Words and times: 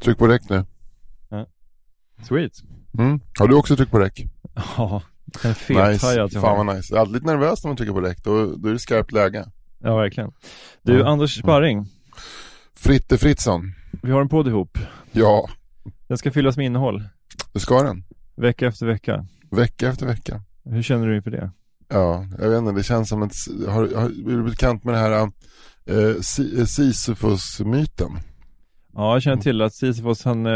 Tryck 0.00 0.18
på 0.18 0.26
räck 0.28 0.42
nu. 0.48 0.64
Sweet. 2.22 2.52
Mm. 2.98 3.20
Har 3.38 3.48
du 3.48 3.54
också 3.54 3.76
tryckt 3.76 3.90
på 3.92 3.98
räck? 3.98 4.26
Ja, 4.76 5.02
en 5.44 5.54
fet 5.54 5.88
Nice. 5.88 6.28
Fan 6.28 6.42
har. 6.58 6.64
vad 6.64 6.76
nice. 6.76 6.94
Jag 6.94 6.96
är 6.96 7.00
alltid 7.06 7.24
nervös 7.24 7.64
när 7.64 7.68
man 7.68 7.76
trycker 7.76 7.92
på 7.92 8.00
räck. 8.00 8.24
Då, 8.24 8.54
då 8.56 8.68
är 8.68 8.72
det 8.72 8.78
skarpt 8.78 9.12
läge. 9.12 9.46
Ja, 9.78 9.96
verkligen. 9.96 10.32
Du, 10.82 10.98
Ja. 10.98 11.06
Anders 11.08 11.38
Sparring. 11.38 11.86
Fritte 12.74 13.18
Fritzson. 13.18 13.72
Vi 14.02 14.10
har 14.10 14.20
en 14.20 14.28
podd 14.28 14.48
ihop. 14.48 14.78
Ja, 15.12 15.48
Den 16.08 16.18
ska 16.18 16.30
fyllas 16.30 16.56
med 16.56 16.66
innehåll. 16.66 17.04
det 17.52 17.60
ska 17.60 17.82
den. 17.82 18.04
Vecka 18.36 18.66
efter 18.66 18.86
vecka. 18.86 19.26
Vecka 19.50 19.88
efter 19.88 20.06
vecka. 20.06 20.42
Hur 20.64 20.82
känner 20.82 21.06
du 21.06 21.16
inför 21.16 21.30
det? 21.30 21.50
Ja, 21.88 22.26
jag 22.38 22.48
vet 22.50 22.58
inte. 22.58 22.72
Det 22.72 22.82
känns 22.82 23.08
som 23.08 23.22
att... 23.22 23.32
Har, 23.68 23.94
har, 23.96 24.04
är 24.04 24.36
du 24.36 24.42
bekant 24.42 24.84
med 24.84 24.94
det 24.94 24.98
här 24.98 25.12
eh, 25.86 26.20
Sisyfos-myten? 26.66 28.18
Ja, 28.94 29.12
jag 29.14 29.22
känner 29.22 29.42
till 29.42 29.62
att 29.62 29.74
Sisyfos, 29.74 30.24
han, 30.24 30.46
eh, 30.46 30.52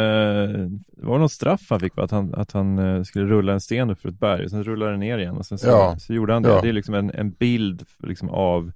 det 0.97 1.07
var 1.07 1.19
något 1.19 1.33
straff 1.33 1.61
han 1.71 1.81
fick 1.81 1.97
va? 1.97 2.03
Att 2.05 2.11
han, 2.11 2.35
att 2.35 2.53
han 2.53 2.79
eh, 2.79 3.03
skulle 3.03 3.25
rulla 3.27 3.53
en 3.53 3.61
sten 3.61 3.91
upp 3.91 4.01
för 4.01 4.09
ett 4.09 4.19
berg 4.21 4.45
och 4.45 4.51
sen 4.51 4.65
rullade 4.65 4.91
den 4.91 5.01
ner 5.01 5.19
igen 5.19 5.37
och 5.37 5.47
sen 5.47 5.59
så, 5.59 5.67
Ja. 5.67 5.97
så 5.99 6.15
gjorde 6.15 6.33
han 6.33 6.43
det. 6.43 6.49
Ja. 6.49 6.61
Det 6.61 6.69
är 6.69 6.73
liksom 6.73 6.95
en, 6.95 7.11
en 7.11 7.31
bild 7.31 7.83
liksom 8.03 8.29
av 8.31 8.73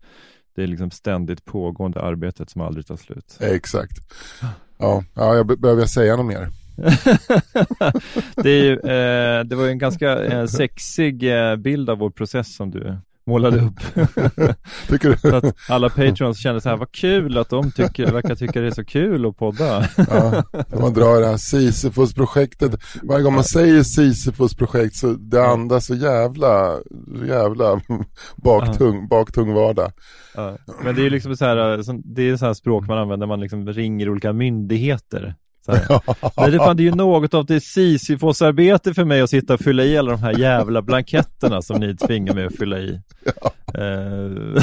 det 0.56 0.67
liksom 0.67 0.91
ständigt 0.91 1.45
pågående 1.45 2.03
arbetet 2.03 2.50
som 2.50 2.61
aldrig 2.61 2.87
tar 2.87 2.97
slut. 2.97 3.39
Exakt. 3.41 3.98
Ja, 4.78 5.05
ja 5.15 5.34
jag 5.37 5.47
be- 5.47 5.56
behöver 5.56 5.83
jag 5.83 5.91
säga 5.91 6.17
något 6.17 6.27
mer? 6.27 6.48
det, 8.43 8.50
är 8.50 8.72
eh, 9.39 9.45
det 9.45 9.56
var 9.56 9.69
en 9.69 9.78
ganska 9.78 10.25
eh, 10.25 10.47
sexig 10.47 11.22
eh, 11.50 11.56
bild 11.56 11.91
av 11.91 11.98
vår 11.98 12.11
process 12.11 12.56
som 12.56 12.70
du 12.70 12.97
målade 13.29 13.61
upp. 13.61 13.81
Tycker 14.89 15.34
att 15.34 15.55
alla 15.69 15.89
patrons 15.89 16.39
kände 16.39 16.61
så 16.61 16.69
här, 16.69 16.77
vad 16.77 16.93
kul 16.93 17.39
att 17.39 17.51
de 17.51 17.71
tycker, 17.71 18.12
verkar 18.12 18.34
tycka 18.34 18.61
det 18.61 18.67
är 18.67 18.71
så 18.71 18.84
kul 18.84 19.27
att 19.27 19.37
podda. 19.37 19.89
Ja, 19.97 20.43
man 20.81 20.95
drar 20.95 21.21
det 21.21 21.27
här 21.27 21.37
Sisyfos-projektet. 21.37 22.81
Varje 23.03 23.23
gång 23.23 23.34
man 23.34 23.45
säger 23.45 23.83
Sisyfos-projekt 23.83 24.97
så 24.97 25.12
det 25.12 25.47
andas 25.47 25.87
så 25.87 25.95
jävla, 25.95 26.79
jävla 27.27 27.81
baktung, 28.37 29.09
baktung 29.09 29.55
vardag. 29.55 29.93
Ja. 30.34 30.56
Men 30.84 30.95
det 30.95 31.01
är 31.01 31.05
ju 31.05 31.11
liksom 31.11 31.37
så 31.37 31.45
här, 31.45 31.79
eh, 31.79 31.95
det 32.05 32.29
är 32.29 32.37
så 32.37 32.47
här 32.47 32.55
språk 32.55 32.87
man 32.87 32.99
använder 32.99 33.27
när 33.27 33.33
man 33.33 33.41
liksom 33.41 33.67
ringer 33.67 34.09
olika 34.09 34.33
myndigheter. 34.33 35.34
Här. 35.69 36.01
Men 36.37 36.51
det, 36.51 36.59
fan, 36.59 36.77
det 36.77 36.83
är 36.83 36.85
ju 36.85 36.95
något 36.95 37.35
av 37.35 37.47
det 37.47 37.61
Sisyfos-arbete 37.61 38.95
för 38.95 39.05
mig 39.05 39.21
att 39.21 39.31
sitta 39.31 39.55
och 39.55 39.61
fylla 39.61 39.85
i 39.85 39.99
alla 39.99 40.11
de 40.11 40.23
här 40.23 40.39
jävla 40.39 40.83
blanketterna 40.83 41.63
som 41.63 41.81
ni 41.81 41.97
tvingar 41.97 42.35
mig 42.35 42.47
att 42.47 42.57
fylla 42.57 42.79
i. 42.79 43.01
Eh, 43.75 44.63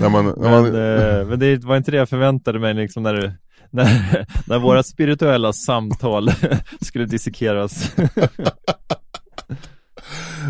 När 0.00 0.08
man, 0.08 0.24
när 0.24 0.34
men, 0.36 0.50
man, 0.50 0.66
eh, 0.66 1.26
men 1.26 1.38
det 1.38 1.64
var 1.64 1.76
inte 1.76 1.90
det 1.90 1.96
jag 1.96 2.08
förväntade 2.08 2.58
mig 2.58 2.74
liksom 2.74 3.02
när, 3.02 3.34
när, 3.70 4.26
när 4.46 4.58
våra 4.58 4.82
spirituella 4.82 5.52
samtal 5.52 6.30
skulle 6.80 7.04
dissekeras. 7.06 7.96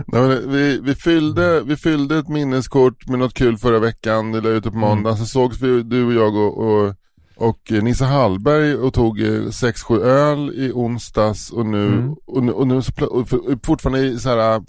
nej, 0.07 0.23
men 0.23 0.53
vi, 0.53 0.81
vi, 0.83 0.95
fyllde, 0.95 1.61
vi 1.61 1.77
fyllde 1.77 2.19
ett 2.19 2.29
minneskort 2.29 3.09
med 3.09 3.19
något 3.19 3.35
kul 3.35 3.59
förra 3.59 3.79
veckan, 3.79 4.33
det 4.33 4.41
la 4.41 4.49
ut 4.49 4.65
på 4.65 4.77
måndag, 4.77 5.17
så 5.17 5.27
sågs 5.27 5.61
vi, 5.61 5.83
du 5.83 6.05
och 6.05 6.13
jag 6.13 6.37
och, 6.37 6.59
och, 6.59 6.95
och 7.41 7.71
Nisse 7.83 8.05
Hallberg 8.05 8.75
och 8.75 8.95
tog 8.95 9.19
6-7 9.19 10.01
öl 10.03 10.51
i 10.55 10.73
onsdags 10.75 11.51
och 11.51 11.67
nu, 11.67 11.87
Mm. 11.87 12.15
och, 12.27 12.43
nu- 12.45 12.53
och 12.53 12.67
nu 12.67 12.83
så, 12.83 13.05
och 13.07 13.29
fortfarande 13.65 14.19
så 14.19 14.29
här, 14.29 14.63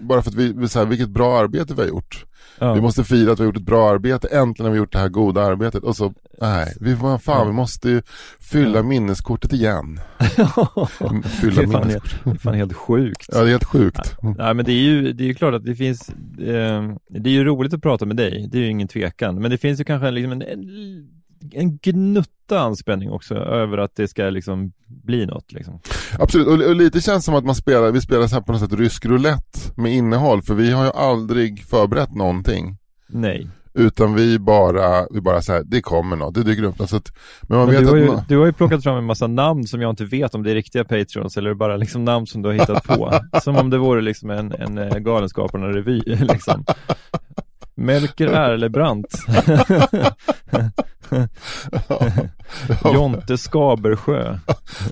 bara 0.00 0.22
för 0.22 0.30
att 0.30 0.36
vi, 0.36 0.68
så 0.68 0.78
här, 0.78 0.86
vilket 0.86 1.08
bra 1.08 1.38
arbete 1.38 1.74
vi 1.74 1.80
har 1.80 1.88
gjort. 1.88 2.24
Ja. 2.58 2.74
Vi 2.74 2.80
måste 2.80 3.04
fira 3.04 3.32
att 3.32 3.38
vi 3.40 3.42
har 3.42 3.46
gjort 3.48 3.56
ett 3.56 3.62
bra 3.62 3.90
arbete, 3.90 4.28
äntligen 4.28 4.66
har 4.66 4.72
vi 4.72 4.78
gjort 4.78 4.92
det 4.92 4.98
här 4.98 5.08
goda 5.08 5.42
arbetet 5.42 5.82
och 5.82 5.96
så, 5.96 6.12
nej, 6.40 6.76
vi, 6.80 6.96
fan, 7.22 7.46
vi 7.46 7.52
måste 7.52 7.88
ju 7.90 8.02
fylla 8.40 8.82
minneskortet 8.82 9.52
igen. 9.52 10.00
Fylla 11.24 11.62
det, 11.62 11.62
är 11.62 11.72
fan, 11.72 11.90
helt- 11.90 12.24
det 12.24 12.30
är 12.30 12.34
fan 12.34 12.54
helt 12.54 12.72
sjukt. 12.72 13.26
Ja, 13.32 13.38
det 13.38 13.44
är 13.44 13.50
helt 13.50 13.64
sjukt. 13.64 14.14
Nej 14.38 14.54
men 14.54 14.64
det 14.64 14.72
är 14.72 14.82
ju, 14.82 15.12
det 15.12 15.24
är 15.24 15.28
ju 15.28 15.34
klart 15.34 15.54
att 15.54 15.64
det 15.64 15.74
finns, 15.74 16.08
eh, 16.38 16.92
det 17.10 17.30
är 17.30 17.32
ju 17.32 17.44
roligt 17.44 17.74
att 17.74 17.82
prata 17.82 18.06
med 18.06 18.16
dig, 18.16 18.48
det 18.52 18.58
är 18.58 18.62
ju 18.62 18.70
ingen 18.70 18.88
tvekan. 18.88 19.40
Men 19.42 19.50
det 19.50 19.58
finns 19.58 19.80
ju 19.80 19.84
kanske 19.84 20.10
liksom 20.10 20.32
en, 20.32 20.42
en, 20.42 20.60
en 21.52 21.76
gnutta 21.76 22.60
anspänning 22.60 23.10
också 23.10 23.34
över 23.34 23.78
att 23.78 23.96
det 23.96 24.08
ska 24.08 24.30
liksom 24.30 24.72
bli 24.86 25.26
något 25.26 25.52
liksom. 25.52 25.80
Absolut, 26.18 26.46
och, 26.46 26.52
och 26.52 26.76
lite 26.76 27.00
känns 27.00 27.24
som 27.24 27.34
att 27.34 27.44
man 27.44 27.54
spelar, 27.54 27.92
vi 27.92 28.00
spelar 28.00 28.26
så 28.26 28.34
här 28.34 28.42
på 28.42 28.52
något 28.52 28.60
sätt 28.60 28.72
rysk 28.72 29.06
roulette 29.06 29.58
med 29.76 29.92
innehåll, 29.92 30.42
för 30.42 30.54
vi 30.54 30.70
har 30.70 30.84
ju 30.84 30.90
aldrig 30.90 31.64
förberett 31.64 32.14
någonting. 32.14 32.76
Nej. 33.06 33.48
Utan 33.74 34.14
vi 34.14 34.38
bara, 34.38 35.06
vi 35.10 35.20
bara 35.20 35.42
så 35.42 35.52
här, 35.52 35.62
det 35.66 35.82
kommer 35.82 36.16
något, 36.16 36.34
det 36.34 36.42
dyker 36.42 36.62
upp 36.62 36.78
något. 36.78 36.90
Så 36.90 36.96
att, 36.96 37.12
men 37.42 37.58
man 37.58 37.66
Men 37.66 37.76
vet 37.76 37.84
du, 37.84 37.90
har 37.90 37.96
ju, 37.96 38.06
man, 38.06 38.22
du 38.28 38.38
har 38.38 38.46
ju 38.46 38.52
plockat 38.52 38.82
fram 38.82 38.98
en 38.98 39.04
massa 39.04 39.26
namn 39.26 39.66
som 39.66 39.80
jag 39.80 39.90
inte 39.90 40.04
vet 40.04 40.34
om 40.34 40.42
det 40.42 40.50
är 40.50 40.54
riktiga 40.54 40.84
Patreons 40.84 41.36
eller 41.36 41.54
bara 41.54 41.76
liksom 41.76 42.04
namn 42.04 42.26
som 42.26 42.42
du 42.42 42.48
har 42.48 42.54
hittat 42.54 42.84
på. 42.84 43.20
som 43.42 43.56
om 43.56 43.70
det 43.70 43.78
vore 43.78 44.00
liksom 44.00 44.30
en, 44.30 44.52
en 44.52 44.78
eh, 44.78 44.96
Galenskaparna-revy 44.96 46.02
liksom. 46.06 46.64
Melker 47.78 48.26
Erlebrandt. 48.26 49.24
Jonte 52.94 53.38
Skabersjö. 53.38 54.38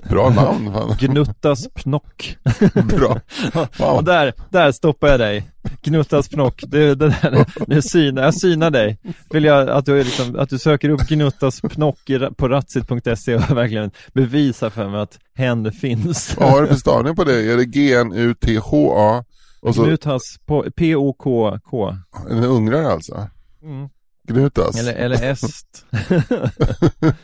bra 0.09 0.29
namn. 0.29 0.73
Fan. 0.73 0.95
Gnuttas 0.99 1.67
Pnock. 1.73 2.37
bra. 2.73 3.19
Och 3.53 3.75
Fan. 3.75 4.05
där, 4.05 4.33
där 4.49 4.71
stoppar 4.71 5.07
jag 5.07 5.19
dig. 5.19 5.49
Gnuttas 5.81 6.29
Pnock. 6.29 6.63
Det, 6.67 6.95
det 6.95 7.09
där, 7.09 7.45
nu 7.67 7.81
synar, 7.81 8.23
jag 8.23 8.35
synar 8.35 8.71
dig. 8.71 8.97
Vill 9.29 9.43
jag 9.43 9.69
att 9.69 9.85
du, 9.85 9.99
är 9.99 10.03
liksom, 10.03 10.39
att 10.39 10.49
du 10.49 10.59
söker 10.59 10.89
upp 10.89 11.07
Gnuttas 11.07 11.61
Pnock 11.61 11.99
på 12.37 12.47
ratsit.se 12.47 13.35
och 13.35 13.57
verkligen 13.57 13.91
bevisar 14.13 14.69
för 14.69 14.89
mig 14.89 15.01
att 15.01 15.19
hen 15.35 15.71
finns. 15.71 16.37
Vad 16.37 16.49
har 16.49 16.61
du 16.61 16.67
för 16.67 16.75
stavning 16.75 17.15
på 17.15 17.23
det? 17.23 17.51
Är 17.51 17.57
det 17.57 17.65
G-N-U-T-H-A? 17.65 19.23
Och 19.67 19.75
så 19.75 19.83
Gnutas 19.83 20.21
P-O-K-K. 20.75 21.95
en 22.29 22.43
ungrare 22.43 22.87
alltså? 22.91 23.27
Mm. 23.63 23.89
Gnutas. 24.27 24.79
Eller, 24.79 24.93
eller 24.93 25.23
est. 25.31 25.85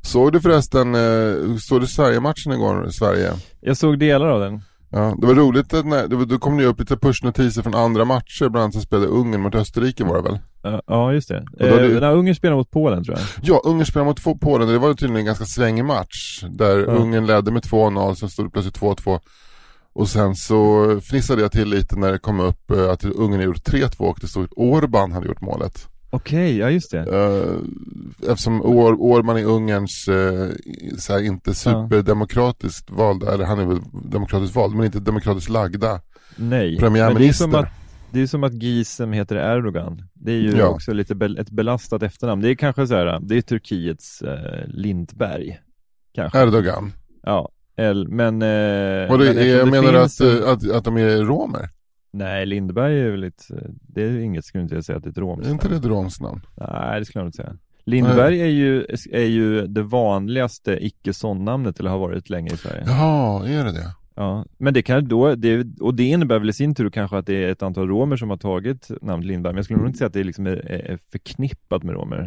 Såg 0.00 0.32
du 0.32 0.40
förresten, 0.40 0.94
eh, 0.94 1.56
såg 1.60 1.80
du 1.80 1.86
Sverige-matchen 1.86 2.52
igår, 2.52 2.88
Sverige? 2.90 3.32
Jag 3.60 3.76
såg 3.76 3.98
delar 3.98 4.26
av 4.28 4.40
den. 4.40 4.62
Ja, 4.90 5.14
det 5.20 5.26
var 5.26 5.34
roligt 5.34 5.74
att 5.74 5.86
när, 5.86 6.08
det 6.08 6.24
då 6.24 6.38
kom 6.38 6.56
det 6.56 6.64
upp 6.66 6.80
lite 6.80 6.96
pushnotiser 6.96 7.62
från 7.62 7.74
andra 7.74 8.04
matcher, 8.04 8.48
bland 8.48 8.62
annat 8.62 8.74
så 8.74 8.80
spelade 8.80 9.06
Ungern 9.06 9.40
mot 9.40 9.54
Österrike 9.54 10.04
var 10.04 10.16
det 10.16 10.22
väl? 10.22 10.38
Ja, 10.86 11.12
just 11.12 11.28
det. 11.28 11.44
då 11.58 11.64
är 11.64 11.82
Eh, 11.94 12.00
det- 12.00 12.08
Ungern 12.12 12.34
spelar 12.34 12.56
mot 12.56 12.70
Polen 12.70 13.04
tror 13.04 13.18
jag. 13.18 13.26
Ja, 13.42 13.60
Ungern 13.64 13.86
spelade 13.86 14.08
mot 14.26 14.40
Polen, 14.40 14.68
det 14.68 14.78
var 14.78 14.88
tydligen 14.94 15.16
en 15.16 15.24
ganska 15.24 15.44
svängig 15.44 15.84
match. 15.84 16.44
Där 16.50 16.78
Ja. 16.78 16.84
Ungern 16.84 17.26
ledde 17.26 17.50
med 17.50 17.62
2-0, 17.62 18.14
sen 18.14 18.28
stod 18.30 18.46
det 18.46 18.50
plötsligt 18.50 18.78
2-2. 18.80 19.20
Och 19.94 20.08
sen 20.08 20.34
så 20.34 20.86
fnissade 21.00 21.42
jag 21.42 21.52
till 21.52 21.68
lite 21.68 21.96
när 21.96 22.12
det 22.12 22.18
kom 22.18 22.40
upp 22.40 22.70
eh, 22.70 22.90
att 22.90 23.04
Ungern 23.04 23.40
gjort 23.40 23.68
3-2 23.68 23.96
och 24.00 24.18
det 24.20 24.26
stod 24.26 24.44
att 24.44 24.52
Orban 24.56 25.12
hade 25.12 25.26
gjort 25.26 25.40
målet. 25.40 25.88
Okej, 26.10 26.56
ja 26.58 26.70
just 26.70 26.90
det. 26.90 26.98
Eh, 27.00 28.30
Eftersom 28.30 28.62
Or 28.62 28.96
Orban 29.00 29.36
är 29.36 29.44
Ungerns 29.44 30.08
eh, 30.08 30.48
så 30.98 31.12
här, 31.12 31.22
inte 31.22 31.54
superdemokratiskt 31.54 32.90
valda, 32.90 33.34
eller 33.34 33.44
han 33.44 33.58
är 33.58 33.64
väl 33.66 33.80
demokratiskt 34.10 34.56
vald, 34.56 34.74
men 34.74 34.84
inte 34.86 35.00
demokratiskt 35.00 35.50
lagda 35.50 36.00
Nej. 36.36 36.76
premiärminister. 36.78 37.46
Men 37.48 37.52
det 37.52 37.58
är 37.60 37.62
som 37.62 37.64
att 37.64 37.68
det 38.12 38.20
är 38.20 38.26
som 38.26 38.44
att 38.44 38.62
Gisem 38.62 39.12
heter 39.12 39.36
Erdogan. 39.56 40.02
Det 40.14 40.32
är 40.32 40.36
ju 40.40 40.56
Ja. 40.56 40.66
också 40.68 40.92
lite 40.92 41.14
be- 41.14 41.40
ett 41.40 41.50
belastat 41.50 42.02
efternamn. 42.02 42.42
Det 42.42 42.50
är 42.50 42.54
kanske 42.54 42.86
så 42.86 42.94
här, 42.94 43.20
det 43.22 43.36
är 43.36 43.42
Turkiets 43.42 44.22
eh, 44.22 44.66
Lindberg. 44.66 45.58
Kanske. 46.14 46.42
Erdogan. 46.42 46.92
Ja, 47.22 47.48
El, 47.76 48.08
men... 48.08 48.42
Eh, 48.42 48.48
det, 48.48 49.34
men 49.34 49.48
jag 49.48 49.68
menar 49.68 50.00
finns 50.00 50.20
att, 50.20 50.26
en- 50.42 50.48
att, 50.48 50.70
att 50.70 50.84
de 50.84 50.96
är 50.96 51.16
romer? 51.24 51.68
Nej, 52.12 52.46
Lindberg 52.46 53.00
är 53.00 53.10
väl 53.10 53.20
lite, 53.20 53.44
det 53.88 54.02
är 54.02 54.18
inget, 54.18 54.44
skulle 54.44 54.62
inte 54.62 54.74
jag 54.74 54.84
säga 54.84 54.96
att 54.98 55.04
det 55.04 55.08
är 55.08 55.10
ett 55.10 55.18
romskt 55.18 55.46
Är 55.48 55.52
inte 55.52 55.68
det 55.68 55.76
ett 55.76 55.84
romskt 55.84 56.20
namn? 56.20 56.40
Nej, 56.56 56.98
det 57.00 57.04
skulle 57.06 57.20
jag 57.22 57.28
inte 57.28 57.36
säga. 57.36 57.56
Lindberg 57.84 58.40
är 58.40 58.46
ju, 58.46 58.86
är 59.12 59.24
ju 59.26 59.66
det 59.66 59.82
vanligaste 59.82 60.78
icke-son-namnet, 60.86 61.80
eller 61.80 61.90
har 61.90 61.98
varit 61.98 62.30
länge 62.30 62.52
i 62.54 62.56
Sverige. 62.56 62.84
Jaha, 62.86 63.48
är 63.48 63.64
det 63.64 63.72
det? 63.72 63.94
Ja, 64.16 64.44
men 64.58 64.74
det 64.74 64.82
kan 64.82 65.08
då, 65.08 65.34
det, 65.34 65.66
och 65.80 65.94
det 65.94 66.02
innebär 66.04 66.38
väl 66.38 66.50
i 66.50 66.52
sin 66.52 66.74
tur 66.74 66.90
kanske 66.90 67.18
att 67.18 67.26
det 67.26 67.44
är 67.44 67.48
ett 67.50 67.62
antal 67.62 67.88
romer 67.88 68.16
som 68.16 68.30
har 68.30 68.36
tagit 68.36 68.90
namnet 69.02 69.26
Lindberg, 69.26 69.52
men 69.52 69.56
jag 69.58 69.64
skulle 69.64 69.78
nog 69.78 69.88
inte 69.88 69.98
säga 69.98 70.06
att 70.06 70.12
det 70.12 70.24
liksom 70.24 70.46
är, 70.46 70.56
är 70.70 70.98
förknippat 71.12 71.82
med 71.82 71.94
romer. 71.94 72.18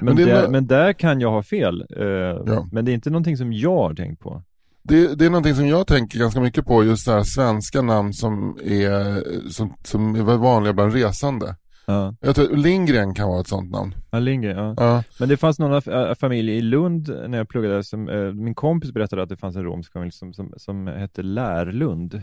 Men, 0.00 0.14
Men 0.14 0.26
där, 0.26 0.48
men 0.48 0.66
där 0.66 0.92
kan 0.92 1.20
jag 1.20 1.30
ha 1.30 1.42
fel, 1.42 1.84
eh, 1.96 2.04
Ja. 2.06 2.68
men 2.72 2.84
det 2.84 2.90
är 2.90 2.94
inte 2.94 3.10
någonting 3.10 3.36
som 3.36 3.52
jag 3.52 3.76
har 3.76 3.94
tänkt 3.94 4.20
på. 4.22 4.42
Det, 4.82 5.14
det 5.14 5.26
är 5.26 5.30
någonting 5.30 5.54
som 5.54 5.66
jag 5.66 5.86
tänker 5.86 6.18
ganska 6.18 6.40
mycket 6.40 6.66
på, 6.66 6.84
just 6.84 7.04
så 7.04 7.12
här 7.12 7.22
svenska 7.22 7.82
namn 7.82 8.12
som 8.12 8.58
är, 8.64 9.22
som, 9.50 9.74
som 9.84 10.14
är 10.14 10.22
vanliga 10.36 10.72
bland 10.72 10.92
resande. 10.92 11.56
Ja, 11.86 12.14
Jag 12.20 12.34
tror 12.36 12.56
Lindgren 12.56 13.14
kan 13.14 13.28
vara 13.28 13.40
ett 13.40 13.48
sånt 13.48 13.70
namn. 13.70 13.94
ja 14.10 14.18
Lindgren, 14.18 14.56
ja. 14.56 14.74
Ja, 14.76 15.02
Men 15.20 15.28
det 15.28 15.36
fanns 15.36 15.58
någon 15.58 15.82
familj 16.16 16.52
i 16.52 16.60
Lund 16.60 17.08
när 17.28 17.38
jag 17.38 17.48
pluggade, 17.48 17.84
som, 17.84 18.08
äh, 18.08 18.32
min 18.32 18.54
kompis 18.54 18.92
berättade 18.92 19.22
att 19.22 19.28
det 19.28 19.36
fanns 19.36 19.56
en 19.56 19.64
romsk 19.64 19.92
familj 19.92 20.12
som, 20.12 20.32
som, 20.32 20.52
som 20.56 20.86
hette 20.86 21.22
Lärlund. 21.22 22.22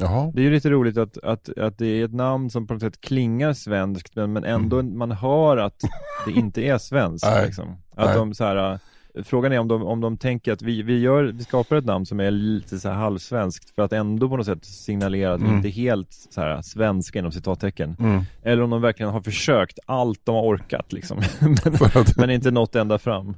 jaha. 0.00 0.32
Det 0.34 0.40
är 0.40 0.44
ju 0.44 0.50
lite 0.50 0.70
roligt 0.70 0.98
att, 0.98 1.18
att, 1.18 1.58
att 1.58 1.78
det 1.78 1.86
är 1.86 2.04
ett 2.04 2.14
namn 2.14 2.50
som 2.50 2.66
på 2.66 2.72
något 2.74 2.82
sätt 2.82 3.00
klingar 3.00 3.52
svenskt, 3.52 4.16
men, 4.16 4.32
men 4.32 4.44
ändå 4.44 4.82
man 4.82 5.12
hör 5.12 5.56
att 5.56 5.80
det 6.26 6.32
inte 6.32 6.62
är 6.62 6.78
svenskt. 6.78 7.26
Liksom. 7.46 7.68
Att 7.96 8.06
Nej. 8.06 8.16
de 8.16 8.34
så 8.34 8.44
här, 8.44 8.78
Frågan 9.24 9.52
är 9.52 9.58
om 9.58 9.68
de, 9.68 9.82
om 9.82 10.00
de 10.00 10.16
tänker 10.16 10.52
att 10.52 10.62
vi, 10.62 10.82
vi, 10.82 10.98
gör, 11.00 11.24
vi 11.24 11.44
skapar 11.44 11.76
ett 11.76 11.84
namn 11.84 12.06
som 12.06 12.20
är 12.20 12.30
lite 12.30 12.78
så 12.78 12.88
här 12.88 12.96
halvsvenskt 12.96 13.74
för 13.74 13.82
att 13.82 13.92
ändå 13.92 14.28
på 14.28 14.36
något 14.36 14.46
sätt 14.46 14.64
signalera 14.64 15.34
att 15.34 15.40
vi 15.40 15.44
Mm. 15.44 15.56
inte 15.56 15.68
är 15.68 15.72
helt 15.72 16.12
så 16.30 16.40
här 16.40 16.62
svenska 16.62 17.18
inom 17.18 17.32
citattecken. 17.32 17.96
Mm. 18.00 18.22
Eller 18.42 18.62
om 18.62 18.70
de 18.70 18.80
verkligen 18.82 19.12
har 19.12 19.20
försökt 19.20 19.78
allt 19.86 20.20
de 20.24 20.34
har 20.34 20.42
orkat 20.42 20.92
liksom. 20.92 21.18
men, 21.40 21.74
att, 21.94 22.16
men 22.16 22.30
inte 22.30 22.50
nått 22.50 22.74
ända 22.76 22.98
fram. 22.98 23.36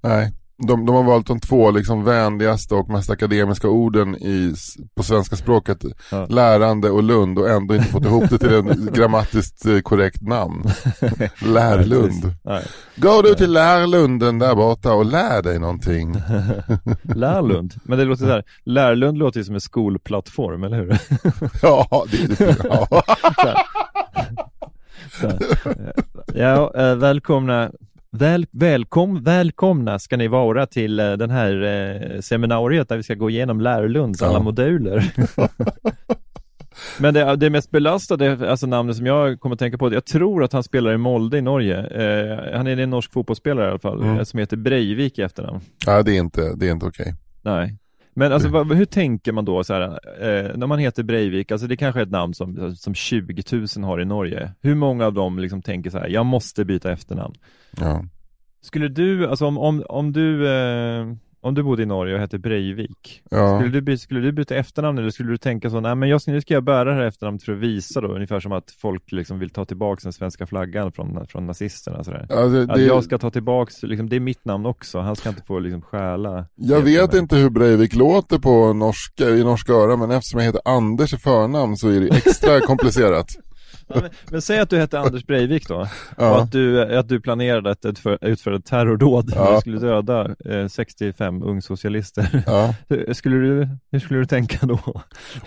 nej. 0.00 0.32
De, 0.66 0.86
de 0.86 0.94
har 0.94 1.02
valt 1.02 1.26
de 1.26 1.40
två 1.40 1.70
liksom 1.70 2.04
vänligaste 2.04 2.74
och 2.74 2.88
mest 2.88 3.10
akademiska 3.10 3.68
orden 3.68 4.16
i, 4.16 4.54
på 4.96 5.02
svenska 5.02 5.36
språket. 5.36 5.84
Ja. 6.10 6.26
Lärande 6.26 6.90
och 6.90 7.02
Lund 7.02 7.38
och 7.38 7.50
ändå 7.50 7.74
inte 7.74 7.88
fått 7.88 8.04
ihop 8.04 8.30
det 8.30 8.38
till 8.38 8.54
en 8.54 8.88
grammatiskt 8.94 9.66
eh, 9.66 9.80
korrekt 9.80 10.22
namn. 10.22 10.64
Lärlund. 11.42 12.34
Nej. 12.44 12.64
Gå 12.96 13.22
du 13.22 13.34
till 13.34 13.52
Lärlunden 13.52 14.38
där 14.38 14.54
borta 14.54 14.92
och 14.92 15.04
lär 15.04 15.42
dig 15.42 15.58
någonting. 15.58 16.12
Lärlund, 17.02 17.74
men 17.84 17.98
det 17.98 18.04
låter 18.04 18.24
så 18.24 18.30
här, 18.30 18.44
Lärlund 18.64 19.18
låter 19.18 19.38
ju 19.40 19.44
som 19.44 19.54
en 19.54 19.60
skolplattform, 19.60 20.64
eller 20.64 20.76
hur? 20.76 20.98
Ja, 21.62 22.06
det, 22.10 22.38
det, 22.38 22.56
ja. 22.64 23.02
Ja, 26.34 26.72
eh, 26.76 26.96
välkomna 26.96 27.70
Väl, 28.12 28.46
välkom, 28.50 29.22
välkomna 29.22 29.98
ska 29.98 30.16
ni 30.16 30.28
vara 30.28 30.66
till 30.66 31.00
eh, 31.00 31.12
den 31.12 31.30
här 31.30 31.62
eh, 31.62 32.20
seminariet 32.20 32.88
där 32.88 32.96
vi 32.96 33.02
ska 33.02 33.14
gå 33.14 33.30
igenom 33.30 33.60
Lärlunds 33.60 34.22
alla 34.22 34.32
Ja. 34.32 34.42
moduler. 34.42 35.12
Men 37.00 37.14
det, 37.14 37.36
det 37.36 37.50
mest 37.50 37.70
belastade, 37.70 38.50
alltså 38.50 38.66
namnet 38.66 38.96
som 38.96 39.06
jag 39.06 39.40
kommer 39.40 39.54
att 39.54 39.58
tänka 39.58 39.78
på, 39.78 39.94
jag 39.94 40.04
tror 40.04 40.44
att 40.44 40.52
han 40.52 40.62
spelar 40.62 40.92
i 40.92 40.96
Molde 40.96 41.38
i 41.38 41.42
Norge. 41.42 41.78
Eh, 41.78 42.56
han 42.56 42.66
är 42.66 42.76
en 42.76 42.90
norsk 42.90 43.12
fotbollsspelare 43.12 43.66
i 43.66 43.70
alla 43.70 43.78
fall, 43.78 44.02
Mm. 44.02 44.24
som 44.24 44.38
heter 44.40 44.56
Breivik 44.56 45.18
i 45.18 45.22
efternamn. 45.22 45.60
ja 45.86 46.02
det 46.02 46.12
är 46.16 46.18
inte, 46.18 46.54
det 46.56 46.68
är 46.68 46.72
inte 46.72 46.86
okej. 46.86 47.14
Nej. 47.42 47.76
Men 48.14 48.32
alltså 48.32 48.48
vad, 48.48 48.72
hur 48.72 48.84
tänker 48.84 49.32
man 49.32 49.44
då 49.44 49.64
så 49.64 49.74
här, 49.74 49.82
eh, 50.20 50.56
när 50.56 50.66
man 50.66 50.78
heter 50.78 51.02
Breivik, 51.02 51.52
alltså 51.52 51.66
det 51.66 51.76
kanske 51.76 52.00
är 52.00 52.02
ett 52.02 52.10
namn 52.10 52.34
som, 52.34 52.76
som 52.76 52.94
20 52.94 53.42
000 53.76 53.84
har 53.84 54.00
i 54.00 54.04
Norge. 54.04 54.52
Hur 54.60 54.74
många 54.74 55.06
av 55.06 55.12
dem 55.12 55.38
liksom 55.38 55.62
tänker 55.62 55.90
så 55.90 55.98
här, 55.98 56.08
jag 56.08 56.26
måste 56.26 56.64
byta 56.64 56.92
efternamn? 56.92 57.34
Ja. 57.80 58.04
Skulle 58.62 58.88
du, 58.88 59.26
alltså 59.26 59.46
om, 59.46 59.58
om, 59.58 59.84
om 59.88 60.12
du, 60.12 60.48
eh, 60.48 61.06
om 61.42 61.54
du 61.54 61.62
bodde 61.62 61.82
i 61.82 61.86
Norge 61.86 62.14
och 62.14 62.20
hette 62.20 62.38
Breivik, 62.38 63.22
Ja. 63.30 63.58
skulle, 63.60 63.80
du, 63.80 63.98
skulle 63.98 64.20
du 64.20 64.32
byta 64.32 64.54
efternamn 64.56 64.98
eller 64.98 65.10
skulle 65.10 65.30
du 65.30 65.36
tänka 65.38 65.70
så, 65.70 65.80
nej 65.80 65.94
men 65.94 66.08
jag, 66.08 66.20
nu 66.26 66.40
ska 66.40 66.54
jag 66.54 66.64
bära 66.64 66.84
det 66.84 66.94
här 66.94 67.02
efternamnet 67.02 67.42
för 67.42 67.52
att 67.52 67.58
visa 67.58 68.00
då, 68.00 68.08
ungefär 68.08 68.40
som 68.40 68.52
att 68.52 68.70
folk 68.70 69.12
liksom 69.12 69.38
vill 69.38 69.50
ta 69.50 69.64
tillbaka 69.64 70.00
den 70.02 70.12
svenska 70.12 70.46
flaggan 70.46 70.92
från, 70.92 71.26
från 71.26 71.46
nazisterna 71.46 72.04
sådär. 72.04 72.26
Ja, 72.28 72.36
det, 72.46 72.62
Att 72.62 72.74
det, 72.74 72.82
jag 72.82 73.04
ska 73.04 73.18
ta 73.18 73.30
tillbaks, 73.30 73.82
liksom, 73.82 74.08
det 74.08 74.16
är 74.16 74.20
mitt 74.20 74.44
namn 74.44 74.66
också, 74.66 74.98
han 74.98 75.16
ska 75.16 75.28
inte 75.28 75.42
få 75.42 75.58
liksom 75.58 75.82
stjäla. 75.82 76.46
jag 76.54 76.80
vet 76.80 77.14
inte 77.14 77.36
hur 77.36 77.50
Breivik 77.50 77.94
låter 77.94 78.38
på 78.38 78.72
norska, 78.72 79.28
i 79.30 79.44
norska 79.44 79.72
öron 79.72 79.98
men 79.98 80.10
eftersom 80.10 80.40
jag 80.40 80.46
heter 80.46 80.60
Anders 80.64 81.14
i 81.14 81.16
förnamn 81.16 81.76
så 81.76 81.88
är 81.88 82.00
det 82.00 82.08
extra 82.08 82.60
komplicerat. 82.66 83.26
Men, 83.94 84.02
men 84.30 84.42
säg 84.42 84.58
att 84.60 84.70
du 84.70 84.78
hette 84.78 84.98
Anders 85.00 85.26
Breivik 85.26 85.68
då, 85.68 85.74
och 85.76 85.86
Ja. 86.16 86.40
att 86.42 86.52
du, 86.52 86.96
att 86.96 87.08
du 87.08 87.20
planerade 87.20 87.70
att 87.70 87.84
utföra, 87.84 88.18
utföra 88.20 88.56
ett 88.56 88.64
terrordåd 88.64 89.32
Ja. 89.36 89.44
där 89.44 89.54
du 89.54 89.60
skulle 89.60 89.78
döda 89.78 90.28
eh, 90.44 90.66
65 90.68 91.42
ungsocialister. 91.42 92.42
Ja. 92.46 92.74
Hur 92.88 93.14
skulle 93.14 93.36
du, 93.36 93.68
hur 93.92 93.98
skulle 93.98 94.20
du 94.20 94.26
tänka 94.26 94.66
då? 94.66 94.78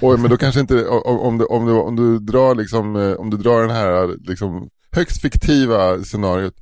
Oj 0.02 0.18
men 0.20 0.30
då 0.30 0.38
kanske 0.38 0.60
inte, 0.60 0.88
om, 0.88 1.20
om, 1.20 1.38
du, 1.38 1.46
om, 1.46 1.66
du, 1.66 1.72
om 1.74 1.96
du 1.96 2.20
drar 2.20 2.56
liksom, 2.56 2.96
eh, 2.96 3.14
om 3.14 3.30
du 3.30 3.38
drar 3.38 3.62
den 3.62 3.70
här 3.72 4.16
liksom 4.28 4.70
högst 4.92 5.22
fiktiva 5.22 5.98
scenariot 6.04 6.54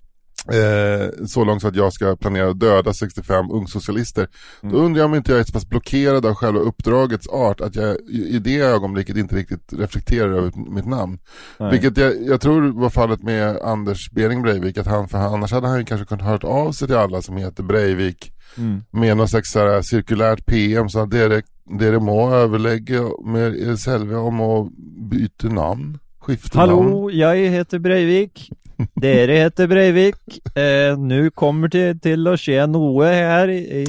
eh, 0.47 1.25
så 1.25 1.43
långt 1.43 1.61
så 1.61 1.67
att 1.67 1.75
jag 1.75 1.93
ska 1.93 2.15
planera 2.15 2.49
att 2.49 2.59
döda 2.59 2.93
65 2.93 3.51
ungsocialister. 3.51 4.27
Mm. 4.63 4.75
Då 4.75 4.81
undrar 4.81 5.01
jag 5.01 5.05
om 5.05 5.15
inte 5.15 5.31
jag 5.31 5.39
är 5.39 5.43
så 5.43 5.53
pass 5.53 5.69
blockerad 5.69 6.25
av 6.25 6.35
själva 6.35 6.59
uppdragets 6.59 7.27
art 7.27 7.61
att 7.61 7.75
jag 7.75 7.97
i 8.09 8.39
det 8.39 8.59
ögonblicket 8.59 9.17
inte 9.17 9.35
riktigt 9.35 9.73
reflekterar 9.73 10.31
över 10.31 10.51
mitt 10.71 10.85
namn. 10.85 11.19
Nej. 11.57 11.71
Vilket 11.71 11.97
jag, 11.97 12.13
jag 12.27 12.41
tror 12.41 12.81
var 12.81 12.89
fallet 12.89 13.23
med 13.23 13.57
Anders 13.57 14.11
Bering 14.11 14.41
Breivik, 14.41 14.77
att 14.77 14.88
han, 14.88 15.07
för 15.07 15.17
han, 15.17 15.33
annars 15.33 15.51
hade 15.51 15.67
han 15.67 15.79
ju 15.79 15.85
kanske 15.85 16.05
kunnat 16.05 16.25
hört 16.25 16.43
av 16.43 16.71
sig 16.71 16.88
till 16.88 16.97
alla 16.97 17.21
som 17.21 17.38
heter 17.38 17.63
Breivik 17.63 18.33
Mm. 18.57 18.81
med 18.91 19.17
någon 19.17 19.27
slags 19.27 19.55
här, 19.55 19.81
cirkulärt 19.81 20.45
PM 20.45 20.89
så 20.89 20.99
att 20.99 21.11
det 21.11 21.43
det 21.79 21.99
må 21.99 22.33
överlägga 22.33 23.01
med 23.25 23.55
er 23.55 23.75
själva 23.75 24.19
om 24.19 24.41
att 24.41 24.71
byta 25.09 25.47
namn, 25.47 25.99
skifta 26.19 26.65
namn. 26.65 26.83
Hallå, 26.83 27.11
jag 27.11 27.35
heter 27.35 27.79
Breivik. 27.79 28.49
Dere 28.95 29.31
heter 29.31 29.67
Breivik. 29.67 30.15
Eh, 30.57 30.97
nu 30.97 31.29
kommer 31.29 31.67
det 31.67 32.01
till 32.01 32.27
att 32.27 32.39
ske 32.39 32.67
något 32.67 33.05
här 33.05 33.47
i, 33.47 33.53
i, 33.53 33.85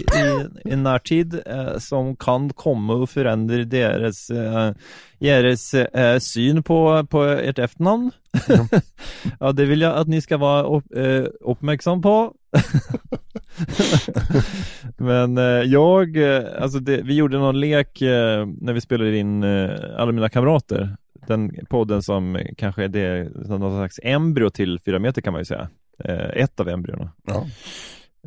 i 0.65 0.77
närtid 0.77 1.41
eh, 1.47 1.79
som 1.79 2.17
kan 2.17 2.51
komma 2.51 2.95
och 2.95 3.11
förändra 3.11 3.65
deras, 3.65 4.31
eh, 4.31 4.71
deras 5.19 5.75
eh, 5.75 6.19
syn 6.19 6.63
på, 6.63 7.07
på 7.11 7.25
ert 7.25 7.59
efternamn. 7.59 8.11
ja, 9.41 9.53
det 9.53 9.65
vill 9.65 9.81
jag 9.81 9.97
att 9.97 10.09
ni 10.09 10.21
ska 10.21 10.37
vara 10.37 10.63
upp, 10.63 10.85
eh, 10.97 11.25
uppmärksam 11.41 12.03
på. 12.03 12.35
Men 14.97 15.39
eh, 15.39 15.45
jag, 15.45 16.17
eh, 16.17 16.45
alltså 16.61 16.79
det, 16.79 17.03
vi 17.03 17.15
gjorde 17.15 17.39
någon 17.39 17.61
lek 17.61 17.99
när 18.61 18.73
vi 18.73 18.81
spelade 18.81 19.17
in 19.17 19.45
Alla 19.97 20.13
mina 20.13 20.29
kamrater. 20.29 20.97
Den 21.27 21.67
podden 21.69 22.03
som 22.03 22.39
kanske 22.57 22.85
är 22.85 22.89
det, 22.89 23.31
någon 23.49 23.79
slags 23.79 24.01
embryo 24.03 24.51
till 24.51 24.79
fyra 24.85 24.99
meter 24.99 25.23
kan 25.23 25.33
man 25.33 25.41
ju 25.41 25.45
säga. 25.45 25.69
Eh, 26.05 26.43
ett 26.43 26.61
av 26.61 26.69
embryona. 26.69 27.11
Ja. 27.27 27.47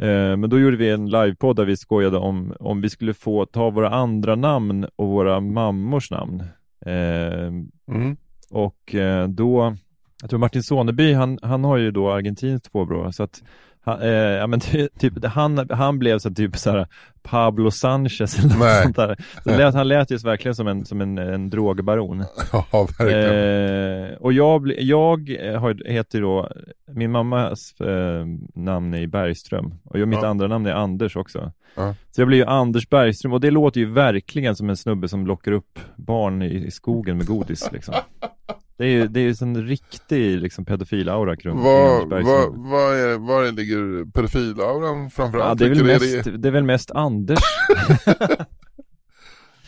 Eh, 0.06 0.38
men 0.38 0.50
då 0.50 0.60
gjorde 0.60 0.78
vi 0.78 0.90
en 0.90 1.10
livepodd 1.10 1.56
där 1.56 1.66
vi 1.66 1.78
skojade 1.78 2.18
om, 2.18 2.54
om 2.60 2.82
vi 2.82 2.90
skulle 2.90 3.14
få 3.14 3.46
ta 3.46 3.70
våra 3.70 3.90
andra 3.90 4.36
namn 4.36 4.86
och 4.96 5.08
våra 5.08 5.40
mammors 5.40 6.12
namn. 6.12 6.44
Eh, 6.86 7.52
Mm. 7.88 8.18
och 8.52 8.96
då, 9.30 9.76
jag 10.22 10.30
tror 10.30 10.40
Martin 10.40 10.64
Soneby, 10.64 11.14
han, 11.14 11.40
han 11.42 11.64
har 11.64 11.78
ju 11.78 11.92
då 11.92 12.12
argentinskt 12.12 12.72
påbrå, 12.72 13.12
så 13.12 13.24
att 13.24 13.44
han, 13.86 14.02
eh, 14.02 14.10
ja, 14.10 14.48
men 14.48 14.60
ty, 14.60 14.88
typ, 15.00 15.26
han, 15.26 15.70
han 15.70 16.00
blev 16.00 16.20
så 16.20 16.30
typ 16.34 16.58
så 16.58 16.72
här 16.72 16.88
Pablo 17.24 17.72
Sanchez 17.72 18.40
eller 18.40 18.56
något 18.58 18.84
sånt 18.84 18.96
där. 18.96 19.18
Så 19.44 19.58
lät, 19.58 19.74
han 19.76 19.88
lät 19.88 20.12
ju 20.12 20.18
verkligen 20.18 20.56
som 20.56 20.68
en, 20.68 20.86
som 20.86 21.02
en, 21.02 21.18
en 21.18 21.50
drogbaron. 21.50 22.24
ja, 22.52 22.88
verkligen. 23.00 24.12
Eh, 24.12 24.18
och 24.18 24.34
jag, 24.34 24.72
jag 24.80 25.48
eh, 25.50 25.60
har, 25.60 25.90
heter 25.90 26.22
då, 26.22 26.50
min 26.92 27.12
mammas 27.12 27.82
eh, 27.82 28.26
namn 28.56 28.94
är 28.94 29.08
Bergström 29.08 29.74
och 29.84 30.00
jag, 30.00 30.08
mitt 30.08 30.20
Ja. 30.22 30.28
andra 30.28 30.48
namn 30.48 30.66
är 30.66 30.74
Anders 30.74 31.16
också. 31.16 31.52
Ja. 31.76 31.96
Så 32.12 32.22
jag 32.22 32.28
blir 32.28 32.38
ju 32.38 32.46
Anders 32.46 32.90
Bergström 32.90 33.34
och 33.34 33.42
det 33.42 33.52
låter 33.52 33.80
ju 33.80 33.92
verkligen 33.92 34.56
som 34.56 34.70
en 34.70 34.78
snubbe 34.78 35.08
som 35.08 35.28
lockar 35.28 35.52
upp 35.52 35.80
barn 35.96 36.42
i, 36.42 36.66
i 36.66 36.72
skogen 36.72 37.18
med 37.18 37.28
godis 37.28 37.70
liksom. 37.72 37.94
Det 38.78 38.86
är 38.86 38.90
ju 38.90 39.08
det 39.08 39.20
är 39.20 39.24
ju 39.24 39.36
en 39.42 39.68
riktig 39.68 40.40
liksom, 40.40 40.66
pedofilaura 40.66 41.36
kring 41.36 41.58
Vad, 41.58 42.10
vad, 42.10 42.56
vad 42.56 42.94
är, 42.96 43.18
var 43.18 43.52
ligger 43.52 44.12
pedofilauran 44.12 45.10
framförallt? 45.10 45.62
Ja, 45.62 45.68
det, 45.68 45.72
är 45.72 45.76
väl 45.76 45.86
mest, 45.86 46.42
det 46.42 46.50
är 46.50 46.52
väl 46.52 46.64
mest 46.64 46.92
Anders. 46.92 47.40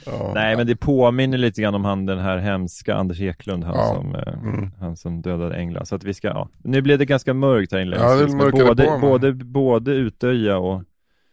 ja. 0.06 0.32
Nej, 0.34 0.58
men 0.58 0.68
det 0.68 0.76
påminner 0.76 1.38
lite 1.38 1.62
grann 1.62 1.76
om 1.76 1.86
han 1.86 2.06
den 2.06 2.20
här 2.20 2.38
hemska 2.38 2.96
Anders 2.96 3.22
Eklund, 3.22 3.64
han, 3.64 3.76
Ja. 3.76 3.96
som, 3.96 4.16
eh, 4.16 4.34
Mm. 4.34 4.72
han 4.80 4.98
som 4.98 5.22
dödade 5.22 5.56
Engla. 5.56 5.86
Så 5.86 5.96
att 5.96 6.04
vi 6.04 6.14
ska, 6.14 6.28
ja. 6.28 6.50
Nu 6.64 6.82
blev 6.82 7.00
det 7.00 7.06
ganska 7.06 7.34
mörkt 7.34 7.72
här 7.72 7.80
inne. 7.80 7.96
Ja, 7.96 8.16
det 8.16 8.36
både, 8.36 8.86
på, 8.86 8.98
både, 9.02 9.34
både 9.34 9.92
Utöja 9.92 10.58
och, 10.58 10.84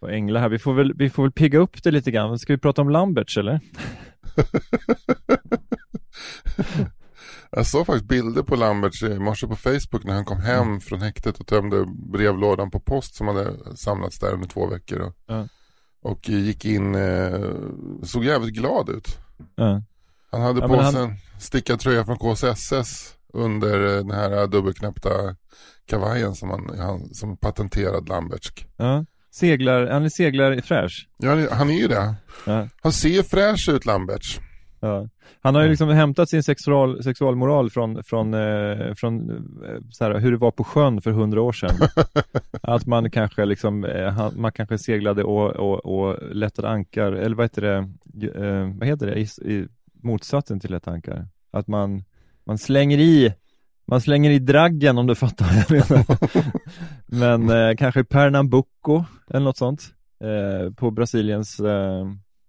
och 0.01 0.11
Engla 0.13 0.41
här. 0.41 0.49
Vi 0.49 0.59
får, 0.59 0.75
väl, 0.75 0.93
vi 0.97 1.11
får 1.11 1.23
väl 1.23 1.33
pigga 1.33 1.59
upp 1.59 1.83
det 1.83 1.91
lite 1.91 2.11
grann. 2.11 2.39
Ska 2.39 2.53
vi 2.53 2.59
prata 2.59 2.83
om 2.83 2.91
Lamberts 2.91 3.37
eller? 3.37 3.61
Jag 7.57 7.67
såg 7.67 7.87
faktiskt 7.87 8.09
bilder 8.09 8.43
på 8.43 8.57
Lamberts 8.57 9.03
i 9.03 9.19
morse 9.19 9.47
på 9.47 9.57
Facebook 9.57 10.05
när 10.05 10.15
han 10.15 10.25
kom 10.25 10.41
hem 10.41 10.63
Mm. 10.69 10.81
från 10.81 11.01
häktet 11.03 11.41
och 11.41 11.47
tömde 11.47 11.85
brevlådan 12.13 12.71
på 12.71 12.81
post 12.81 13.15
som 13.15 13.29
hade 13.29 13.77
samlats 13.77 14.19
där 14.19 14.33
under 14.33 14.49
två 14.49 14.67
veckor. 14.67 15.01
Och, 15.01 15.15
Ja. 15.27 15.49
och 16.03 16.29
gick 16.29 16.65
in, 16.65 16.95
eh, 16.95 17.41
såg 18.03 18.25
jävligt 18.25 18.55
glad 18.55 18.89
ut. 18.89 19.19
Ja. 19.57 19.83
Han 20.31 20.41
hade 20.43 20.61
Ja, 20.61 20.69
på 20.69 20.75
sig 20.75 20.85
han- 20.85 21.11
en 21.11 21.17
stickad 21.41 21.81
tröja 21.81 22.05
från 22.05 22.19
KSSS 22.19 23.15
under 23.33 23.85
eh, 23.97 23.97
den 24.05 24.11
här 24.11 24.47
dubbelknäppta 24.47 25.37
kavajen 25.87 26.35
som 26.35 26.51
han, 26.51 26.79
han 26.79 27.15
som 27.15 27.37
patenterad 27.37 28.09
Lambertsk. 28.09 28.67
Ja. 28.77 29.05
Seglar, 29.31 29.87
han 29.87 30.05
är 30.05 30.09
seglar 30.09 30.61
fräsch. 30.61 31.09
Ja, 31.19 31.31
han 31.51 31.71
är- 31.71 31.75
ju 31.81 31.89
det. 31.89 32.15
Ja. 32.47 32.69
Han 32.83 32.93
ser 32.93 33.23
fräsch 33.23 33.69
ut 33.69 33.87
Lambertz. 33.87 34.39
Ja. 34.85 35.09
Han 35.41 35.55
har 35.55 35.63
ju 35.63 35.69
liksom 35.69 35.89
hämtat 35.89 36.29
sin 36.29 36.43
sexual, 36.43 37.03
sexualmoral 37.03 37.71
från, 37.71 38.05
från, 38.05 38.35
eh, 38.35 38.95
från 38.95 39.31
eh, 39.31 39.81
så 39.91 40.05
här, 40.05 40.19
hur 40.19 40.31
det 40.31 40.37
var 40.37 40.51
på 40.51 40.65
sjön 40.65 41.01
för 41.01 41.11
hundra 41.11 41.43
år 41.43 41.53
sedan. 41.53 41.89
att 42.63 42.87
man 42.87 43.11
kanske 43.11 43.45
liksom, 43.45 43.85
eh, 43.85 44.31
man 44.37 44.53
kanske 44.53 44.79
seglade 44.79 45.25
och, 45.25 45.51
och, 45.51 45.87
och 45.87 46.35
lättade 46.35 46.69
ankar, 46.69 47.13
eller 47.13 47.37
vad 47.37 47.45
heter 47.45 47.63
det, 47.63 47.77
eh, 48.45 48.79
vad 48.79 48.89
heter 48.89 49.07
det, 49.07 49.21
I, 49.21 49.53
i 49.55 49.67
motsatsen 50.03 50.61
till 50.61 50.71
lätta 50.71 50.91
ankar. 50.91 51.29
Att 51.51 51.69
man, 51.69 52.05
man 52.45 52.59
slänger 52.59 52.99
i, 52.99 53.35
man 53.87 54.01
slänger 54.01 54.31
i 54.31 54.39
draggen 54.39 54.99
om 54.99 55.07
du 55.07 55.15
fattar 55.15 55.45
vad 55.45 55.55
jag 55.55 55.91
menar. 55.91 56.07
Men 57.47 57.51
eh, 57.51 57.77
kanske 57.77 58.05
Pernambuco 58.05 59.05
eller 59.31 59.45
något 59.45 59.59
sånt, 59.59 59.83
eh, 60.21 60.73
på 60.75 60.91
Brasiliens 60.91 61.61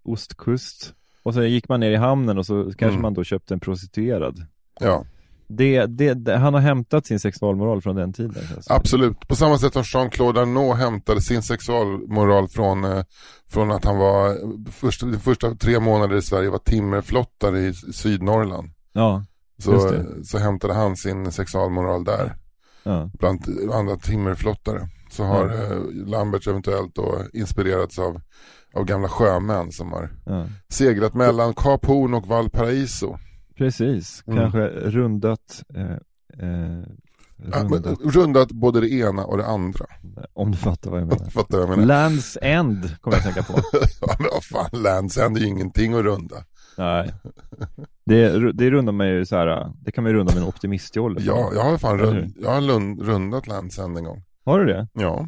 ostkust. 0.03 0.95
Och 1.25 1.33
så 1.33 1.43
gick 1.43 1.69
man 1.69 1.79
ner 1.79 1.91
i 1.91 1.95
hamnen 1.95 2.37
och 2.37 2.45
så 2.45 2.63
kanske 2.63 2.85
Mm. 2.85 3.01
man 3.01 3.13
då 3.13 3.23
köpte 3.23 3.53
en 3.53 3.59
prostituerad. 3.59 4.45
Ja, 4.79 5.05
Det, 5.47 5.85
det, 5.85 6.13
det, 6.13 6.37
han 6.37 6.53
har 6.53 6.61
hämtat 6.61 7.05
sin 7.05 7.19
sexualmoral 7.19 7.81
från 7.81 7.95
den 7.95 8.13
tiden. 8.13 8.43
absolut. 8.69 9.27
På 9.27 9.35
samma 9.35 9.57
sätt 9.57 9.73
som 9.73 9.83
Jean-Claude 9.83 10.41
Arnault 10.41 10.77
hämtade 10.79 11.21
sin 11.21 11.41
sexualmoral 11.41 12.47
från, 12.47 12.83
eh, 12.83 13.03
från 13.49 13.71
att 13.71 13.85
han 13.85 13.97
var, 13.97 14.37
första, 14.71 15.05
de 15.05 15.19
första 15.19 15.55
tre 15.55 15.79
månader 15.79 16.15
i 16.15 16.21
Sverige 16.21 16.49
var 16.49 16.57
timmerflottare 16.57 17.59
i 17.59 17.73
Sydnorrland. 17.73 18.69
Ja, 18.93 19.23
Så, 19.57 19.91
så 20.23 20.37
hämtade 20.37 20.73
han 20.73 20.95
sin 20.95 21.31
sexualmoral 21.31 22.03
där. 22.03 22.35
ja, 22.83 23.09
bland 23.19 23.41
andra 23.73 23.95
timmerflottare. 23.95 24.89
Så 25.11 25.23
har 25.23 25.45
eh, 25.45 25.81
Lamberts 26.07 26.47
eventuellt 26.47 26.95
då 26.95 27.21
inspirerats 27.33 27.99
av, 27.99 28.21
av 28.75 28.85
gamla 28.85 29.09
sjömän 29.09 29.71
som 29.71 29.91
har 29.91 30.09
ja. 30.25 30.45
seglat 30.69 31.13
mellan 31.13 31.53
Kap 31.53 31.85
Horn 31.85 32.13
och 32.13 32.27
Valparaiso. 32.27 33.17
Precis. 33.57 34.23
Mm. 34.27 34.39
Kanske 34.39 34.67
rundat, 34.69 35.63
eh, 35.75 35.91
eh, 36.49 36.83
Ja, 37.37 37.63
men, 37.63 37.69
rundat 37.69 38.15
rundat 38.15 38.51
både 38.51 38.81
det 38.81 38.89
ena 38.89 39.25
och 39.25 39.37
det 39.37 39.45
andra. 39.45 39.85
om 40.33 40.51
du 40.51 40.57
fattar 40.57 40.91
vad 40.91 41.01
jag 41.01 41.07
menar. 41.07 41.25
Fattar 41.29 41.57
vad 41.57 41.69
jag 41.69 41.69
menar? 41.69 41.85
Lands 41.85 42.37
End 42.41 43.01
kommer 43.01 43.17
jag 43.17 43.27
att 43.27 43.35
tänka 43.35 43.53
på. 43.53 43.59
ja, 44.01 44.15
men 44.19 44.27
vad 44.33 44.43
fan, 44.43 44.81
Lands 44.83 45.17
End 45.17 45.37
är 45.37 45.41
ju 45.41 45.47
ingenting 45.47 45.93
att 45.93 46.03
runda. 46.03 46.35
Nej. 46.77 47.13
Det, 48.05 48.51
det 48.51 48.71
rundar 48.71 48.93
man 48.93 49.07
ju 49.07 49.25
så 49.25 49.35
här, 49.35 49.71
det 49.81 49.91
kan 49.91 50.03
man 50.03 50.11
ju 50.11 50.17
runda 50.17 50.33
med 50.33 50.41
en 50.41 50.47
optimistjolle. 50.47 51.21
Ja, 51.21 51.51
jag 51.53 51.63
har 51.63 51.77
fan 51.77 51.99
rund, 51.99 52.33
jag 52.41 52.51
har 52.51 52.61
lund, 52.61 53.01
rundat 53.01 53.47
Lands 53.47 53.79
End 53.79 53.97
en 53.97 54.03
gång. 54.03 54.23
Har 54.45 54.59
du 54.59 54.65
det? 54.65 54.87
Ja. 54.93 55.27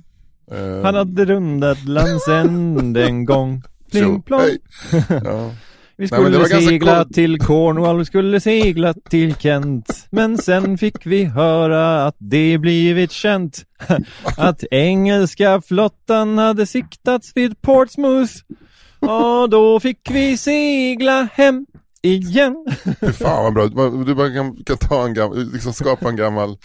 Eh, 0.52 0.84
Han 0.84 0.96
hade 0.96 1.26
rundat 1.26 1.86
Lands 1.88 2.28
End 2.28 2.98
en 2.98 3.26
gång. 3.32 3.64
Pling 3.92 4.22
plong. 4.22 4.42
Ja. 5.24 5.52
Vi 6.00 6.08
Nej, 6.12 6.20
skulle 6.20 6.38
ganska 6.38 6.62
segla 6.62 7.04
kort- 7.04 7.14
till 7.14 7.40
Cornwall, 7.40 7.98
vi 7.98 8.06
skulle 8.06 8.40
segla 8.40 8.94
till 8.94 9.36
Kent. 9.36 10.08
Men 10.10 10.38
sen 10.38 10.78
fick 10.78 11.06
vi 11.06 11.24
höra 11.24 12.06
att 12.06 12.16
det 12.20 12.58
blivit 12.58 13.12
känt 13.12 13.64
att 14.38 14.64
engelska 14.72 15.62
flottan 15.62 16.38
hade 16.38 16.66
siktats 16.66 17.32
vid 17.36 17.62
Portsmouth. 17.62 18.34
Och 19.00 19.50
då 19.50 19.80
fick 19.80 20.10
vi 20.12 20.38
segla 20.38 21.28
hem 21.34 21.66
igen. 22.02 22.66
Fy 23.02 23.12
fan 23.12 23.44
vad 23.44 23.54
bra. 23.54 23.90
Du 24.06 24.16
bara 24.16 24.34
kan, 24.34 24.56
kan 24.66 24.78
ta 24.78 25.06
en 25.06 25.14
gammal, 25.14 25.52
liksom 25.54 25.74
skapa 25.74 26.10
en 26.10 26.16
gammal 26.16 26.58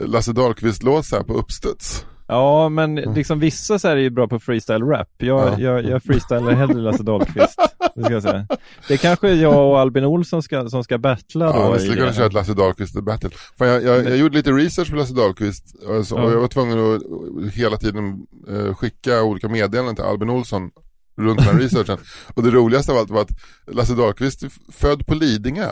Lasse 0.00 0.32
Dahlqvist-låt 0.32 1.12
här 1.12 1.22
på 1.22 1.32
uppstuds. 1.34 2.04
Ja, 2.30 2.68
men 2.68 2.94
liksom 2.94 3.40
vissa 3.40 3.78
så 3.78 3.88
här 3.88 3.96
är 3.96 4.00
ju 4.00 4.10
bra 4.10 4.28
på 4.28 4.38
freestyle 4.40 4.82
rap. 4.84 5.08
Jag, 5.18 5.48
Ja. 5.48 5.58
jag, 5.60 5.84
jag 5.84 6.02
freestylar 6.02 6.52
hellre 6.52 6.74
Lasse 6.74 7.02
Dahlqvist. 7.02 7.58
Det, 7.94 8.02
ska 8.04 8.12
jag 8.12 8.22
säga. 8.22 8.46
det 8.88 8.96
kanske 8.96 9.32
jag 9.32 9.68
och 9.70 9.78
Albin 9.80 10.04
Olsson 10.04 10.42
ska, 10.42 10.68
som 10.68 10.84
ska 10.84 10.98
battla 10.98 11.52
då. 11.52 11.58
Ja, 11.58 11.72
vi 11.72 11.78
skulle 11.78 11.94
det 11.94 12.00
kunna 12.00 12.12
köra 12.12 12.26
ett 12.26 12.32
Lasse 12.32 12.54
Dahlqvist 12.54 12.94
The 12.94 13.00
Battle. 13.02 13.30
Fan, 13.58 13.68
jag, 13.68 13.82
jag, 13.82 14.04
jag 14.04 14.16
gjorde 14.16 14.36
lite 14.36 14.50
research 14.52 14.90
på 14.90 14.96
Lasse 14.96 15.14
Dahlqvist 15.14 15.74
alltså, 15.88 16.14
Ja. 16.14 16.22
och 16.22 16.32
jag 16.32 16.40
var 16.40 16.48
tvungen 16.48 16.94
att 16.96 17.54
hela 17.54 17.76
tiden 17.76 18.26
eh, 18.48 18.74
skicka 18.74 19.22
olika 19.22 19.48
meddelanden 19.48 19.94
till 19.94 20.04
Albin 20.04 20.30
Olsson 20.30 20.70
runt 21.18 21.38
den 21.38 21.46
här 21.48 21.62
researchen. 21.62 21.98
Och 22.34 22.42
det 22.42 22.50
roligaste 22.50 22.92
av 22.92 22.98
allt 22.98 23.10
var 23.10 23.20
att 23.20 23.30
Lasse 23.72 23.94
Dahlqvist 23.94 24.42
är 24.42 24.50
född 24.72 25.06
på 25.06 25.14
Lidingö. 25.14 25.68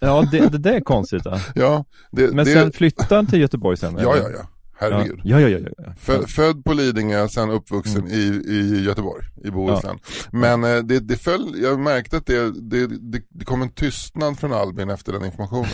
Ja, 0.00 0.24
det, 0.30 0.38
det 0.52 0.58
där 0.58 0.72
är 0.72 0.80
konstigt. 0.80 1.22
Ja. 1.24 1.40
Ja, 1.54 1.84
det, 2.12 2.34
Men 2.34 2.44
det, 2.44 2.52
sen 2.52 2.72
flyttade 2.72 3.14
han 3.14 3.26
till 3.26 3.40
Göteborg 3.40 3.76
sen? 3.76 3.96
ja, 4.02 4.16
ja, 4.16 4.28
ja. 4.36 4.48
Herregud. 4.90 5.20
Ja, 5.24 5.40
ja, 5.40 5.48
ja. 5.48 5.58
ja, 5.58 5.84
ja. 5.86 5.92
Fö, 5.98 6.26
född 6.26 6.64
på 6.64 6.72
Lidingö, 6.72 7.28
sen 7.28 7.50
uppvuxen 7.50 8.00
Mm. 8.02 8.12
i, 8.12 8.50
i 8.52 8.84
Göteborg, 8.84 9.24
i 9.44 9.50
Bohuslän. 9.50 9.98
Men 10.32 10.64
eh, 10.64 10.76
det, 10.76 11.00
det 11.00 11.16
föll, 11.16 11.54
jag 11.62 11.80
märkte 11.80 12.16
att 12.16 12.26
det, 12.26 12.50
det, 12.70 12.86
det, 12.86 13.22
det 13.30 13.44
kom 13.44 13.62
en 13.62 13.70
tystnad 13.70 14.38
från 14.38 14.52
Albin 14.52 14.90
efter 14.90 15.12
den 15.12 15.24
informationen. 15.24 15.70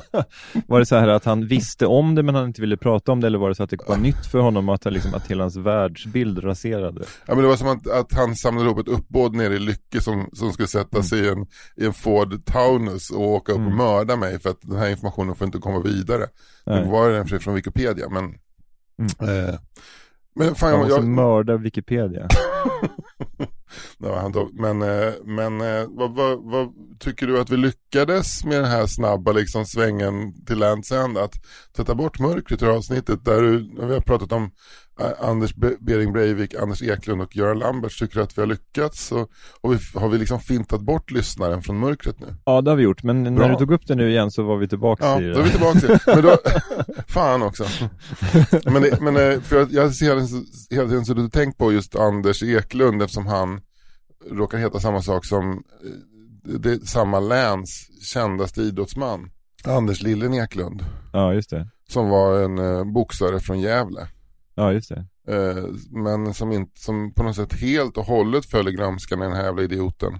Var 0.66 0.78
det 0.78 0.86
så 0.86 0.96
här 0.96 1.08
att 1.08 1.24
han 1.24 1.46
visste 1.46 1.86
om 1.86 2.14
det 2.14 2.22
men 2.22 2.34
han 2.34 2.46
inte 2.46 2.60
ville 2.60 2.76
prata 2.76 3.12
om 3.12 3.20
det 3.20 3.26
eller 3.26 3.38
var 3.38 3.48
det 3.48 3.54
så 3.54 3.62
att 3.62 3.70
det 3.70 3.78
var 3.88 3.96
nytt 3.96 4.26
för 4.26 4.38
honom 4.38 4.68
att, 4.68 4.84
liksom, 4.92 5.14
att 5.14 5.26
hela 5.30 5.44
hans 5.44 5.56
världsbild 5.56 6.44
raserade? 6.44 7.00
Ja 7.26 7.34
men 7.34 7.42
det 7.42 7.48
var 7.48 7.56
som 7.56 7.68
att, 7.68 7.86
att 7.86 8.12
han 8.12 8.36
samlade 8.36 8.66
ihop 8.66 8.78
ett 8.78 8.88
uppbåd 8.88 9.34
nere 9.34 9.54
i 9.54 9.58
Lycke 9.58 10.00
som, 10.00 10.30
som 10.32 10.52
skulle 10.52 10.68
sätta 10.68 11.02
sig 11.02 11.18
i 11.20 11.28
en, 11.28 11.46
i 11.76 11.86
en 11.86 11.92
Ford 11.92 12.44
Taunus 12.44 13.10
och 13.10 13.20
åka 13.28 13.52
upp 13.52 13.58
och 13.58 13.64
Mm. 13.64 13.76
mörda 13.76 14.16
mig 14.16 14.38
för 14.40 14.50
att 14.50 14.58
den 14.62 14.78
här 14.78 14.88
informationen 14.90 15.34
får 15.34 15.46
inte 15.46 15.58
komma 15.58 15.80
vidare. 15.80 16.26
Nej. 16.70 16.84
Nu 16.84 16.90
var 16.90 17.08
det 17.08 17.16
den 17.16 17.24
för 17.24 17.28
sig 17.30 17.40
från 17.40 17.54
Wikipedia 17.54 18.08
men 18.08 18.24
eh, 19.28 19.54
men 20.34 20.54
fan 20.54 20.70
Han 20.70 20.80
jag, 20.80 20.88
måste 20.88 20.94
jag, 20.94 21.04
mörda 21.04 21.56
Wikipedia. 21.56 22.28
men, 24.52 24.82
eh, 24.82 25.12
men 25.24 25.60
eh, 25.60 25.86
vad, 25.88 26.14
vad, 26.14 26.38
vad 26.44 26.68
tycker 26.98 27.26
du 27.26 27.40
att 27.40 27.50
vi 27.50 27.56
lyckades 27.56 28.44
med 28.44 28.56
den 28.56 28.70
här 28.70 28.86
snabba 28.86 29.32
liksom 29.32 29.66
svängen 29.66 30.44
till 30.44 30.58
Lands 30.58 30.92
End 30.92 31.18
att 31.18 31.34
sätta 31.76 31.94
bort 31.94 32.18
mörkret 32.18 32.62
ur 32.62 32.76
avsnittet 32.76 33.24
där 33.24 33.42
du, 33.42 33.70
vi 33.86 33.94
har 33.94 34.00
pratat 34.00 34.32
om 34.32 34.50
Anders 35.20 35.54
Be- 35.54 35.76
Bering 35.80 36.12
Breivik, 36.12 36.54
Anders 36.54 36.82
Eklund 36.82 37.22
och 37.22 37.36
Göran 37.36 37.58
Lambert 37.58 37.98
tycker 37.98 38.14
du 38.16 38.22
att 38.22 38.38
vi 38.38 38.42
har 38.42 38.46
lyckats 38.46 39.12
och, 39.12 39.30
och 39.60 39.72
vi, 39.74 39.78
har 39.94 40.08
vi 40.08 40.18
liksom 40.18 40.40
fintat 40.40 40.80
bort 40.80 41.10
lyssnaren 41.10 41.62
från 41.62 41.78
mörkret 41.78 42.20
nu? 42.20 42.26
Ja, 42.44 42.60
det 42.60 42.70
har 42.70 42.76
vi 42.76 42.82
gjort, 42.82 43.02
men 43.02 43.22
Bra. 43.34 43.46
när 43.46 43.48
du 43.48 43.58
tog 43.58 43.72
upp 43.72 43.86
det 43.86 43.94
nu 43.94 44.10
igen 44.10 44.30
så 44.30 44.42
var 44.42 44.56
vi 44.56 44.68
tillbaka 44.68 45.04
Ja, 45.04 45.20
i 45.20 45.24
då 45.24 45.30
är 45.30 45.34
det. 45.34 45.42
vi 45.42 45.50
tillbaka 45.50 45.78
till 45.80 45.98
Men 46.06 46.22
då, 46.22 46.36
fan 47.08 47.42
också. 47.42 47.64
Men, 48.64 48.82
det, 48.82 49.00
men 49.00 49.16
eh, 49.16 49.40
för 49.40 49.56
jag, 49.56 49.70
jag 49.72 49.82
har 49.82 50.04
hela, 50.74 50.88
tiden 50.88 51.04
suttit 51.04 51.24
och 51.24 51.32
tänkt 51.32 51.58
på 51.58 51.72
just 51.72 51.96
Anders 51.96 52.42
Eklund 52.42 53.02
eftersom 53.02 53.26
han 53.26 53.60
råkar 54.30 54.58
heta 54.58 54.80
samma 54.80 55.02
sak 55.02 55.24
som 55.24 55.50
eh, 55.52 55.58
det, 56.58 56.88
samma 56.88 57.20
läns 57.20 57.88
kändaste 58.02 58.60
idrottsman. 58.62 59.30
Anders 59.64 60.02
Lillen 60.02 60.34
Eklund. 60.34 60.84
Ja, 61.12 61.34
just 61.34 61.50
det. 61.50 61.68
Som 61.88 62.08
var 62.08 62.40
en 62.42 62.58
eh, 62.58 62.84
boxare 62.84 63.40
från 63.40 63.60
Gävle. 63.60 64.08
Ja, 64.60 64.72
just 64.72 64.88
det. 64.88 65.06
Eh, 65.34 65.64
men 65.90 66.34
som, 66.34 66.52
inte, 66.52 66.80
som 66.80 67.14
på 67.14 67.22
något 67.22 67.36
sätt 67.36 67.52
helt 67.52 67.96
och 67.96 68.04
hållet 68.04 68.46
följer 68.46 68.72
glömskan 68.72 69.18
i 69.18 69.22
den 69.24 69.32
här 69.36 69.44
jävla 69.44 69.62
idioten. 69.62 70.18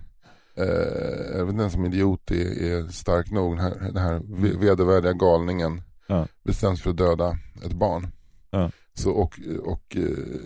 Eh, 0.56 1.36
jag 1.36 1.44
vet 1.44 1.52
inte 1.52 1.60
ens 1.62 1.74
om 1.74 1.84
idiot 1.86 2.30
är, 2.30 2.62
är 2.62 2.88
stark 2.88 3.30
nog. 3.30 3.56
Den 3.56 3.64
här, 3.64 3.78
den 3.92 3.96
här 4.02 4.20
ve- 4.24 4.56
vedervärdiga 4.66 5.12
galningen 5.12 5.82
Ja. 6.06 6.26
bestäms 6.44 6.82
för 6.82 6.90
att 6.90 6.96
döda 6.96 7.38
ett 7.64 7.72
barn. 7.72 8.06
Ja. 8.50 8.70
Så 8.94 9.10
och, 9.10 9.40
och 9.62 9.96
eh, 9.96 10.40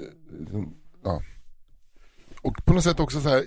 ja. 1.04 1.22
Och 2.42 2.64
på 2.64 2.72
något 2.74 2.84
sätt 2.84 3.00
också 3.00 3.20
så 3.20 3.28
här 3.28 3.42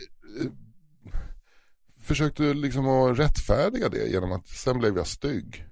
försökte 2.01 2.43
liksom 2.53 2.87
att 2.87 3.19
rättfärdiga 3.19 3.89
det 3.89 4.07
genom 4.07 4.31
att 4.31 4.47
sen 4.47 4.79
blev 4.79 4.97
jag 4.97 5.07
stygg. 5.07 5.65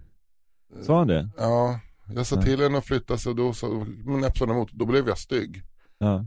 Sa 0.81 0.97
han 0.97 1.07
det? 1.07 1.29
Ja, 1.37 1.79
jag 2.07 2.25
sa 2.25 2.41
till 2.41 2.61
henne 2.61 2.77
att 2.77 2.85
flytta 2.85 3.17
sig 3.17 3.29
och 3.29 3.35
då 3.35 3.53
sa, 3.53 3.67
men 4.05 4.21
näpsade 4.21 4.51
emot, 4.51 4.71
då 4.71 4.85
blev 4.85 5.07
jag 5.07 5.17
stygg. 5.17 5.63
Ja. 5.97 6.25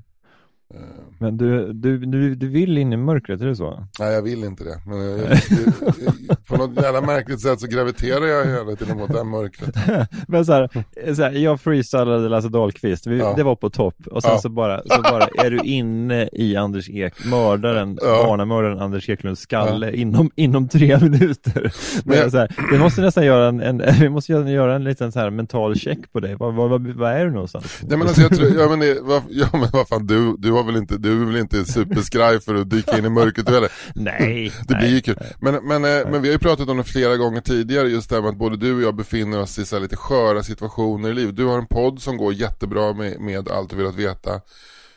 Eh, 0.75 0.81
Men 1.19 1.37
du, 1.37 1.73
du, 1.73 1.99
du, 1.99 2.35
du 2.35 2.49
vill 2.49 2.79
in 2.79 2.93
i 2.93 2.97
mörkret, 2.97 3.41
är 3.41 3.47
det 3.47 3.57
så? 3.57 3.85
Nej 3.99 4.13
jag 4.15 4.23
vill 4.23 4.45
inte 4.45 4.65
det. 4.65 4.81
Men 4.87 4.99
jag, 4.99 5.19
jag, 5.21 5.29
jag, 6.29 6.47
på 6.47 6.57
något 6.57 6.83
jävla 6.83 7.01
märkligt 7.01 7.41
sätt 7.41 7.61
så 7.61 7.67
graviterar 7.67 8.27
jag 8.27 8.45
hela 8.47 8.77
tiden 8.77 8.97
mot 8.99 9.13
det 9.13 9.25
mörkret. 9.25 9.75
Men 10.29 10.45
så 10.45 10.53
här, 10.53 10.69
så 11.15 11.23
här, 11.23 11.31
jag 11.33 11.61
freestylade 11.61 12.29
Lasse 12.29 12.49
Dahlqvist, 12.49 13.07
vi, 13.07 13.19
Ja. 13.19 13.35
det 13.37 13.43
var 13.43 13.57
på 13.57 13.71
topp. 13.71 13.95
Och 14.11 14.23
sen 14.23 14.31
Ja. 14.35 14.39
så, 14.39 14.49
bara, 14.49 14.83
så 14.83 15.03
bara 15.03 15.27
är 15.45 15.51
du 15.51 15.59
inne 15.59 16.29
i 16.33 16.57
Anders 16.57 16.91
Ek, 16.91 17.25
mördaren, 17.31 17.99
Ja. 18.03 18.23
barnamördaren 18.27 18.79
Anders 18.79 19.09
Eklunds 19.09 19.41
skalle 19.41 19.93
inom, 19.97 20.31
inom 20.37 20.69
tre 20.69 20.99
minuter. 21.01 21.73
Men 22.05 22.31
så 22.31 22.39
här, 22.39 22.55
vi 22.73 22.79
måste 22.79 23.01
nästan 23.01 23.25
göra 23.27 23.49
en, 23.49 23.61
en, 23.61 23.83
vi 24.01 24.09
måste 24.09 24.33
göra- 24.33 24.75
en 24.75 24.85
liten 24.85 25.13
så 25.13 25.19
här 25.19 25.31
mental 25.31 25.75
check 25.77 26.13
på 26.13 26.21
dig. 26.21 26.35
Var 26.39 27.11
är 27.11 27.25
du 27.25 27.31
någonstans? 27.33 27.81
Ja 27.91 27.97
men 27.97 28.03
alltså 28.07 28.21
jag 28.23 28.37
tror, 28.37 28.49
ja 28.61 28.69
men, 28.71 28.79
det, 28.81 28.99
vad, 29.03 29.23
ja, 29.31 29.47
men 29.53 29.69
vad 29.73 29.89
fan 29.89 30.07
du, 30.07 30.35
du 30.39 30.58
har 30.59 30.65
väl 30.65 30.77
inte, 30.77 30.97
du 30.97 31.23
är 31.23 31.27
väl 31.27 31.37
inte 31.37 31.65
superskraj 31.65 32.41
för 32.41 32.55
att 32.55 32.71
dyka 32.71 32.99
in 32.99 33.05
i 33.05 33.09
mörkret 33.09 33.49
heller? 33.49 33.73
Nej. 33.95 34.53
Det 34.69 34.75
nej. 34.75 34.81
blir 34.81 34.95
ju 34.95 35.01
kul. 35.01 35.19
Men, 35.41 35.55
men, 35.55 35.85
eh, 35.85 36.11
men 36.11 36.23
vi 36.23 36.29
har 36.29 36.33
ju 36.33 36.39
pratat 36.39 36.69
om 36.69 36.77
det 36.77 36.85
flera 36.85 37.17
gånger 37.17 37.41
tidigare, 37.41 37.89
just 37.89 38.11
det 38.11 38.17
här 38.17 38.23
med 38.23 38.31
att 38.31 38.39
både 38.39 38.57
du 38.57 38.75
och 38.75 38.83
jag 38.83 38.97
befinner 38.97 39.41
oss 39.41 39.59
i 39.59 39.67
så 39.67 39.79
lite 39.79 39.97
sköra 39.97 40.43
situationer 40.43 41.11
i 41.11 41.15
livet. 41.15 41.37
Du 41.37 41.45
har 41.45 41.59
en 41.59 41.67
podd 41.67 42.03
som 42.03 42.17
går 42.17 42.33
jättebra 42.33 42.93
med, 42.93 43.21
med 43.21 43.49
allt 43.49 43.71
du 43.71 43.77
velat 43.77 43.97
veta. 43.97 44.41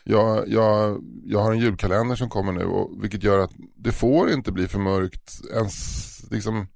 Jag, 0.04 0.48
jag, 0.48 1.00
jag 1.24 1.40
har 1.40 1.52
en 1.52 1.58
julkalender 1.58 2.16
som 2.16 2.28
kommer 2.28 2.52
nu, 2.52 2.64
och, 2.64 3.02
vilket 3.02 3.22
gör 3.22 3.38
att 3.38 3.50
det 3.76 3.92
får 3.92 4.30
inte 4.30 4.52
bli 4.52 4.68
för 4.68 4.78
mörkt. 4.78 5.40
Ens, 5.54 6.30
liksom, 6.30 6.66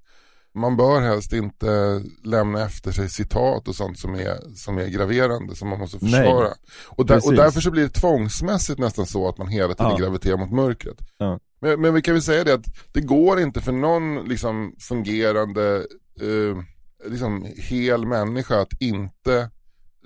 man 0.57 0.77
bör 0.77 1.01
helst 1.01 1.33
inte 1.33 2.03
lämna 2.25 2.65
efter 2.65 2.93
sig 2.93 3.09
citat 3.09 3.69
och 3.69 3.75
sånt 3.75 3.99
som 3.99 4.15
är, 4.15 4.55
som 4.57 4.79
är 4.79 4.87
graverande, 4.87 5.57
som 5.57 5.69
man 5.69 5.79
måste 5.79 5.99
Nej. 6.01 6.13
försvara. 6.13 6.49
Och, 6.87 7.07
där, 7.07 7.27
och 7.27 7.35
därför 7.35 7.61
så 7.61 7.71
blir 7.71 7.83
det 7.83 7.89
tvångsmässigt 7.89 8.79
nästan 8.79 9.07
så 9.07 9.29
att 9.29 9.39
man 9.39 9.49
hela 9.49 9.75
tiden 9.75 9.93
Ja. 9.93 9.97
graviterar 9.97 10.37
mot 10.37 10.53
mörkret. 10.53 10.99
Ja. 11.19 11.39
Men, 11.61 11.81
men 11.81 11.95
vi 11.95 12.03
kan 12.03 12.15
väl 12.15 12.23
säga 12.23 12.45
det 12.45 12.55
att 12.55 12.67
det 12.93 13.01
går 13.01 13.41
inte 13.41 13.61
för 13.61 13.73
någon 13.73 14.25
liksom 14.29 14.75
fungerande, 14.79 15.87
eh, 16.21 16.63
liksom 17.11 17.47
hel 17.57 18.07
människa 18.07 18.61
att 18.61 18.81
inte 18.81 19.51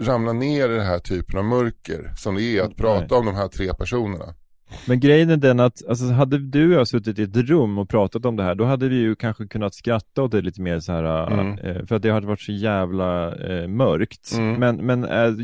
ramla 0.01 0.33
ner 0.33 0.69
i 0.71 0.77
den 0.77 0.87
här 0.87 0.99
typen 0.99 1.39
av 1.39 1.45
mörker 1.45 2.15
som 2.17 2.35
det 2.35 2.43
är 2.43 2.63
att 2.63 2.77
prata 2.77 3.15
om 3.17 3.27
de 3.27 3.35
här 3.35 3.49
tre 3.49 3.75
personerna. 3.75 4.35
Men 4.87 5.01
grejen 5.01 5.31
är 5.31 5.37
den 5.37 5.61
att, 5.61 5.87
alltså, 5.89 6.05
hade 6.05 6.39
du 6.39 6.69
och 6.75 6.81
jag 6.81 6.89
suttit 6.89 7.19
i 7.19 7.23
ett 7.23 7.37
rum 7.37 7.79
och 7.79 7.89
pratat 7.89 8.25
om 8.25 8.37
det 8.37 8.43
här, 8.43 8.55
då 8.55 8.65
hade 8.65 8.89
vi 8.89 8.97
ju 8.97 9.15
kanske 9.15 9.47
kunnat 9.47 9.75
skratta 9.75 10.23
åt 10.23 10.31
det 10.33 10.41
lite 10.41 10.61
mer 10.63 10.81
så 10.81 10.93
här, 10.93 11.33
Mm. 11.33 11.59
eh, 11.59 11.87
för 11.87 11.97
att 11.97 12.03
det 12.03 12.11
hade 12.11 12.27
varit 12.27 12.41
så 12.41 12.53
jävla 12.53 13.35
eh, 13.37 13.69
mörkt. 13.69 14.33
Mm. 14.37 14.55
Men, 14.61 14.77
men 14.87 15.05
eh, 15.05 15.35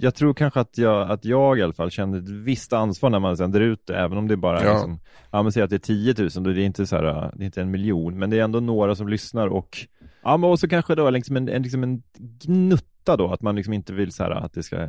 jag 0.00 0.14
tror 0.14 0.34
kanske 0.34 0.60
att 0.60 0.78
jag, 0.78 1.10
att 1.10 1.24
jag 1.24 1.58
i 1.58 1.62
alla 1.62 1.72
fall 1.72 1.90
kände 1.90 2.18
ett 2.18 2.28
visst 2.28 2.72
ansvar 2.72 3.10
när 3.10 3.20
man 3.20 3.36
sänder 3.36 3.60
ut 3.60 3.86
det, 3.86 3.96
även 3.96 4.18
om 4.18 4.28
det 4.28 4.36
bara 4.36 4.60
är 4.60 4.64
Ja. 4.64 4.72
liksom, 4.72 5.00
ja 5.30 5.42
men 5.42 5.52
säg 5.52 5.62
att 5.62 5.70
det 5.70 5.76
är 5.76 5.78
10 5.78 6.14
000, 6.18 6.28
då 6.44 6.50
är 6.50 6.54
det 6.54 6.62
inte 6.62 6.86
så 6.86 6.96
här, 6.96 7.04
eh, 7.04 7.30
det 7.34 7.42
är 7.42 7.46
inte 7.46 7.60
en 7.60 7.70
miljon, 7.70 8.18
men 8.18 8.30
det 8.30 8.38
är 8.38 8.44
ändå 8.44 8.60
några 8.60 8.94
som 8.94 9.08
lyssnar 9.08 9.46
och, 9.48 9.76
ja 10.22 10.36
men 10.36 10.50
och 10.50 10.60
så 10.60 10.68
kanske 10.68 10.94
då 10.94 11.10
liksom 11.10 11.36
en, 11.36 11.48
en, 11.48 11.62
liksom 11.62 11.82
en 11.82 12.02
gnutta 12.18 13.16
då, 13.16 13.32
att 13.32 13.42
man 13.42 13.56
liksom 13.56 13.72
inte 13.74 13.92
vill 13.92 14.12
så 14.12 14.22
här 14.22 14.30
att 14.30 14.52
det 14.52 14.62
ska 14.62 14.88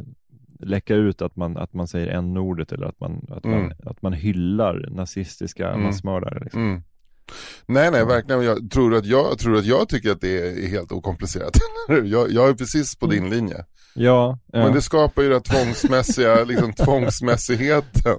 läcka 0.62 0.96
ut 0.96 1.22
att 1.22 1.36
man, 1.36 1.58
att 1.58 1.74
man 1.74 1.88
säger 1.88 2.08
n-ordet 2.08 2.72
eller 2.72 2.86
att 2.88 3.00
man, 3.00 3.26
att 3.30 3.44
man, 3.44 3.54
Mm. 3.54 3.74
att 3.86 4.02
man 4.02 4.14
hyllar 4.14 4.88
nazistiska 4.92 5.68
Mm. 5.70 5.84
massmördare. 5.84 6.40
Liksom. 6.44 6.62
Mm. 6.62 6.84
Nej, 7.66 7.92
nej, 7.92 8.06
verkligen. 8.06 8.44
Jag 8.44 8.72
tror 8.72 8.96
att 8.96 9.06
jag, 9.06 9.40
tror 9.40 9.58
att 9.58 9.66
jag 9.66 9.90
tycker 9.90 10.12
att 10.12 10.22
det 10.22 10.38
är 10.64 10.68
helt 10.68 10.92
okomplicerat. 10.92 11.52
jag, 12.04 12.32
jag 12.32 12.50
är 12.50 12.54
precis 12.54 12.96
på 12.96 13.08
din 13.08 13.30
linje. 13.30 13.66
Ja, 13.96 14.40
ja, 14.54 14.60
Men 14.64 14.74
det 14.74 14.82
skapar 14.82 15.22
ju 15.22 15.30
den 15.30 15.42
tvångsmässiga, 15.42 16.44
liksom 16.48 16.74
tvångsmässigheten. 16.74 18.18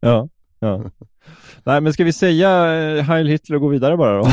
ja, 0.00 0.28
ja. 0.58 0.84
Nej 1.64 1.80
men 1.80 1.92
ska 1.92 2.04
vi 2.04 2.12
säga 2.12 2.74
eh, 2.96 3.04
Heil 3.04 3.26
Hitler 3.26 3.56
och 3.56 3.60
gå 3.62 3.68
vidare 3.68 3.96
bara 3.96 4.16
då? 4.18 4.24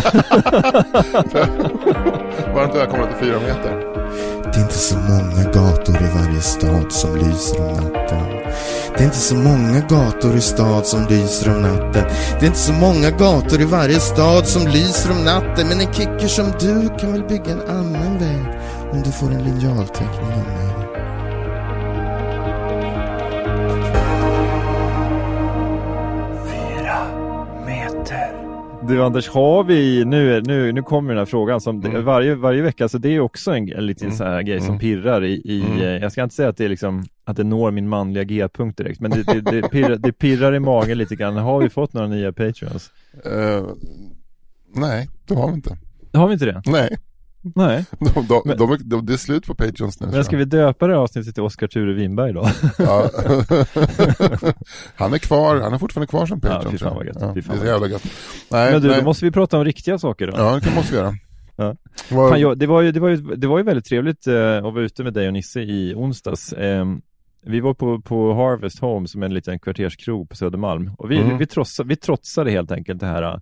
Varmt 2.56 2.75
välkomna 2.75 3.08
till 3.08 3.25
fyra 3.27 3.39
meter. 3.39 3.90
Det 4.62 4.65
är 4.65 4.70
inte 4.70 4.80
så 4.80 4.98
många 4.98 5.44
gator 5.44 5.96
i 5.96 6.08
varje 6.15 6.41
stad 6.41 6.91
som 6.91 7.15
lyser 7.15 7.62
om 7.62 7.74
natten. 7.74 8.25
Det 8.98 9.00
är 9.00 9.03
inte 9.03 9.18
så 9.18 9.36
många 9.36 9.80
gator 9.80 10.36
i 10.36 10.41
stad 10.41 10.86
som 10.86 11.08
lyser 11.10 11.56
om 11.56 11.62
natten. 11.62 12.03
Det 12.39 12.46
är 12.46 12.48
inte 12.48 12.60
så 12.60 12.74
många 12.74 13.10
gator 13.10 13.62
i 13.62 13.65
varje 13.65 14.00
stad 14.00 14.48
som 14.48 14.68
lyser 14.68 15.12
om 15.12 15.25
natten. 15.25 15.68
Men 15.68 15.82
en 15.82 15.94
kicker 15.94 16.27
som 16.27 16.46
du 16.60 16.89
kan 17.00 17.12
väl 17.12 17.24
bygga 17.24 17.51
en 17.51 17.70
annan 17.70 18.20
väg 18.20 18.60
om 18.91 19.01
du 19.03 19.12
får 19.12 19.32
en 19.32 19.44
linjalteckning 19.44 20.32
av 20.32 20.48
mig. 20.48 20.61
Du 28.88 29.03
Anders, 29.03 29.29
har 29.29 29.63
vi, 29.63 30.05
nu, 30.05 30.41
nu, 30.41 30.71
nu 30.71 30.81
kommer 30.83 31.09
den 31.09 31.17
här 31.17 31.25
frågan 31.25 31.61
som 31.61 31.85
Mm. 31.85 32.05
varje, 32.05 32.35
varje 32.35 32.61
vecka, 32.61 32.89
så 32.89 32.97
det 32.97 33.09
är 33.15 33.19
också 33.19 33.51
en, 33.51 33.71
en 33.73 33.85
liten 33.85 34.07
Mm. 34.07 34.17
så 34.17 34.23
här 34.23 34.41
grej 34.41 34.59
som 34.59 34.67
Mm. 34.69 34.79
pirrar 34.79 35.23
i, 35.23 35.31
i 35.45 35.61
Mm. 35.65 35.77
eh, 35.81 35.88
jag 35.88 36.11
ska 36.11 36.23
inte 36.23 36.35
säga 36.35 36.50
att 36.50 36.57
det 36.57 36.65
är 36.65 36.69
liksom, 36.69 37.03
att 37.25 37.38
det 37.38 37.43
når 37.43 37.71
min 37.71 37.89
manliga 37.89 38.23
G-punkt 38.23 38.77
direkt, 38.77 39.00
men 39.00 39.11
det, 39.11 39.23
det, 39.23 39.41
det, 39.41 39.61
pirrar, 39.69 39.95
det 39.95 40.11
pirrar 40.11 40.55
i 40.55 40.59
magen 40.59 40.97
lite 40.97 41.15
grann. 41.15 41.35
Har 41.37 41.59
vi 41.61 41.70
fått 41.70 41.94
några 41.94 42.07
nya 42.07 42.31
patreons? 42.33 42.91
Eh, 43.25 43.63
nej, 44.75 45.07
det 45.27 45.35
har 45.35 45.48
vi 45.48 45.53
inte. 45.53 45.77
Har 46.13 46.27
vi 46.27 46.33
inte 46.33 46.46
det? 46.46 46.61
Nej, 46.65 46.98
Nej. 47.56 47.86
de, 48.00 48.27
de, 48.27 48.42
Men- 48.46 48.58
de, 48.58 48.77
de, 48.84 49.06
det 49.06 49.14
är 49.14 49.18
slut 49.18 49.46
på 49.48 49.56
Patreons 49.56 50.00
nu. 50.01 50.08
Men 50.08 50.24
ska 50.25 50.38
vi 50.38 50.46
döpa 50.46 50.88
det 50.88 50.94
här 50.94 51.00
avsnittet 51.01 51.34
till 51.36 51.44
Oskar 51.44 51.68
Ture 51.68 51.94
Winberg 51.94 52.34
då? 52.34 52.48
Ja. 52.77 53.10
han 54.96 55.14
är 55.14 55.18
kvar, 55.18 55.62
han 55.62 55.74
är 55.74 55.77
fortfarande 55.77 56.08
kvar 56.08 56.25
som 56.25 56.42
Patreon. 56.42 56.64
Ja, 56.66 56.72
fy 56.72 56.77
fan 56.77 56.96
vad 56.96 57.06
gött, 57.06 57.18
Ja, 57.20 57.32
det 57.34 57.40
är 57.54 57.58
så 57.60 57.66
jävla 57.66 57.88
gött. 57.88 58.04
Nej, 58.51 58.72
Men 58.72 58.82
du, 58.82 58.88
nej. 58.88 58.98
då 59.00 59.06
måste 59.06 59.25
vi 59.25 59.32
prata 59.32 59.58
om 59.58 59.66
riktiga 59.66 59.98
saker 60.00 60.27
då. 60.27 60.34
Ja, 60.38 60.60
det 60.64 60.75
måste 60.75 60.92
vi 60.94 60.98
göra. 61.00 61.14
Ja. 61.56 61.75
Fan, 62.10 62.42
jag, 62.42 62.58
det, 62.58 62.68
var 62.68 62.82
ju, 62.82 62.92
det, 62.92 63.00
var 63.00 63.10
ju, 63.10 63.18
det 63.18 63.48
var 63.48 63.58
ju 63.58 63.64
väldigt 63.64 63.86
trevligt 63.86 64.27
eh, 64.27 64.58
att 64.58 64.64
vara 64.74 64.82
ute 64.84 65.04
med 65.04 65.14
dig 65.14 65.27
och 65.27 65.34
Nisse 65.34 65.60
i 65.62 65.94
onsdags. 65.96 66.54
Ehm, 66.58 67.01
vi 67.46 67.60
var 67.60 67.74
på, 67.74 68.01
på 68.01 68.34
Harvest 68.34 68.80
Home 68.80 69.08
som 69.08 69.22
är 69.22 69.25
en 69.25 69.34
liten 69.34 69.60
kvarterskrog 69.60 70.30
på 70.30 70.36
Södermalm 70.36 70.92
och 70.98 71.12
vi, 71.12 71.18
Mm. 71.18 71.38
vi, 71.38 71.46
trotsade, 71.46 71.90
vi 71.90 71.96
trotsade 71.96 72.51
helt 72.51 72.72
enkelt 72.72 73.00
det 73.00 73.06
här, 73.06 73.24
eh, 73.24 73.38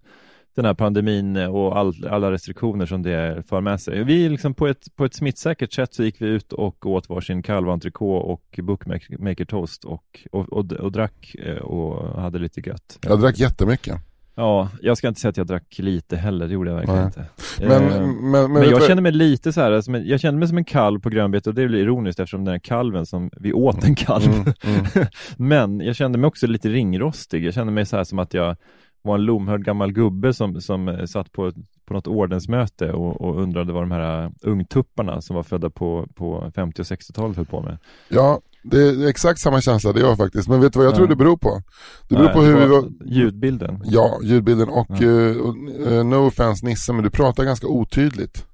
den 0.59 0.65
här 0.65 0.73
pandemin 0.73 1.37
och 1.37 1.77
all, 1.77 2.07
alla 2.09 2.31
restriktioner 2.31 2.85
som 2.85 3.03
det 3.03 3.47
för 3.47 3.61
med 3.61 3.81
sig. 3.81 4.03
Vi 4.03 4.29
liksom 4.29 4.53
på 4.53 4.67
ett, 4.67 4.95
på 4.95 5.05
ett 5.05 5.13
smittsäkert 5.13 5.73
sätt 5.73 5.93
så 5.93 6.03
gick 6.03 6.21
vi 6.21 6.27
ut 6.27 6.53
och 6.53 6.85
åt 6.85 7.09
varsin 7.09 7.43
kalventrikå 7.43 8.15
och 8.15 8.59
bookmaker 8.63 9.45
toast 9.45 9.83
och, 9.83 10.27
och, 10.31 10.53
och, 10.53 10.71
och 10.71 10.91
drack 10.91 11.35
eh, 11.35 11.55
och 11.55 12.21
hade 12.21 12.39
lite 12.39 12.69
gött. 12.69 12.99
Jag 13.01 13.21
drack 13.21 13.39
jättemycket. 13.39 13.95
Ja, 14.35 14.69
jag 14.81 14.97
ska 14.97 15.07
inte 15.07 15.19
säga 15.21 15.29
att 15.29 15.37
jag 15.37 15.47
drack 15.47 15.75
lite 15.79 16.15
heller, 16.15 16.47
det 16.47 16.53
gjorde 16.53 16.69
jag 16.69 16.77
verkligen 16.77 16.99
Nej. 16.99 17.05
inte. 17.05 17.25
Men, 17.59 17.83
Eh, 17.83 18.01
men, 18.01 18.31
men, 18.31 18.53
men 18.53 18.69
jag 18.69 18.83
känner 18.83 19.01
mig 19.01 19.11
lite 19.11 19.53
så 19.53 19.61
här, 19.61 19.95
en, 19.95 20.07
jag 20.07 20.19
känner 20.19 20.39
mig 20.39 20.47
som 20.47 20.57
en 20.57 20.65
kalv 20.65 20.99
på 20.99 21.09
grönbete 21.09 21.49
och 21.49 21.55
det 21.55 21.67
blir 21.67 21.79
ironiskt 21.79 22.19
eftersom 22.19 22.45
den 22.45 22.51
här 22.51 22.59
kalven 22.59 23.05
som, 23.05 23.29
vi 23.37 23.53
åt 23.53 23.83
en 23.83 23.95
kalv. 23.95 24.33
Mm, 24.33 24.53
mm. 24.63 25.07
Men 25.37 25.79
jag 25.79 25.95
kände 25.95 26.17
mig 26.17 26.27
också 26.27 26.47
lite 26.47 26.69
ringrostig, 26.69 27.45
jag 27.45 27.53
kände 27.53 27.73
mig 27.73 27.85
så 27.85 27.97
här 27.97 28.03
som 28.03 28.19
att 28.19 28.33
jag 28.33 28.55
var 29.01 29.15
en 29.15 29.21
lomhörd 29.25 29.65
gammal 29.65 29.91
gubbe 29.91 30.33
som, 30.33 30.61
som 30.61 30.87
eh, 30.87 31.05
satt 31.05 31.31
på, 31.31 31.51
på 31.85 31.93
något 31.93 32.07
ordensmöte 32.07 32.91
och, 32.91 33.21
och 33.21 33.41
undrade 33.41 33.73
vad 33.73 33.83
de 33.83 33.91
här 33.91 34.23
eh, 34.23 34.29
ungtupparna 34.41 35.21
som 35.21 35.35
var 35.35 35.43
födda 35.43 35.69
på, 35.69 36.07
på 36.15 36.51
50 36.55 36.81
och 36.81 36.85
60-talet 36.85 37.37
höll 37.37 37.45
på 37.45 37.61
med. 37.61 37.77
Ja, 38.09 38.39
det 38.63 38.77
är 38.81 39.07
exakt 39.07 39.39
samma 39.39 39.61
känsla 39.61 39.93
det 39.93 39.99
jag 39.99 40.17
faktiskt. 40.17 40.47
Men 40.49 40.61
vet 40.61 40.73
du 40.73 40.79
vad 40.79 40.85
jag 40.85 40.93
Ja. 40.93 40.97
tror 40.97 41.07
det 41.07 41.15
beror 41.15 41.37
på? 41.37 41.61
Det 42.07 42.15
beror 42.15 42.25
Nej, 42.25 42.33
på 42.33 42.41
hur 42.41 42.59
vi 42.59 42.65
var. 42.67 42.83
Ljudbilden. 43.05 43.81
Ja, 43.85 44.19
ljudbilden 44.23 44.69
och, 44.69 44.87
Ja. 44.89 44.95
eh, 45.05 45.37
och 45.37 45.55
eh, 45.91 46.05
no 46.05 46.15
offense 46.27 46.65
Nisse, 46.65 46.93
men 46.93 47.03
du 47.03 47.09
pratar 47.09 47.43
ganska 47.43 47.67
otydligt. 47.67 48.45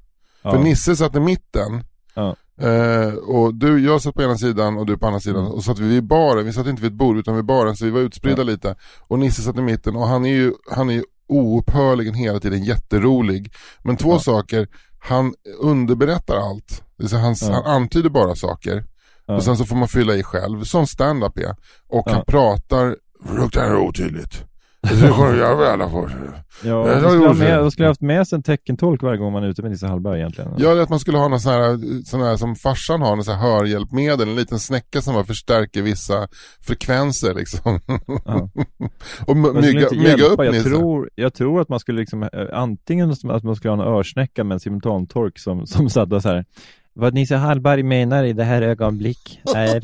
Ja. 0.41 0.51
För 0.51 0.59
Nisse 0.59 0.95
satt 0.95 1.15
i 1.15 1.19
mitten. 1.19 1.83
Ja. 2.13 2.35
Eh, 2.61 3.13
och 3.13 3.53
du, 3.55 3.85
jag 3.85 4.01
satt 4.01 4.15
på 4.15 4.23
ena 4.23 4.37
sidan 4.37 4.77
och 4.77 4.85
du 4.85 4.97
på 4.97 5.07
andra 5.07 5.19
sidan. 5.19 5.39
Mm. 5.41 5.51
Och 5.51 5.63
så 5.63 5.71
satt 5.71 5.79
vi 5.79 5.87
vid 5.87 6.03
baren, 6.03 6.45
vi 6.45 6.53
satt 6.53 6.67
inte 6.67 6.81
vid 6.81 6.91
ett 6.91 6.97
bord 6.97 7.17
utan 7.17 7.35
vid 7.35 7.45
baren 7.45 7.75
så 7.75 7.85
vi 7.85 7.91
var 7.91 7.99
utspridda 8.01 8.37
Ja. 8.41 8.43
lite. 8.43 8.75
Och 9.07 9.19
Nisse 9.19 9.41
satt 9.41 9.57
i 9.57 9.61
mitten 9.61 9.95
och 9.95 10.07
han 10.07 10.25
är 10.25 10.29
ju, 10.29 10.53
han 10.71 10.89
är 10.89 10.93
ju 10.93 11.03
oupphörligen 11.29 12.13
hela 12.13 12.39
tiden 12.39 12.63
jätterolig. 12.63 13.53
Men 13.83 13.97
två 13.97 14.11
Ja. 14.11 14.19
saker, 14.19 14.67
han 14.99 15.33
underberättar 15.59 16.35
allt. 16.35 16.83
Det 16.97 17.17
han, 17.17 17.35
Ja. 17.41 17.51
han 17.53 17.65
antyder 17.81 18.09
bara 18.09 18.35
saker. 18.35 18.85
Och 19.27 19.43
sen 19.43 19.57
så 19.57 19.65
får 19.65 19.75
man 19.75 19.87
fylla 19.87 20.15
i 20.15 20.23
själv, 20.23 20.63
som 20.63 20.87
stand-up 20.87 21.37
är. 21.37 21.55
Och 21.87 22.09
han 22.09 22.23
pratar 22.27 22.95
fruktansvärt 23.25 23.79
otydligt. 23.89 24.43
Det 24.89 25.13
får 25.13 25.35
jag 25.35 25.57
väl 25.57 25.67
alla 25.67 25.89
för. 25.89 26.45
Ja, 26.63 26.69
jag 26.91 27.01
var 27.01 27.09
skulle, 27.09 27.27
ha 27.27 27.33
med, 27.33 27.51
jag 27.51 27.71
skulle 27.71 27.85
ha 27.85 27.89
haft 27.89 28.01
med 28.01 28.27
sig 28.27 28.35
en 28.35 28.43
teckentolk 28.43 29.03
varje 29.03 29.17
gång 29.17 29.33
man 29.33 29.43
är 29.43 29.47
ute 29.47 29.61
med 29.61 29.71
Nisse 29.71 29.87
Hallberg 29.87 30.19
egentligen. 30.19 30.51
Ja, 30.57 30.71
är 30.71 30.81
att 30.81 30.89
man 30.89 30.99
skulle 30.99 31.17
ha 31.17 31.27
någon 31.27 31.39
sån 31.39 31.53
här, 31.53 32.03
sån 32.05 32.21
här 32.21 32.37
som 32.37 32.55
farsan 32.55 33.01
har, 33.01 33.13
en 33.17 33.23
sån 33.23 33.35
här 33.35 33.41
hörhjälpmedel, 33.41 34.29
en 34.29 34.35
liten 34.35 34.59
snäcka 34.59 35.01
som 35.01 35.13
bara 35.13 35.23
förstärker 35.23 35.81
vissa 35.81 36.27
frekvenser 36.61 37.33
liksom. 37.33 37.79
Ja. 38.25 38.49
och 39.27 39.37
skulle 39.37 39.61
mygga, 39.61 39.89
mygga 39.91 40.25
upp 40.25 40.43
jag 40.43 40.53
Nisse. 40.53 40.69
tror, 40.69 41.09
jag 41.15 41.33
tror 41.33 41.61
att 41.61 41.69
man 41.69 41.79
skulle 41.79 41.99
liksom, 41.99 42.23
eh, 42.23 42.29
antingen 42.53 43.11
att 43.11 43.43
man 43.43 43.55
skulle 43.55 43.73
ha 43.73 43.83
en 43.83 43.93
örsnäcka 43.93 44.43
med 44.43 44.55
en 44.55 44.59
simultantork 44.59 45.39
som, 45.39 45.67
som 45.67 45.89
satt 45.89 46.09
så 46.09 46.29
här. 46.29 46.45
Vad 46.93 47.13
Nisse 47.13 47.35
Hallberg 47.35 47.83
menar 47.83 48.23
i 48.23 48.33
det 48.33 48.43
här 48.43 48.61
ögonblick 48.61 49.41
är 49.55 49.81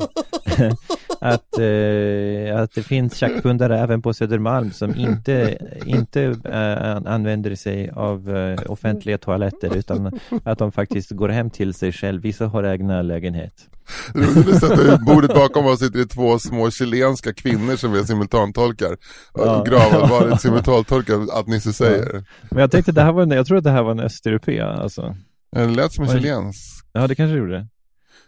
att, 1.22 1.58
eh, 1.58 2.60
att 2.62 2.74
det 2.74 2.82
finns 2.82 3.16
tjackpundare 3.16 3.78
även 3.78 4.02
på 4.02 4.14
Södermalm 4.14 4.72
som 4.72 4.94
inte, 4.96 5.58
inte 5.86 6.22
eh, 6.44 7.12
använder 7.12 7.54
sig 7.54 7.90
av 7.90 8.36
eh, 8.36 8.60
offentliga 8.66 9.18
toaletter 9.18 9.76
utan 9.76 10.20
att 10.44 10.58
de 10.58 10.72
faktiskt 10.72 11.10
går 11.10 11.28
hem 11.28 11.50
till 11.50 11.74
sig 11.74 11.92
själv. 11.92 12.22
Vissa 12.22 12.46
har 12.46 12.64
egna 12.64 13.02
lägenhet. 13.02 13.68
Sätta 14.60 14.94
ut 14.94 15.00
bordet 15.00 15.34
bakom 15.34 15.66
oss 15.66 15.78
sitter 15.78 15.98
det 15.98 16.06
två 16.06 16.38
små 16.38 16.70
chilenska 16.70 17.32
kvinnor 17.32 17.76
som 17.76 17.94
är 17.94 18.02
simultantolkar. 18.02 18.96
Ja. 19.34 19.64
Gravallvarligt 19.66 20.40
simultantolkar 20.40 21.38
att 21.38 21.46
Nisse 21.46 21.72
säger. 21.72 22.24
Men 22.50 22.60
jag 22.60 22.70
tänkte 22.70 22.92
det 22.92 23.02
här 23.02 23.12
var 23.12 23.22
en, 23.22 23.30
jag 23.30 23.46
tror 23.46 23.58
att 23.58 23.64
det 23.64 23.70
här 23.70 23.82
var 23.82 23.90
en 23.90 24.00
östeuropé 24.00 24.60
alltså. 24.60 25.16
Det 25.52 25.66
lät 25.66 25.92
som 25.92 26.04
en 26.04 26.10
chilensk. 26.10 26.86
Ja 26.92 27.06
det 27.06 27.14
kanske 27.14 27.36
gjorde. 27.36 27.66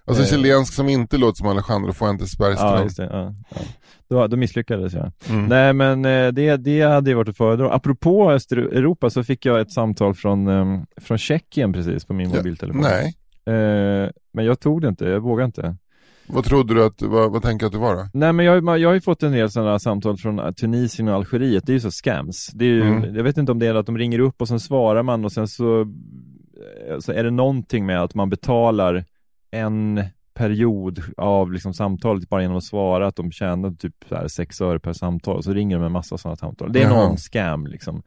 Alltså 0.07 0.23
Eh. 0.23 0.29
chilensk 0.29 0.75
som 0.75 0.89
inte 0.89 1.17
låter 1.19 1.37
som 1.37 1.47
Alejandro 1.49 1.93
Fuentes 1.93 2.33
Ja, 2.39 2.45
Bergström. 2.47 2.83
just 2.83 2.97
det. 2.97 3.09
Ja, 3.13 3.35
ja. 3.51 3.57
Då, 4.09 4.27
då 4.27 4.37
misslyckades 4.37 4.93
jag. 4.95 5.13
Mm. 5.29 5.47
Nej, 5.47 5.73
men 5.73 6.05
eh, 6.05 6.33
det, 6.33 6.57
det 6.57 6.81
hade 6.83 7.11
ju 7.11 7.17
varit 7.17 7.29
att 7.29 7.37
föredra. 7.37 7.73
Apropå 7.73 8.31
Östeuropa 8.31 9.11
så 9.11 9.25
fick 9.25 9.47
jag 9.47 9.61
ett 9.61 9.73
samtal 9.73 10.15
från, 10.15 10.49
eh, 10.49 10.83
från 11.01 11.19
Tjeckien 11.19 11.73
precis 11.73 12.05
på 12.05 12.13
min 12.15 12.31
Ja, 12.31 12.37
mobiltelefon. 12.37 12.81
Nej, 12.83 13.15
Eh, 13.47 14.11
men 14.33 14.45
jag 14.45 14.61
tog 14.61 14.83
det 14.83 14.89
inte, 14.89 15.05
jag 15.05 15.21
vågade 15.21 15.47
inte. 15.47 15.77
vad 16.27 16.45
trodde 16.45 16.75
du 16.75 16.85
att, 16.85 17.03
vad, 17.03 17.33
vad 17.33 17.43
tänker 17.43 17.65
du 17.65 17.67
att 17.67 17.73
det 17.73 17.79
var 17.79 17.95
då? 17.97 18.09
Nej 18.15 18.33
men 18.33 18.47
jag, 18.47 18.79
jag 18.79 18.89
har 18.89 18.95
ju 18.95 19.01
fått 19.01 19.23
en 19.23 19.33
del 19.33 19.51
sådana 19.51 19.79
samtal 19.79 20.17
från 20.17 20.55
Tunisien 20.55 21.09
och 21.09 21.15
Algeriet, 21.15 21.67
det 21.67 21.73
är 21.73 21.75
ju 21.75 21.81
så 21.81 21.91
scams. 21.91 22.47
Det 22.55 22.65
är 22.65 22.69
ju, 22.69 22.83
Mm. 22.83 23.15
Jag 23.17 23.25
vet 23.25 23.37
inte 23.37 23.53
om 23.53 23.59
det 23.59 23.67
är 23.67 23.75
att 23.75 23.87
de 23.87 23.99
ringer 23.99 24.19
upp 24.19 24.41
och 24.41 24.49
sen 24.49 24.61
svarar 24.61 25.03
man 25.03 25.25
och 25.25 25.33
sen 25.33 25.49
så, 25.49 25.81
eh, 25.81 26.99
så 26.99 27.13
är 27.13 27.25
det 27.25 27.31
någonting 27.31 27.87
med 27.87 28.03
att 28.03 28.15
man 28.15 28.31
betalar 28.31 29.05
en 29.55 30.05
period 30.35 31.03
av 31.17 31.53
liksom 31.53 31.75
samtalet 31.75 32.29
bara 32.29 32.43
genom 32.43 32.57
att 32.57 32.65
svara 32.65 33.07
att 33.07 33.17
de 33.17 33.33
tjänar 33.33 33.71
typ 33.71 33.95
så 34.09 34.15
här 34.15 34.29
6 34.29 34.61
öre 34.61 34.81
per 34.81 34.93
samtal, 34.93 35.43
så 35.43 35.53
ringer 35.53 35.77
de 35.77 35.85
en 35.85 35.93
massa 35.93 36.19
sådana 36.19 36.37
samtal. 36.37 36.73
Det 36.73 36.83
är 36.83 36.85
Jaha. 36.85 37.07
någon 37.07 37.17
scam 37.17 37.67
liksom. 37.67 38.03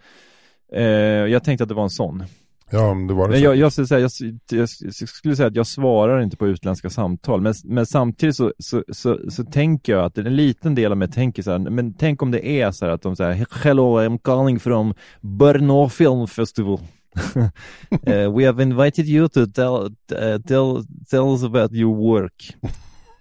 Eh, 0.73 0.83
jag 0.83 1.43
tänkte 1.43 1.63
att 1.63 1.69
det 1.69 1.75
var 1.75 1.83
en 1.83 1.89
sån. 1.89 2.23
Ja, 2.69 2.95
det 3.07 3.13
var 3.13 3.27
det 3.27 3.33
Men 3.33 3.41
jag, 3.41 3.55
jag, 3.55 3.71
skulle 3.71 3.87
säga, 3.87 4.09
jag, 4.49 4.67
jag 4.89 4.93
skulle 5.09 5.35
säga 5.35 5.47
att 5.47 5.55
jag 5.55 5.67
svarar 5.67 6.21
inte 6.21 6.37
på 6.37 6.47
utländska 6.47 6.89
samtal, 6.89 7.41
men, 7.41 7.53
men 7.63 7.85
samtidigt 7.85 8.35
så, 8.35 8.53
så, 8.59 8.83
så, 8.91 9.19
så 9.29 9.43
tänker 9.43 9.93
jag 9.93 10.05
att 10.05 10.17
en 10.17 10.35
liten 10.35 10.75
del 10.75 10.91
av 10.91 10.97
mig 10.97 11.11
tänker 11.11 11.43
så 11.43 11.51
här, 11.51 11.59
men 11.59 11.93
tänk 11.93 12.21
om 12.21 12.31
det 12.31 12.61
är 12.61 12.71
så 12.71 12.85
här 12.85 12.93
att 12.93 13.01
de 13.01 13.15
säger 13.15 13.45
Hello, 13.63 13.99
I'm 13.99 14.19
calling 14.23 14.59
from 14.59 14.93
Brno 15.21 15.89
Film 15.89 16.27
Festival. 16.27 16.79
Uh, 17.17 18.31
we 18.37 18.45
have 18.45 18.63
invited 18.63 19.07
you 19.07 19.27
to 19.29 19.47
tell, 19.47 19.89
uh, 20.11 20.37
tell, 20.47 20.85
tell 21.09 21.33
us 21.33 21.43
about 21.43 21.73
your 21.73 21.95
work. 21.95 22.55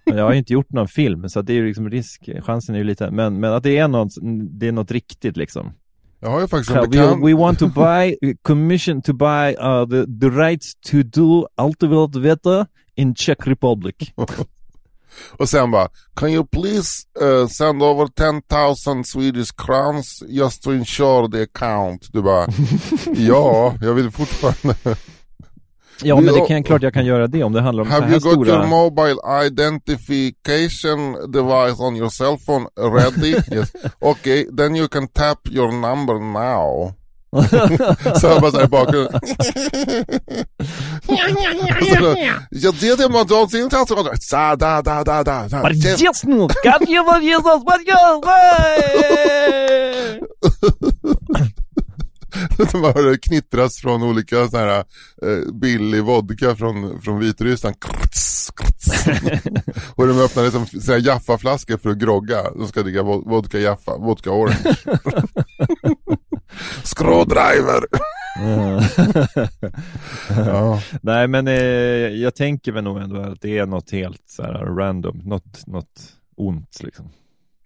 Men 0.05 0.17
jag 0.17 0.25
har 0.25 0.31
ju 0.31 0.37
inte 0.37 0.53
gjort 0.53 0.71
någon 0.71 0.87
film, 0.87 1.29
så 1.29 1.41
det 1.41 1.53
är 1.53 1.55
ju 1.55 1.67
liksom 1.67 1.89
risk, 1.89 2.29
chansen 2.41 2.75
är 2.75 2.79
ju 2.79 2.85
lite, 2.85 3.11
men, 3.11 3.39
men 3.39 3.53
att 3.53 3.63
det 3.63 3.77
är 3.77 3.87
något, 3.87 4.11
det 4.49 4.67
är 4.67 4.71
något 4.71 4.91
riktigt 4.91 5.37
liksom. 5.37 5.73
Jag 6.19 6.29
har 6.29 6.41
ju 6.41 6.47
faktiskt 6.47 6.71
en 6.71 6.75
So 6.75 6.81
we, 6.81 6.87
bekant. 6.87 7.25
we 7.25 7.33
want 7.33 7.59
to 7.59 7.67
buy, 7.67 8.15
commission 8.41 9.01
to 9.01 9.13
buy 9.13 9.55
uh, 9.55 9.85
the, 9.85 10.05
the 10.19 10.29
rights 10.29 10.75
to 10.91 10.97
do 11.03 11.47
Ultimate 11.61 12.19
Veto 12.19 12.65
in 12.95 13.15
Czech 13.15 13.47
Republic. 13.47 13.95
Och 15.37 15.49
sen 15.49 15.71
bara, 15.71 15.89
can 16.15 16.29
you 16.29 16.45
please 16.47 17.03
uh, 17.21 17.47
send 17.47 17.83
over 17.83 18.07
10,000 18.07 19.03
Swedish 19.05 19.51
crowns 19.57 20.23
just 20.27 20.63
to 20.63 20.71
ensure 20.71 21.27
the 21.31 21.41
account? 21.41 22.07
Du 22.13 22.21
bara, 22.21 22.47
ja, 23.13 23.75
jag 23.81 23.93
vill 23.93 24.11
fortfarande. 24.11 24.75
Ja, 26.03 26.15
men 26.15 26.33
det 26.33 26.47
kan 26.47 26.63
klart 26.63 26.81
jag 26.81 26.93
kan 26.93 27.05
göra 27.05 27.27
det 27.27 27.43
om 27.43 27.53
det 27.53 27.61
handlar 27.61 27.83
om 27.83 27.89
så 27.89 27.93
Have 27.93 28.05
här 28.05 28.11
you 28.11 28.19
got 28.19 28.33
stora... 28.33 28.49
your 28.49 28.67
mobile 28.67 29.17
identification 29.45 31.31
device 31.31 31.79
on 31.79 31.95
your 31.95 32.09
cell 32.09 32.37
phone 32.45 32.67
ready? 32.77 33.31
yes. 33.51 33.71
Okay, 33.99 34.45
then 34.57 34.75
you 34.75 34.87
can 34.87 35.07
tap 35.07 35.39
your 35.49 35.71
number 35.71 36.19
now. 36.19 36.93
så 38.19 38.27
jag 38.27 38.41
bara 38.41 38.51
såhär 38.51 38.65
i 38.65 38.67
bakgrunden. 38.67 39.19
Jag 42.49 42.75
det 42.75 43.03
är 43.03 43.09
man 43.09 43.27
då 43.27 43.47
sin 43.47 43.69
tatt 43.69 43.91
och 43.91 44.07
sa 44.19 44.55
da 44.55 44.81
da 44.81 45.03
da 45.03 45.23
da. 45.23 45.47
da. 45.47 45.71
Yes, 45.71 46.23
no, 46.23 46.47
Man 52.73 52.93
hör 52.93 53.17
knittras 53.17 53.77
från 53.77 54.03
olika 54.03 54.47
så 54.47 54.57
här 54.57 54.77
eh, 55.21 55.53
billig 55.53 56.03
vodka 56.03 56.55
från, 56.55 57.01
från 57.01 57.19
Vitryssland. 57.19 57.75
Och 59.95 60.07
de 60.07 60.19
öppnar 60.19 60.43
liksom 60.43 60.99
Jaffa-flaskor 60.99 61.77
för 61.77 61.89
att 61.89 61.97
grogga. 61.97 62.43
De 62.51 62.67
ska 62.67 62.83
dricka 62.83 63.01
vo- 63.01 63.29
vodka 63.29 63.59
Jaffa, 63.59 63.97
vodka 63.97 64.31
orange. 64.31 64.75
Screwdriver! 66.83 67.83
ja. 70.29 70.81
Nej, 71.01 71.27
men 71.27 71.47
eh, 71.47 71.53
jag 71.53 72.35
tänker 72.35 72.71
väl 72.71 72.83
nog 72.83 72.97
ändå 72.97 73.21
att 73.21 73.41
det 73.41 73.57
är 73.57 73.65
något 73.65 73.91
helt 73.91 74.23
så 74.25 74.43
här 74.43 74.53
random, 74.65 75.17
något, 75.17 75.67
något 75.67 76.13
ont 76.35 76.79
liksom. 76.83 77.09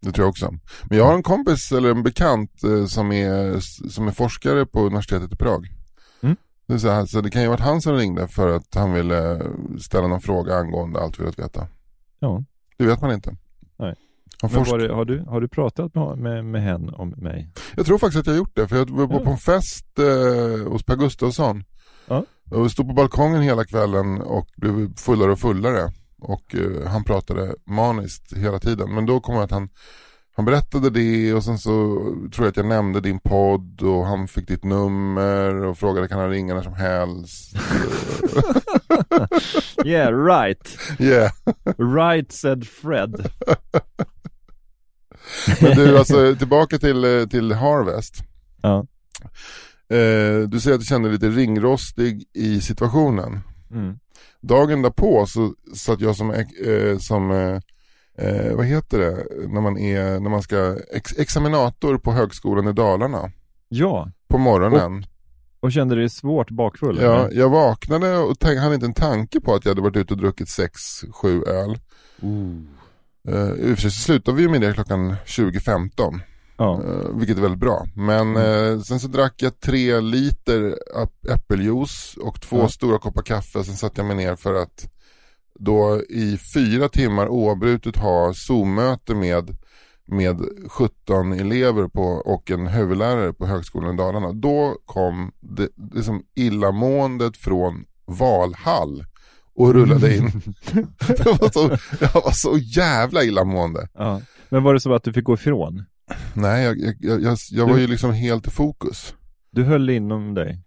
Det 0.02 0.12
tror 0.12 0.24
jag 0.26 0.30
också. 0.30 0.54
Men 0.84 0.98
jag 0.98 1.06
har 1.06 1.14
en 1.14 1.24
kompis 1.24 1.72
eller 1.72 1.92
en 1.92 2.04
bekant 2.04 2.64
eh, 2.64 2.86
som, 2.86 3.12
är, 3.12 3.60
som 3.90 4.08
är 4.08 4.12
forskare 4.12 4.66
på 4.66 4.80
universitetet 4.86 5.34
i 5.34 5.36
Prag. 5.36 5.68
Mm. 6.22 6.36
Det, 6.68 6.80
så, 6.80 6.90
här, 6.90 7.06
så 7.06 7.22
det 7.22 7.30
kan 7.30 7.42
ju 7.42 7.48
ha 7.48 7.52
varit 7.54 7.66
han 7.66 7.82
som 7.82 7.94
ringde 7.96 8.28
för 8.28 8.56
att 8.56 8.76
han 8.76 8.94
ville 8.94 9.42
ställa 9.80 10.08
någon 10.08 10.22
fråga 10.22 10.56
angående 10.56 11.00
allt 11.00 11.20
vi 11.20 11.24
vill 11.24 11.34
veta. 11.38 11.68
Ja. 12.20 12.44
Det 12.78 12.86
vet 12.86 13.02
man 13.02 13.12
inte. 13.12 13.36
Nej. 13.80 13.96
Det, 14.42 14.48
har, 14.94 15.06
du, 15.06 15.20
har 15.28 15.42
du 15.42 15.48
pratat 15.48 15.96
med, 15.96 16.18
med, 16.18 16.46
med 16.46 16.62
henne 16.62 16.92
om 16.92 17.10
mig? 17.18 17.50
Jag 17.76 17.86
tror 17.86 17.98
faktiskt 17.98 18.20
att 18.20 18.26
jag 18.26 18.34
har 18.34 18.38
gjort 18.38 18.56
det, 18.56 18.68
för 18.68 18.76
jag 18.76 18.90
var 18.90 19.08
på, 19.08 19.14
Ja. 19.14 19.20
på 19.20 19.32
en 19.32 19.38
fest 19.38 19.86
eh, 20.00 20.72
hos 20.72 20.84
Per 20.84 20.96
Gustafsson. 20.96 21.64
Ja. 22.08 22.26
Och 22.52 22.66
vi 22.66 22.70
stod 22.70 22.88
på 22.88 22.94
balkongen 22.94 23.42
hela 23.42 23.64
kvällen 23.66 24.22
och 24.22 24.48
blev 24.56 24.96
fullare 24.96 25.32
och 25.32 25.40
fullare. 25.40 25.92
Och 26.22 26.56
eh, 26.56 26.88
han 26.88 27.04
pratade 27.04 27.56
maniskt 27.66 28.34
hela 28.34 28.60
tiden. 28.60 28.96
Men 28.96 29.06
då 29.06 29.20
kom 29.20 29.36
jag 29.36 29.44
att 29.44 29.52
han, 29.52 29.70
han 30.36 30.46
berättade 30.46 30.90
det 30.90 31.34
och 31.34 31.44
sen 31.44 31.60
så 31.60 31.96
tror 32.34 32.46
jag 32.46 32.48
att 32.48 32.58
jag 32.58 32.66
nämnde 32.66 33.02
din 33.02 33.20
podd 33.20 33.82
och 33.82 34.06
han 34.06 34.28
fick 34.28 34.48
ditt 34.48 34.64
nummer 34.64 35.56
och 35.56 35.78
frågade 35.78 36.08
kan 36.08 36.20
han 36.20 36.30
ringa 36.30 36.54
när 36.54 36.62
som 36.62 36.74
helst. 36.74 37.56
Yeah, 39.86 40.14
right. 40.26 40.78
yeah. 41.00 41.32
Right 41.78 42.32
said 42.32 42.68
Fred. 42.68 43.30
Men 45.62 45.78
du, 45.78 45.98
alltså 45.98 46.36
tillbaka 46.36 46.78
till, 46.78 47.04
eh, 47.04 47.28
till 47.28 47.52
Harvest. 47.52 48.24
Ja. 48.62 48.86
Eh, 49.90 50.48
du 50.48 50.60
säger 50.60 50.76
att 50.76 50.82
du 50.82 50.86
kände 50.86 51.10
dig 51.10 51.14
lite 51.14 51.30
ringrostig 51.30 52.24
i 52.34 52.62
situationen. 52.62 53.40
Mm. 53.72 54.00
Dagen 54.42 54.82
därpå 54.82 55.26
så 55.26 55.54
satt 55.76 56.02
jag 56.02 56.16
som, 56.16 56.32
eh, 56.32 56.98
som 57.00 57.32
eh, 57.32 57.60
eh, 58.28 58.56
vad 58.56 58.66
heter 58.66 59.00
det, 59.00 59.26
när 59.48 59.62
man, 59.62 59.78
är, 59.78 60.20
när 60.20 60.30
man 60.30 60.42
ska 60.42 60.78
ex 60.94 61.18
examinator 61.18 61.98
på 61.98 62.12
högskolan 62.12 62.68
i 62.68 62.74
Dalarna 62.74 63.32
Ja, 63.70 64.12
på 64.28 64.38
morgonen. 64.38 65.06
och 65.60 65.72
kände 65.72 65.96
dig 65.96 66.10
svårt 66.10 66.50
bakfull? 66.50 67.00
ja, 67.02 67.26
eller? 67.26 67.40
jag 67.40 67.50
vaknade 67.50 68.18
och 68.18 68.44
hade 68.44 68.76
inte 68.76 68.86
en 68.86 68.94
tanke 68.94 69.40
på 69.42 69.54
att 69.54 69.66
jag 69.66 69.72
hade 69.72 69.82
varit 69.82 69.96
ute 69.98 70.14
och 70.14 70.20
druckit 70.20 70.48
6-7 70.48 71.48
öl. 71.48 71.78
Eh, 73.28 73.52
I 73.70 73.74
och 73.74 73.76
för 73.78 73.82
sig 73.82 73.92
så 73.92 74.02
slutade 74.02 74.38
vi 74.38 74.48
med 74.48 74.62
det 74.62 74.74
klockan 74.74 75.16
20.15. 75.26 76.20
ja. 76.64 76.82
Eh, 76.84 77.16
vilket 77.18 77.38
är 77.38 77.42
väldigt 77.42 77.60
bra. 77.60 77.86
Men 77.96 78.36
Mm. 78.36 78.74
eh, 78.76 78.80
sen 78.82 79.00
så 79.00 79.08
drack 79.08 79.34
jag 79.38 79.60
tre 79.60 80.00
liter 80.00 80.76
äppeljuice 81.30 82.18
och 82.22 82.42
två 82.42 82.58
Ja. 82.58 82.68
stora 82.70 82.98
koppar 83.00 83.22
kaffe. 83.22 83.64
Sen 83.64 83.76
satte 83.76 84.02
jag 84.02 84.08
mig 84.08 84.16
ner 84.16 84.36
för 84.36 84.54
att 84.54 84.92
då 85.60 86.02
i 86.10 86.40
fyra 86.56 86.90
timmar 86.90 87.28
oavbrutet 87.28 87.98
ha 87.98 88.34
Zoom-möte 88.34 89.16
med, 89.16 89.58
med 90.06 90.42
17 90.70 91.34
elever 91.34 91.88
på, 91.88 92.02
och 92.04 92.52
en 92.52 92.68
huvudlärare 92.68 93.34
på 93.34 93.46
Högskolan 93.46 93.94
i 93.94 93.98
Dalarna. 93.98 94.32
Då 94.34 94.78
kom 94.86 95.32
det, 95.40 95.70
det 95.76 96.04
som 96.04 96.24
illamåendet 96.36 97.38
från 97.38 97.86
Valhall 98.06 99.06
och 99.56 99.74
rullade 99.74 100.18
in. 100.18 100.42
jag, 101.26 101.38
var 101.40 101.52
så, 101.52 101.78
jag 102.00 102.14
var 102.24 102.32
så 102.32 102.58
jävla 102.58 103.24
illamående. 103.24 103.88
ja. 103.94 104.22
Men 104.50 104.64
var 104.64 104.74
det 104.74 104.80
så 104.80 104.94
att 104.94 105.04
du 105.04 105.14
fick 105.14 105.24
gå 105.26 105.34
ifrån? 105.34 105.84
Nej, 106.34 106.64
jag, 106.66 106.78
jag, 107.00 107.22
jag, 107.22 107.38
jag, 107.52 107.68
var 107.70 107.78
ju 107.78 107.88
liksom 107.88 108.12
helt 108.14 108.48
i 108.48 108.50
fokus. 108.50 109.16
Du 109.52 109.64
höll 109.64 109.90
inom 109.90 110.34
dig? 110.34 110.60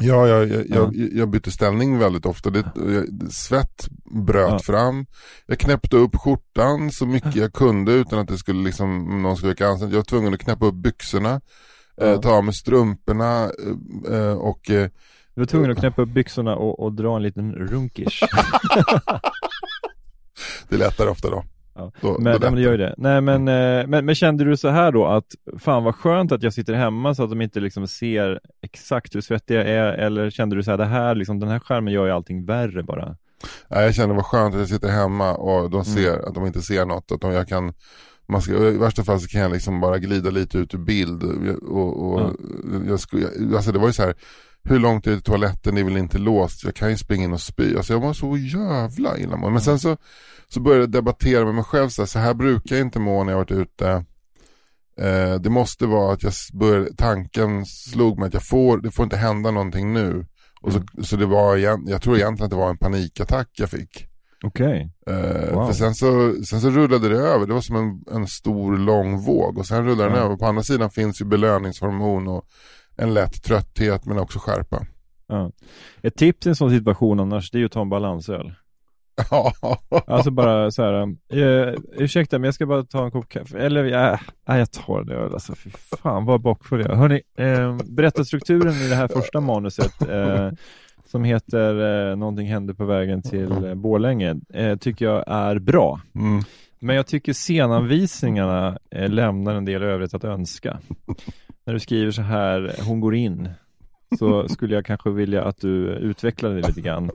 Ja, 0.00 0.28
jag, 0.28 0.48
jag, 0.48 0.64
Ja. 0.68 0.90
jag, 0.92 0.94
jag 1.12 1.28
bytte 1.30 1.50
ställning 1.50 1.98
väldigt 1.98 2.26
ofta. 2.26 2.50
Det, 2.50 2.64
svett 3.30 3.88
bröt 4.26 4.50
Ja. 4.50 4.58
fram. 4.58 5.06
Jag 5.46 5.58
knäppte 5.58 5.96
upp 5.96 6.16
skjortan 6.16 6.90
så 6.90 7.06
mycket 7.06 7.36
jag 7.36 7.52
kunde 7.52 7.92
utan 7.92 8.18
att 8.18 8.28
det 8.28 8.38
skulle 8.38 8.64
liksom, 8.64 9.22
någon 9.22 9.36
skulle 9.36 9.52
väcka 9.52 9.68
ansvar. 9.68 9.88
Jag 9.88 9.96
var 9.96 10.02
tvungen 10.02 10.34
att 10.34 10.40
knäppa 10.40 10.66
upp 10.66 10.74
byxorna, 10.74 11.40
eh, 12.00 12.08
Ja. 12.08 12.16
ta 12.22 12.30
av 12.30 12.44
mig 12.44 12.54
strumporna 12.54 13.42
eh, 13.44 14.14
eh, 14.16 14.32
och 14.32 14.70
eh, 14.70 14.88
Du 15.34 15.40
var 15.40 15.46
tvungen 15.46 15.70
att 15.70 15.78
knäppa 15.78 16.02
upp 16.02 16.08
byxorna 16.08 16.56
och, 16.56 16.80
och 16.80 16.92
dra 16.92 17.16
en 17.16 17.22
liten 17.22 17.52
runkish. 17.52 18.20
det 20.68 20.74
är 20.74 20.78
lättare 20.78 21.08
ofta 21.10 21.30
då. 21.30 21.44
Ja. 21.74 21.92
då, 22.00 22.16
Men, 22.20 22.32
då 22.32 22.38
men 22.46 22.54
det 22.54 22.60
gör 22.60 22.70
ju 22.70 22.76
det. 22.76 22.94
Nej 22.98 23.20
men, 23.20 23.48
eh, 23.48 23.86
men, 23.86 24.04
men 24.06 24.14
kände 24.14 24.44
du 24.44 24.56
så 24.56 24.68
här 24.68 24.92
då 24.92 25.06
att 25.06 25.26
fan 25.58 25.84
vad 25.84 25.94
skönt 25.94 26.32
att 26.32 26.42
jag 26.42 26.52
sitter 26.52 26.74
hemma 26.74 27.14
så 27.14 27.22
att 27.24 27.30
de 27.30 27.40
inte 27.42 27.60
liksom 27.60 27.88
ser 27.88 28.40
exakt 28.62 29.14
hur 29.14 29.20
svettig 29.20 29.54
jag 29.56 29.68
är 29.68 29.92
eller 29.92 30.30
kände 30.30 30.56
du 30.56 30.62
så 30.62 30.70
här 30.70 30.78
det 30.78 30.84
här 30.84 31.14
liksom, 31.14 31.40
den 31.40 31.48
här 31.48 31.58
skärmen 31.58 31.92
gör 31.92 32.06
ju 32.06 32.12
allting 32.12 32.44
värre 32.46 32.82
bara? 32.82 33.16
Nej, 33.68 33.84
jag 33.84 33.94
känner 33.94 34.14
vad 34.14 34.24
skönt 34.24 34.54
att 34.54 34.60
jag 34.60 34.68
sitter 34.68 34.88
hemma 34.88 35.34
och 35.34 35.58
Mm. 35.58 35.70
de 35.70 35.84
ser 35.84 36.28
att 36.28 36.34
de 36.34 36.46
inte 36.46 36.62
ser 36.62 36.84
något. 36.86 37.12
Att 37.12 37.20
de, 37.20 37.32
jag 37.32 37.48
kan, 37.48 37.72
man 38.26 38.42
ska, 38.42 38.52
I 38.52 38.78
värsta 38.78 39.04
fall 39.04 39.20
så 39.20 39.28
kan 39.28 39.40
jag 39.40 39.52
liksom 39.52 39.80
bara 39.80 39.98
glida 39.98 40.30
lite 40.30 40.58
ut 40.58 40.74
ur 40.74 40.78
bild. 40.78 41.22
Och, 41.62 42.12
och, 42.12 42.30
jag 42.88 43.00
skulle, 43.00 43.26
alltså 43.56 43.72
det 43.72 43.78
var 43.78 43.86
ju 43.86 43.92
så 43.92 44.02
här, 44.02 44.14
hur 44.64 44.78
långt 44.78 45.06
är 45.06 45.10
det 45.10 45.20
toaletten, 45.20 45.74
det 45.74 45.80
är 45.80 45.84
väl 45.84 45.96
inte 45.96 46.18
låst, 46.18 46.64
jag 46.64 46.74
kan 46.74 46.90
ju 46.90 46.96
springa 46.96 47.24
in 47.24 47.32
och 47.32 47.40
spy. 47.40 47.76
Alltså 47.76 47.92
jag 47.92 48.00
var 48.00 48.12
så 48.12 48.36
jävla 48.36 49.18
illamående. 49.18 49.50
Men 49.50 49.60
sen 49.60 49.78
så, 49.78 49.96
så 50.48 50.60
började 50.60 50.82
jag 50.82 50.90
debattera 50.90 51.44
med 51.44 51.54
mig 51.54 51.64
själv, 51.64 51.88
så 51.88 52.02
här, 52.02 52.06
så 52.06 52.18
här 52.18 52.34
brukar 52.34 52.76
jag 52.76 52.86
inte 52.86 52.98
må 53.00 53.24
när 53.24 53.32
jag 53.32 53.38
varit 53.38 53.50
ute. 53.50 54.04
Eh, 55.00 55.34
det 55.40 55.50
måste 55.50 55.86
vara 55.86 56.12
att 56.12 56.22
jag 56.22 56.32
började, 56.52 56.94
tanken 56.96 57.66
slog 57.66 58.18
mig 58.18 58.26
att 58.26 58.34
jag 58.34 58.46
får, 58.48 58.78
det 58.78 58.90
får 58.90 59.02
inte 59.04 59.16
hända 59.16 59.50
någonting 59.50 59.92
nu. 59.92 60.26
Och 60.60 60.72
så, 60.72 60.82
så 61.02 61.16
det 61.16 61.26
var, 61.26 61.56
jag 61.56 62.02
tror 62.02 62.16
egentligen 62.16 62.44
att 62.44 62.50
det 62.50 62.56
var 62.56 62.70
en 62.70 62.78
panikattack 62.78 63.48
jag 63.58 63.70
fick. 63.70 64.06
Okej. 64.44 64.90
Eh, 65.06 65.54
Wow. 65.54 65.66
För 65.66 65.72
sen 65.72 65.94
så, 65.94 66.34
sen 66.44 66.60
så 66.60 66.70
rullade 66.70 67.08
det 67.08 67.16
över, 67.18 67.46
det 67.46 67.54
var 67.54 67.60
som 67.60 67.76
en, 67.76 68.16
en 68.16 68.26
stor 68.26 68.76
lång 68.76 69.18
våg 69.24 69.58
och 69.58 69.66
sen 69.66 69.84
rullade 69.84 70.08
den 70.10 70.18
Ja. 70.18 70.24
över. 70.24 70.36
På 70.36 70.46
andra 70.46 70.62
sidan 70.62 70.90
finns 70.90 71.20
ju 71.20 71.24
belöningshormon 71.24 72.28
och 72.28 72.44
en 72.96 73.14
lätt 73.14 73.42
trötthet 73.42 74.04
men 74.06 74.18
också 74.18 74.38
skärpa. 74.38 74.86
Ja. 75.26 75.50
Ett 76.02 76.16
tips 76.16 76.46
i 76.46 76.48
en 76.48 76.56
sån 76.56 76.70
situation 76.70 77.20
annars, 77.20 77.50
det 77.50 77.58
är 77.58 77.60
ju 77.60 77.66
att 77.66 77.72
ta 77.72 77.80
en 77.80 77.90
balansöl. 77.90 78.52
Ja, 79.30 79.52
Alltså 80.06 80.30
bara 80.30 80.70
så 80.70 80.82
här, 80.82 81.02
eh, 81.32 81.74
ursäkta 81.92 82.38
men 82.38 82.44
jag 82.44 82.54
ska 82.54 82.66
bara 82.66 82.84
ta 82.84 83.04
en 83.04 83.10
kopp 83.10 83.28
kaffe. 83.28 83.58
Eller, 83.58 83.84
ja, 83.84 84.18
nej, 84.48 84.58
jag 84.58 84.72
tar 84.72 85.04
det. 85.04 85.24
Alltså 85.24 85.54
fy 85.54 85.70
fan 85.70 86.24
vad 86.24 86.40
bakfull 86.40 86.80
jag 86.80 86.90
är. 86.90 86.94
Hörni, 86.94 87.20
eh, 87.38 87.76
berättarstrukturen 87.84 88.72
i 88.72 88.88
det 88.88 88.94
här 88.94 89.08
första 89.08 89.40
manuset 89.40 90.08
eh, 90.08 90.50
som 91.06 91.24
heter 91.24 92.10
eh, 92.10 92.16
Någonting 92.16 92.46
hände 92.48 92.74
på 92.74 92.84
vägen 92.84 93.22
till 93.22 93.64
eh, 93.64 93.74
Borlänge 93.74 94.36
eh, 94.54 94.76
tycker 94.76 95.04
jag 95.04 95.24
är 95.26 95.58
bra. 95.58 96.00
mm. 96.14 96.42
Men 96.78 96.96
jag 96.96 97.06
tycker 97.06 97.32
scenanvisningarna 97.32 98.78
eh, 98.90 99.10
lämnar 99.10 99.54
en 99.54 99.64
del 99.64 99.82
övrigt 99.82 100.14
att 100.14 100.24
önska. 100.24 100.78
När 101.64 101.74
du 101.74 101.80
skriver 101.80 102.10
så 102.10 102.22
här, 102.22 102.74
hon 102.86 103.00
går 103.00 103.14
in, 103.14 103.48
så 104.18 104.48
skulle 104.48 104.74
jag 104.74 104.86
kanske 104.86 105.10
vilja 105.10 105.44
att 105.44 105.60
du 105.60 105.88
utvecklar 105.88 106.50
det 106.50 106.68
lite 106.68 106.80
grann. 106.80 107.10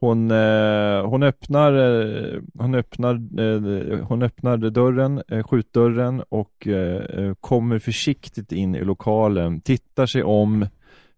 Hon, 0.00 0.30
eh, 0.30 1.06
hon 1.06 1.22
öppnar, 1.22 1.72
eh, 1.72 2.40
hon 2.58 2.74
öppnar, 2.74 3.14
eh, 3.14 3.98
hon 4.04 4.22
öppnar 4.22 4.56
dörren, 4.56 5.22
eh, 5.28 5.42
skjutdörren 5.42 6.22
och 6.28 6.66
eh, 6.66 7.24
eh, 7.24 7.34
kommer 7.34 7.78
försiktigt 7.78 8.52
in 8.52 8.74
i 8.74 8.84
lokalen, 8.84 9.60
tittar 9.60 10.06
sig 10.06 10.22
om, 10.22 10.62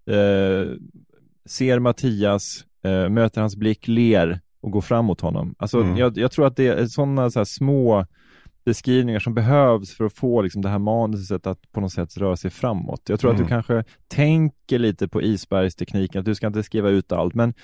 eh, 0.06 0.68
ser 1.44 1.78
Mattias, 1.78 2.64
möter 3.10 3.40
hans 3.40 3.56
blick, 3.56 3.88
ler 3.88 4.40
och 4.60 4.70
går 4.70 4.80
fram 4.80 5.04
mot 5.04 5.20
honom. 5.20 5.54
Alltså 5.58 5.80
Mm. 5.80 5.96
jag, 5.96 6.18
jag 6.18 6.32
tror 6.32 6.46
att 6.46 6.56
det 6.56 6.66
är 6.66 6.86
sådana 6.86 7.30
så 7.30 7.44
små 7.44 8.06
beskrivningar 8.64 9.20
som 9.20 9.34
behövs 9.34 9.96
för 9.96 10.04
att 10.04 10.12
få 10.12 10.42
liksom 10.42 10.62
det 10.62 10.68
här 10.68 10.78
manuset 10.78 11.46
att 11.46 11.72
på 11.72 11.80
något 11.80 11.92
sätt 11.92 12.16
röra 12.16 12.36
sig 12.36 12.50
framåt. 12.50 13.02
Jag 13.08 13.20
tror 13.20 13.30
att 13.30 13.36
Mm. 13.36 13.46
du 13.46 13.48
kanske 13.48 13.84
tänker 14.08 14.78
lite 14.78 15.08
på 15.08 15.22
isbergstekniken, 15.22 16.18
att 16.18 16.24
du 16.24 16.34
ska 16.34 16.46
inte 16.46 16.62
skriva 16.62 16.88
ut 16.88 17.12
allt, 17.12 17.34
men 17.34 17.54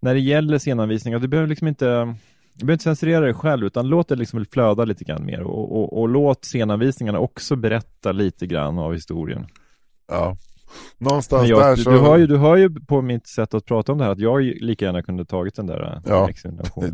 när 0.00 0.14
det 0.14 0.20
gäller 0.20 0.58
scenanvisningar, 0.58 1.18
du 1.18 1.28
behöver 1.28 1.48
liksom 1.48 1.68
inte 1.68 1.84
du 2.54 2.64
behöver 2.66 2.72
inte 2.72 2.84
censurera 2.84 3.20
dig 3.20 3.34
själv 3.34 3.66
utan 3.66 3.88
låt 3.88 4.08
det 4.08 4.16
liksom 4.16 4.44
flöda 4.44 4.84
lite 4.84 5.04
grann 5.04 5.24
mer 5.26 5.40
och, 5.42 5.76
och, 5.76 6.00
och 6.00 6.08
låt 6.08 6.44
scenanvisningarna 6.44 7.18
också 7.18 7.56
berätta 7.56 8.12
lite 8.12 8.46
grann 8.46 8.78
av 8.78 8.92
historien. 8.94 9.46
ja. 10.08 10.36
Någonstans 10.98 11.48
jag, 11.48 11.60
där 11.60 11.76
du, 11.76 11.82
så... 11.82 11.90
du, 11.90 11.98
hör 11.98 12.16
ju, 12.16 12.26
du 12.26 12.36
hör 12.36 12.56
ju 12.56 12.70
på 12.80 13.02
mitt 13.02 13.26
sätt 13.26 13.54
att 13.54 13.64
prata 13.64 13.92
om 13.92 13.98
det 13.98 14.04
här 14.04 14.12
att 14.12 14.18
jag 14.18 14.42
lika 14.42 14.84
gärna 14.84 15.02
kunde 15.02 15.24
tagit 15.24 15.54
den 15.56 15.66
där 15.66 15.82
äh, 15.82 16.00
Ja, 16.06 16.28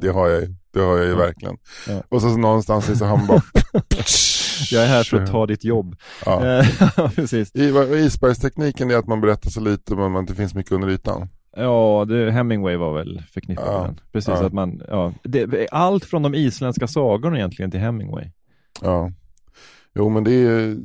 det 0.00 0.08
har 0.08 0.28
jag 0.28 0.40
ju, 0.40 0.54
det 0.72 0.80
har 0.80 0.96
jag 0.96 1.06
ju 1.06 1.14
verkligen. 1.14 1.56
Ja. 1.88 2.02
Och 2.08 2.22
så, 2.22 2.30
så 2.30 2.36
någonstans 2.36 2.98
så 2.98 3.04
han 3.04 3.26
bara... 3.26 3.42
Jag 4.70 4.82
är 4.82 4.86
här 4.86 5.04
för 5.04 5.22
att 5.22 5.30
ta 5.30 5.46
ditt 5.46 5.64
jobb. 5.64 5.96
Ja. 6.26 6.46
Eh, 6.46 6.66
precis. 7.14 7.50
I, 7.54 7.64
isbergstekniken 7.94 8.90
är 8.90 8.96
att 8.96 9.06
man 9.06 9.20
berättar 9.20 9.50
så 9.50 9.60
lite 9.60 9.94
men 9.94 10.16
att 10.16 10.26
det 10.26 10.34
finns 10.34 10.54
mycket 10.54 10.72
under 10.72 10.88
ytan. 10.88 11.28
Ja, 11.56 12.04
det, 12.08 12.30
Hemingway 12.30 12.76
var 12.76 12.94
väl 12.94 13.22
förknippad 13.32 13.64
Ja. 13.66 13.78
med 13.78 13.88
den. 13.88 14.00
Precis, 14.12 14.34
Ja. 14.40 14.46
att 14.46 14.52
man, 14.52 14.82
ja, 14.88 15.12
det, 15.22 15.68
allt 15.70 16.04
från 16.04 16.22
de 16.22 16.34
isländska 16.34 16.86
sagorna 16.86 17.36
egentligen 17.36 17.70
till 17.70 17.80
Hemingway. 17.80 18.24
Ja. 18.82 19.10
Jo 19.94 20.08
men 20.08 20.24
det 20.24 20.32
är, 20.32 20.76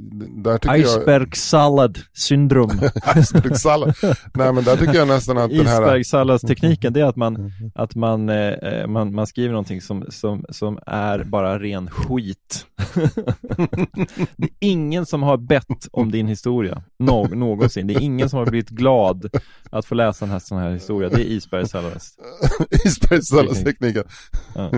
där 0.44 0.58
tycker 0.58 0.76
jag... 0.76 0.80
Icebergsallad 0.80 2.00
syndrom. 2.14 2.70
Icebergssallad. 3.18 3.96
Nej 4.34 4.54
men 4.54 4.64
där 4.64 4.78
tycker 4.78 4.94
jag 4.94 5.08
nästan 5.08 5.38
att 5.38 5.50
den 5.50 5.68
här... 5.68 5.82
Isbergssalladstekniken, 5.82 6.94
det 6.94 7.02
är 7.02 7.06
att 7.06 7.16
man, 7.16 7.52
att 7.76 7.96
man, 7.96 8.30
eh, 8.30 8.88
man, 8.88 9.16
man 9.16 9.28
skriver 9.28 9.52
någonting 9.52 9.82
som, 9.82 10.06
som, 10.10 10.46
som 10.50 10.80
är 10.86 11.24
bara 11.24 11.60
ren 11.60 11.90
skit. 11.90 12.66
det 14.38 14.46
är 14.46 14.50
ingen 14.60 15.06
som 15.06 15.24
har 15.24 15.38
bett 15.38 15.88
om 15.92 16.12
din 16.12 16.28
historia, 16.28 16.84
Nå, 17.00 17.28
någonsin. 17.28 17.88
Det 17.88 17.94
är 17.94 18.02
ingen 18.02 18.30
som 18.30 18.40
har 18.40 18.46
blivit 18.46 18.70
glad 18.70 19.30
att 19.70 19.86
få 19.86 19.96
läsa 19.96 20.26
den 20.26 20.32
här, 20.32 20.40
sån 20.40 20.58
här 20.58 20.72
historia. 20.72 21.10
Det 21.10 21.22
är 21.22 21.26
Isbergssallads. 21.26 22.14
Isbergssalladstekniken. 22.86 24.04
Ja. 24.56 24.72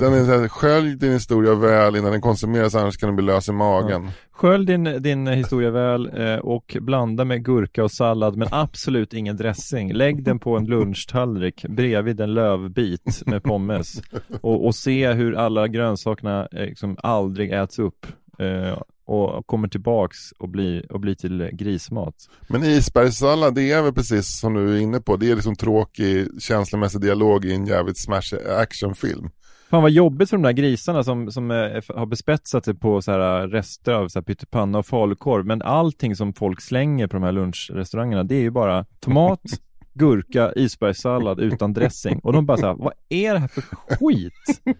Den 0.00 0.12
är 0.12 0.24
såhär, 0.24 0.48
skölj 0.48 0.96
din 0.96 1.12
historia 1.12 1.54
väl 1.54 1.96
innan 1.96 2.12
den 2.12 2.20
konsumeras 2.20 2.74
annars 2.74 2.96
kan 2.96 3.08
den 3.08 3.16
bli 3.16 3.25
lös 3.26 3.48
i 3.48 3.52
magen. 3.52 4.10
Skölj 4.32 4.66
din, 4.66 5.02
din 5.02 5.26
historia 5.26 5.70
väl 5.70 6.10
eh, 6.16 6.36
och 6.36 6.76
blanda 6.80 7.24
med 7.24 7.44
gurka 7.44 7.84
och 7.84 7.92
sallad 7.92 8.36
men 8.36 8.48
absolut 8.50 9.14
ingen 9.14 9.36
dressing. 9.36 9.92
Lägg 9.92 10.24
den 10.24 10.38
på 10.38 10.56
en 10.56 10.64
lunchtallrik 10.64 11.64
bredvid 11.68 12.20
en 12.20 12.34
lövbit 12.34 13.22
med 13.26 13.42
pommes 13.42 14.02
och, 14.40 14.66
och 14.66 14.74
se 14.74 15.12
hur 15.12 15.34
alla 15.34 15.68
grönsakerna 15.68 16.48
eh, 16.52 16.60
liksom 16.60 16.96
aldrig 17.02 17.52
äts 17.52 17.78
upp 17.78 18.06
eh, 18.38 18.78
och 19.06 19.46
kommer 19.46 19.68
tillbaks 19.68 20.16
och 20.38 20.48
blir, 20.48 20.92
och 20.92 21.00
blir 21.00 21.14
till 21.14 21.50
grismat. 21.52 22.14
Men 22.48 22.64
isbergssallad 22.64 23.54
det 23.54 23.72
är 23.72 23.82
väl 23.82 23.92
precis 23.92 24.40
som 24.40 24.54
du 24.54 24.76
är 24.76 24.80
inne 24.80 25.00
på. 25.00 25.16
Det 25.16 25.30
är 25.30 25.34
liksom 25.34 25.56
tråkig 25.56 26.28
känslomässig 26.42 27.00
dialog 27.00 27.44
i 27.44 27.54
en 27.54 27.66
jävligt 27.66 27.98
smash 27.98 28.34
actionfilm. 28.58 29.30
Fan 29.70 29.82
vad 29.82 29.90
jobbigt 29.90 30.30
för 30.30 30.36
de 30.36 30.42
där 30.42 30.52
grisarna 30.52 31.04
som, 31.04 31.32
som 31.32 31.50
eh, 31.50 31.82
har 31.96 32.06
bespetsat 32.06 32.64
sig 32.64 32.74
på 32.74 33.02
så 33.02 33.12
här 33.12 33.48
rester 33.48 33.92
av 33.92 34.08
så 34.08 34.18
här 34.18 34.24
pyttipanna 34.24 34.78
och 34.78 34.86
falukorv. 34.86 35.46
Men 35.46 35.62
allting 35.62 36.16
som 36.16 36.32
folk 36.32 36.60
slänger 36.60 37.06
på 37.06 37.16
de 37.16 37.22
här 37.22 37.32
lunchrestaurangerna 37.32 38.24
det 38.24 38.34
är 38.34 38.40
ju 38.40 38.50
bara 38.50 38.84
tomat, 39.00 39.40
gurka, 39.94 40.52
isbergssallad 40.52 41.40
utan 41.40 41.72
dressing. 41.72 42.20
Och 42.22 42.32
de 42.32 42.46
bara 42.46 42.56
så 42.56 42.66
här, 42.66 42.74
vad 42.74 42.92
är 43.08 43.34
det 43.34 43.40
här 43.40 43.48
för 43.48 43.62
skit? 43.62 44.76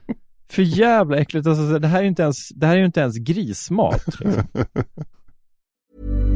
För 0.50 0.62
jävla 0.62 1.16
äckligt, 1.16 1.46
alltså, 1.46 1.68
så 1.68 1.78
det 1.78 1.88
här 1.88 1.98
är 1.98 2.02
ju 2.02 2.08
inte 2.08 2.22
ens, 2.22 2.48
det 2.48 2.66
här 2.66 2.76
är 2.76 2.84
inte 2.84 3.00
ens 3.00 3.16
grismat. 3.16 4.06
Liksom. 4.20 4.42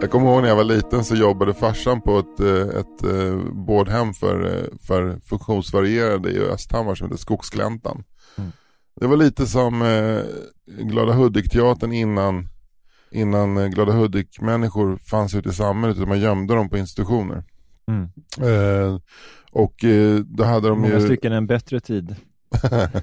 Jag 0.00 0.10
kommer 0.10 0.26
ihåg 0.26 0.42
när 0.42 0.48
jag 0.48 0.56
var 0.56 0.64
liten 0.64 1.04
så 1.04 1.14
jobbade 1.14 1.54
farsan 1.54 2.00
på 2.00 2.18
ett, 2.18 2.40
eh, 2.40 2.80
ett 2.80 3.04
eh, 3.04 3.34
vårdhem 3.66 4.14
för, 4.14 4.56
eh, 4.56 4.64
för 4.80 5.20
funktionsvarierade 5.24 6.30
i 6.30 6.38
Östhammar 6.40 6.94
som 6.94 7.06
heter 7.06 7.18
Skogsgläntan. 7.18 8.04
Det 9.00 9.06
var 9.06 9.16
lite 9.16 9.46
som 9.46 9.82
eh, 9.82 10.22
Glada 10.66 11.12
Hudik-teatern 11.12 11.92
innan, 11.92 12.48
innan 13.10 13.56
eh, 13.56 13.66
Glada 13.66 13.92
Hudik-människor 13.92 14.96
fanns 14.96 15.34
ute 15.34 15.48
i 15.48 15.52
samhället 15.52 16.08
man 16.08 16.20
gömde 16.20 16.54
dem 16.54 16.70
på 16.70 16.78
institutioner. 16.78 17.44
Mm. 17.88 18.08
Eh, 18.40 19.00
och 19.50 19.84
eh, 19.84 20.18
då 20.18 20.44
hade 20.44 20.68
de 20.68 20.80
Många 20.80 20.94
ju... 20.94 21.04
stycken 21.04 21.32
en 21.32 21.46
bättre 21.46 21.80
tid. 21.80 22.16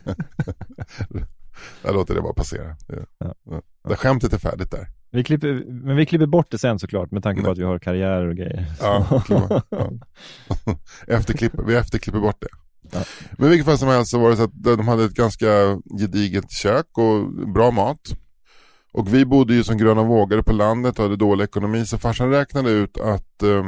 Jag 1.81 1.93
låter 1.93 2.15
det 2.15 2.21
bara 2.21 2.33
passera. 2.33 2.75
Det, 2.87 3.05
ja. 3.17 3.33
det 3.89 3.95
skämtet 3.95 4.33
är 4.33 4.37
färdigt 4.37 4.71
där. 4.71 4.87
Vi 5.15 5.23
klipper, 5.23 5.63
men 5.67 5.95
vi 5.95 6.05
klipper 6.05 6.25
bort 6.25 6.51
det 6.51 6.57
sen 6.57 6.79
såklart 6.79 7.11
med 7.11 7.23
tanke 7.23 7.41
på 7.41 7.47
Nej. 7.47 7.51
att 7.51 7.57
vi 7.57 7.63
har 7.63 7.79
karriärer 7.79 8.27
och 8.27 8.35
grejer. 8.35 8.65
Ja. 8.81 9.23
Efterklipper, 11.07 11.63
vi 11.63 11.75
efterklipper 11.75 12.19
bort 12.19 12.41
det. 12.41 12.47
Ja. 12.91 13.03
Men 13.31 13.47
i 13.47 13.49
vilket 13.49 13.65
fall 13.65 13.77
som 13.77 13.87
helst 13.87 14.11
så 14.11 14.19
var 14.19 14.29
det 14.29 14.35
så 14.35 14.43
att 14.43 14.63
de 14.63 14.87
hade 14.87 15.05
ett 15.05 15.13
ganska 15.13 15.47
gediget 15.99 16.51
kök 16.51 16.97
och 16.97 17.31
bra 17.53 17.71
mat. 17.71 17.99
Och 18.93 19.13
vi 19.13 19.25
bodde 19.25 19.53
ju 19.53 19.63
som 19.63 19.77
gröna 19.77 20.03
vågare 20.03 20.43
på 20.43 20.53
landet 20.53 20.99
och 20.99 21.03
hade 21.03 21.15
dålig 21.15 21.43
ekonomi 21.43 21.85
så 21.85 21.97
farsan 21.97 22.29
räknade 22.29 22.69
ut 22.69 22.97
att 22.97 23.43
eh, 23.43 23.65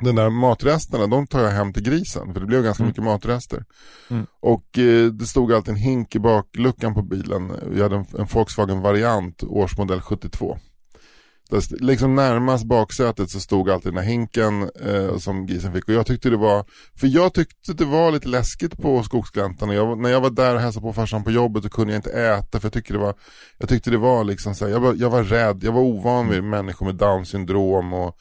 den 0.00 0.14
där 0.14 0.30
matresterna, 0.30 1.06
de 1.06 1.26
tar 1.26 1.40
jag 1.40 1.50
hem 1.50 1.72
till 1.72 1.82
grisen 1.82 2.32
för 2.32 2.40
det 2.40 2.46
blev 2.46 2.62
ganska 2.62 2.82
Mm. 2.82 2.88
mycket 2.88 3.04
matrester. 3.04 3.64
Mm. 4.10 4.26
Och 4.40 4.78
eh, 4.78 5.06
det 5.06 5.26
stod 5.26 5.52
alltid 5.52 5.70
en 5.74 5.80
hink 5.80 6.14
i 6.14 6.18
bakluckan 6.18 6.94
på 6.94 7.02
bilen. 7.02 7.52
Vi 7.70 7.82
hade 7.82 7.96
en, 7.96 8.06
en 8.18 8.26
Volkswagen 8.26 8.80
Variant, 8.80 9.42
årsmodell 9.42 10.00
72. 10.00 10.58
Där, 11.50 11.82
liksom 11.84 12.14
närmast 12.14 12.64
baksätet 12.64 13.30
så 13.30 13.40
stod 13.40 13.70
alltid 13.70 13.92
den 13.92 14.02
här 14.04 14.10
hinken 14.10 14.70
eh, 14.86 15.16
som 15.16 15.46
grisen 15.46 15.72
fick. 15.72 15.88
Och 15.88 15.94
jag 15.94 16.06
tyckte 16.06 16.30
det 16.30 16.36
var, 16.36 16.64
för 17.00 17.06
jag 17.06 17.34
tyckte 17.34 17.72
det 17.72 17.84
var 17.84 18.10
lite 18.10 18.28
läskigt 18.28 18.76
på 18.82 19.02
skogsgläntan. 19.02 19.70
Jag, 19.70 19.98
när 19.98 20.10
jag 20.10 20.20
var 20.20 20.30
där 20.30 20.54
och 20.54 20.60
hälsade 20.60 20.82
på 20.86 20.92
farsan 20.92 21.24
på 21.24 21.30
jobbet 21.30 21.62
så 21.62 21.70
kunde 21.70 21.92
jag 21.92 21.98
inte 21.98 22.10
äta 22.10 22.60
för 22.60 22.66
jag 22.66 22.72
tyckte 22.72 22.92
det 22.92 22.98
var, 22.98 23.14
jag 23.58 23.68
tyckte 23.68 23.90
det 23.90 23.96
var 23.98 24.24
liksom 24.24 24.54
så 24.54 24.64
här, 24.64 24.72
jag, 24.72 24.80
var, 24.80 24.94
jag 24.94 25.10
var 25.10 25.22
rädd, 25.22 25.64
jag 25.64 25.72
var 25.72 25.80
ovan 25.80 26.28
vid 26.28 26.44
människor 26.44 26.86
med 26.86 26.94
down 26.94 27.26
syndrom 27.26 27.92
och 27.92 28.16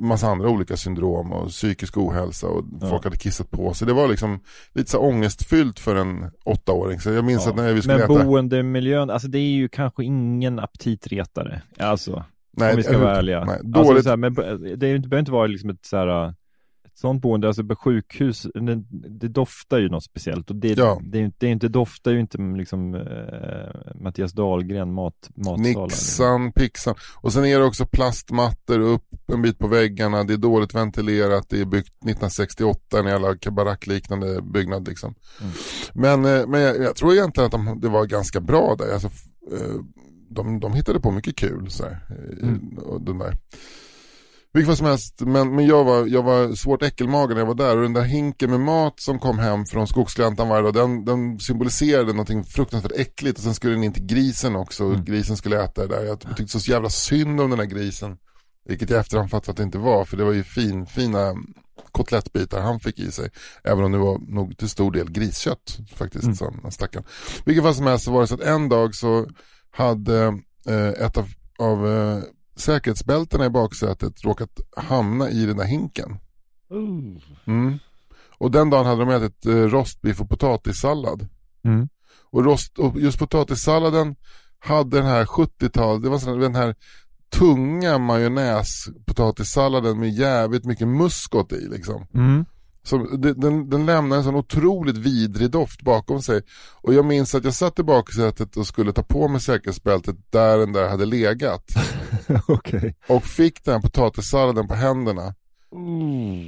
massa 0.00 0.26
andra 0.26 0.48
olika 0.48 0.76
syndrom 0.76 1.32
och 1.32 1.48
psykisk 1.48 1.96
ohälsa 1.96 2.46
och 2.46 2.64
Ja. 2.80 2.88
folk 2.90 3.04
hade 3.04 3.16
kissat 3.16 3.50
på 3.50 3.74
sig. 3.74 3.86
Det 3.86 3.92
var 3.92 4.08
liksom 4.08 4.40
lite 4.74 4.90
så 4.90 4.98
ångestfyllt 4.98 5.78
för 5.78 5.96
en 5.96 6.30
åttaåring. 6.44 7.00
Så 7.00 7.10
jag 7.10 7.24
minns 7.24 7.44
Ja. 7.44 7.50
att 7.50 7.56
när 7.56 7.72
vi 7.72 7.82
skulle 7.82 7.94
Men 7.98 8.10
äta... 8.16 8.24
boendemiljön, 8.24 9.10
alltså 9.10 9.28
det 9.28 9.38
är 9.38 9.50
ju 9.50 9.68
kanske 9.68 10.04
ingen 10.04 10.58
aptitretare. 10.58 11.62
Alltså, 11.78 12.24
nej, 12.56 12.70
om 12.70 12.76
vi 12.76 12.82
ska 12.82 12.98
vara 12.98 13.16
ärliga. 13.16 13.44
Nej, 13.44 13.54
Alltså, 13.54 13.68
dåligt. 13.82 14.02
så 14.04 14.08
här, 14.10 14.16
men 14.16 14.34
det 14.34 14.76
behöver 14.76 15.18
inte 15.18 15.32
vara 15.32 15.46
liksom 15.46 15.70
ett 15.70 15.84
så 15.86 15.96
här, 15.96 16.34
sånt 17.00 17.22
boende, 17.22 17.46
alltså 17.46 17.64
på 17.64 17.76
sjukhus, 17.76 18.46
det, 18.54 18.74
det 19.20 19.28
doftar 19.28 19.78
ju 19.78 19.88
något 19.88 20.04
speciellt 20.04 20.50
och 20.50 20.56
det, 20.56 20.78
Ja. 20.78 21.00
det, 21.02 21.30
det 21.38 21.46
är 21.46 21.50
inte, 21.50 21.68
doftar 21.68 22.10
ju 22.10 22.20
inte 22.20 22.38
liksom 22.56 22.94
eh, 22.94 24.00
Mattias 24.00 24.32
Dahlgren 24.32 24.92
mat, 24.92 25.30
matsalen. 25.34 25.62
Nixan, 25.62 26.52
pixan. 26.52 26.94
Och 27.20 27.32
sen 27.32 27.44
är 27.44 27.58
det 27.58 27.64
också 27.64 27.86
plastmattor 27.86 28.78
upp 28.80 29.04
en 29.32 29.42
bit 29.42 29.58
på 29.58 29.66
väggarna. 29.66 30.24
Det 30.24 30.32
är 30.32 30.36
dåligt 30.38 30.74
ventilerat. 30.74 31.46
Det 31.48 31.60
är 31.60 31.64
byggt 31.64 31.88
1968, 31.88 32.98
en 32.98 33.06
jävla 33.06 33.34
barackliknande 33.50 34.42
byggnad 34.42 34.88
liksom. 34.88 35.14
Mm. 35.40 35.52
Men, 36.22 36.38
eh, 36.40 36.46
men 36.46 36.60
jag, 36.60 36.76
jag 36.82 36.96
tror 36.96 37.12
egentligen 37.12 37.46
att 37.46 37.52
de, 37.52 37.80
det 37.80 37.88
var 37.88 38.06
ganska 38.06 38.40
bra 38.40 38.74
där. 38.78 38.92
Alltså, 38.92 39.08
eh, 39.52 39.74
de, 40.30 40.60
de 40.60 40.72
hittade 40.74 41.00
på 41.00 41.10
mycket 41.10 41.36
kul. 41.36 41.70
Så 41.70 41.84
här, 41.84 41.92
eh, 42.10 42.48
Mm. 42.48 42.78
den 43.00 43.18
där. 43.18 43.36
Vilket 44.58 44.66
fall 44.66 44.76
som 44.76 44.86
helst, 44.86 45.20
men, 45.20 45.54
men 45.56 45.66
jag, 45.66 45.84
var, 45.84 46.06
jag 46.06 46.22
var 46.22 46.54
svårt 46.54 46.82
äckelmagen 46.82 47.34
när 47.34 47.40
jag 47.40 47.46
var 47.46 47.54
där 47.54 47.76
och 47.76 47.82
den 47.82 47.92
där 47.92 48.02
hinken 48.02 48.50
med 48.50 48.60
mat 48.60 49.00
som 49.00 49.18
kom 49.18 49.38
hem 49.38 49.66
från 49.66 49.86
skogsgläntan 49.86 50.48
varje 50.48 50.62
dag, 50.62 50.74
den, 50.74 51.04
den 51.04 51.38
symboliserade 51.40 52.12
någonting 52.12 52.44
fruktansvärt 52.44 52.92
äckligt 52.92 53.38
och 53.38 53.44
sen 53.44 53.54
skulle 53.54 53.74
den 53.74 53.84
in 53.84 53.92
till 53.92 54.06
grisen 54.06 54.56
också 54.56 54.84
och 54.84 54.92
Mm. 54.92 55.04
grisen 55.04 55.36
skulle 55.36 55.62
äta 55.64 55.86
det 55.86 55.96
där. 55.96 56.04
Jag 56.04 56.20
tyckte 56.36 56.60
så 56.60 56.70
jävla 56.70 56.90
synd 56.90 57.40
om 57.40 57.50
den 57.50 57.58
där 57.58 57.66
grisen. 57.66 58.16
Vilket 58.68 58.90
jag 58.90 59.00
efterhand 59.00 59.30
fattat 59.30 59.48
att 59.48 59.56
det 59.56 59.62
inte 59.62 59.78
var, 59.78 60.04
för 60.04 60.16
det 60.16 60.24
var 60.24 60.32
ju 60.32 60.42
fin, 60.42 60.86
fina 60.86 61.34
kotlettbitar 61.92 62.60
han 62.60 62.80
fick 62.80 62.98
i 62.98 63.10
sig. 63.12 63.30
Även 63.64 63.84
om 63.84 63.92
det 63.92 63.98
var 63.98 64.18
nog 64.18 64.58
till 64.58 64.68
stor 64.68 64.92
del 64.92 65.10
griskött 65.10 65.78
faktiskt, 65.94 66.24
Mm. 66.24 66.36
som 66.36 66.70
stackaren. 66.70 67.06
Vilket 67.44 67.64
fall 67.64 67.74
som 67.74 67.86
helst 67.86 68.04
så 68.04 68.12
var 68.12 68.20
det 68.20 68.26
så 68.26 68.34
att 68.34 68.40
en 68.40 68.68
dag 68.68 68.94
så 68.94 69.26
hade 69.70 70.24
eh, 70.68 70.88
ett 71.06 71.16
av, 71.16 71.28
av 71.58 71.88
eh, 71.88 72.18
säkerhetsbältena 72.58 73.46
i 73.46 73.50
baksätet 73.50 74.24
råkat 74.24 74.60
hamna 74.76 75.30
i 75.30 75.46
den 75.46 75.56
där 75.56 75.64
hinken. 75.64 76.18
Mm. 77.46 77.78
Och 78.38 78.50
den 78.50 78.70
dagen 78.70 78.86
hade 78.86 79.04
de 79.04 79.10
ätit 79.10 79.46
eh, 79.46 79.52
rostbiff 79.52 80.20
och 80.20 80.28
potatissallad. 80.28 81.28
Mm. 81.64 81.88
Och, 82.30 82.44
rost, 82.44 82.78
och 82.78 83.00
just 83.00 83.18
potatissalladen 83.18 84.16
hade 84.58 84.96
den 84.96 85.06
här 85.06 85.24
70-tal, 85.24 86.02
det 86.02 86.08
var 86.08 86.18
sån, 86.18 86.40
den 86.40 86.54
här 86.54 86.74
tunga 87.30 87.98
majonnäspotatissalladen 87.98 90.00
med 90.00 90.10
jävligt 90.10 90.64
mycket 90.64 90.88
muskot 90.88 91.52
i 91.52 91.68
liksom. 91.68 92.06
Mm. 92.14 92.44
Som, 92.82 93.20
den, 93.20 93.70
den 93.70 93.86
lämnar 93.86 94.16
en 94.16 94.24
sån 94.24 94.34
otroligt 94.34 94.96
vidrig 94.96 95.50
doft 95.50 95.82
bakom 95.82 96.22
sig. 96.22 96.42
Och 96.74 96.94
jag 96.94 97.04
minns 97.04 97.34
att 97.34 97.44
jag 97.44 97.54
satt 97.54 97.78
i 97.78 97.82
baksätet 97.82 98.56
och 98.56 98.66
skulle 98.66 98.92
ta 98.92 99.02
på 99.02 99.28
mig 99.28 99.40
säkerhetsbältet 99.40 100.16
där 100.30 100.58
den 100.58 100.72
där 100.72 100.88
hade 100.88 101.06
legat. 101.06 101.64
Okej. 102.48 102.96
Och 103.08 103.24
fick 103.24 103.64
den 103.64 103.74
här 103.74 103.80
potatissalladen 103.80 104.68
på 104.68 104.74
händerna. 104.74 105.34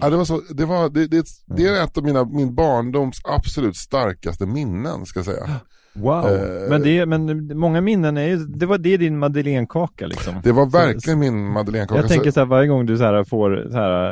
Ja, 0.00 0.10
det, 0.10 0.16
var 0.16 0.24
så, 0.24 0.40
det, 0.50 0.64
var, 0.64 0.88
det, 0.88 1.06
det, 1.06 1.26
det 1.46 1.66
är 1.66 1.84
ett 1.84 1.98
av 1.98 2.04
mina, 2.04 2.24
min 2.24 2.54
barndoms 2.54 3.20
absolut 3.24 3.76
starkaste 3.76 4.46
minnen 4.46 5.06
ska 5.06 5.18
jag 5.18 5.26
säga. 5.26 5.60
Wow. 5.92 6.26
Eh. 6.26 6.68
men, 6.68 6.82
det, 6.82 7.06
men 7.06 7.58
många 7.58 7.80
minnen 7.80 8.16
är 8.16 8.26
ju, 8.26 8.36
det 8.36 8.66
var 8.66 8.78
det 8.78 8.96
din 8.96 9.18
madeleinekaka 9.18 10.06
liksom. 10.06 10.34
Det 10.44 10.52
var 10.52 10.66
verkligen 10.66 11.18
min 11.18 11.52
madeleinekaka. 11.52 12.00
Jag 12.00 12.10
tänker 12.10 12.30
så 12.30 12.40
här 12.40 12.46
varje 12.46 12.68
gång 12.68 12.86
du 12.86 12.96
så 12.96 13.04
här 13.04 13.24
får 13.24 13.66
så 13.70 13.76
här, 13.76 14.08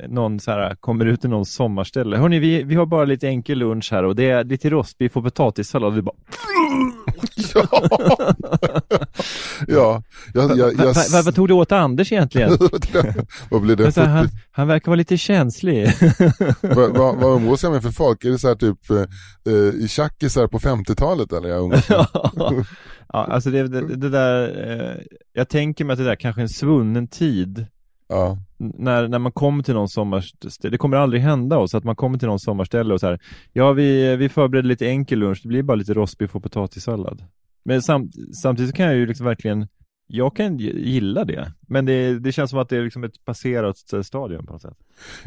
eh, 0.00 0.08
någon 0.08 0.40
så 0.40 0.50
här 0.50 0.74
kommer 0.74 1.04
ut 1.04 1.24
i 1.24 1.28
någon 1.28 1.46
sommarställe. 1.46 2.16
Hörni, 2.16 2.38
vi, 2.38 2.62
vi 2.62 2.74
har 2.74 2.86
bara 2.86 3.04
lite 3.04 3.28
enkel 3.28 3.58
lunch 3.58 3.88
här 3.92 4.04
och 4.04 4.16
det 4.16 4.30
är 4.30 4.44
lite 4.44 4.70
rostbiff 4.70 5.16
och 5.16 5.24
potatissallad. 5.24 5.94
Vi 5.94 6.02
bara, 6.02 6.16
ja. 7.54 7.78
ja, 9.68 10.02
jag, 10.34 10.50
jag, 10.50 10.56
va, 10.56 10.72
jag, 10.78 10.94
va, 10.94 11.02
va, 11.12 11.22
vad 11.24 11.34
tog 11.34 11.48
du 11.48 11.54
åt 11.54 11.72
Anders 11.72 12.12
egentligen? 12.12 12.50
vad 13.50 13.62
blir 13.62 13.76
det? 13.76 13.96
Här, 13.96 14.06
han, 14.06 14.24
40, 14.24 14.38
han 14.50 14.68
verkar 14.68 14.86
vara 14.86 14.96
lite 14.96 15.16
känslig. 15.16 15.92
vad, 16.60 16.96
vad, 16.96 17.16
vad 17.20 17.36
umgås 17.36 17.62
jag 17.62 17.72
med 17.72 17.82
för 17.82 17.90
folk? 17.90 18.24
Är 18.24 18.30
det 18.30 18.38
så 18.38 18.48
här 18.48 18.54
typ 18.54 18.90
eh, 18.90 19.52
eh, 19.52 19.74
i 19.74 19.88
tjackisar 19.88 20.46
på 20.46 20.58
50-talet 20.58 21.32
eller? 21.32 21.48
Jag 21.48 21.82
ja, 23.12 23.24
alltså 23.24 23.50
det, 23.50 23.68
det, 23.68 23.96
det 23.96 24.08
där, 24.08 24.68
eh, 24.70 25.02
jag 25.32 25.48
tänker 25.48 25.84
mig 25.84 25.92
att 25.92 25.98
det 25.98 26.04
där 26.04 26.16
kanske 26.16 26.40
är 26.40 26.42
en 26.42 26.48
svunnen 26.48 27.08
tid. 27.08 27.66
ja. 28.08 28.38
När, 28.58 29.08
när 29.08 29.18
man 29.18 29.32
kommer 29.32 29.62
till 29.62 29.74
någon 29.74 29.88
sommarställe, 29.88 30.70
det 30.70 30.78
kommer 30.78 30.96
aldrig 30.96 31.22
hända 31.22 31.58
oss 31.58 31.74
att 31.74 31.84
man 31.84 31.96
kommer 31.96 32.18
till 32.18 32.28
någon 32.28 32.40
sommarställe 32.40 32.94
och 32.94 33.00
så 33.00 33.06
här, 33.06 33.20
ja 33.52 33.72
vi, 33.72 34.16
vi 34.16 34.28
förbereder 34.28 34.68
lite 34.68 34.86
enkel 34.86 35.18
lunch, 35.18 35.40
det 35.42 35.48
blir 35.48 35.62
bara 35.62 35.74
lite 35.74 35.94
rostbiff 35.94 36.36
och 36.36 36.42
potatissallad. 36.42 37.22
Men 37.66 37.82
sam, 37.82 38.08
samtidigt 38.42 38.74
kan 38.74 38.86
jag 38.86 38.94
ju 38.94 39.06
liksom 39.06 39.26
verkligen, 39.26 39.68
jag 40.06 40.36
kan 40.36 40.58
gilla 40.58 41.24
det, 41.24 41.52
men 41.68 41.86
det, 41.86 42.18
det 42.18 42.32
känns 42.32 42.50
som 42.50 42.58
att 42.58 42.68
det 42.68 42.76
är 42.76 42.82
liksom 42.82 43.04
ett 43.04 43.24
passerat 43.24 43.92
eh, 43.92 44.02
stadium 44.02 44.46
på 44.46 44.52
något 44.52 44.62
sätt. 44.62 44.76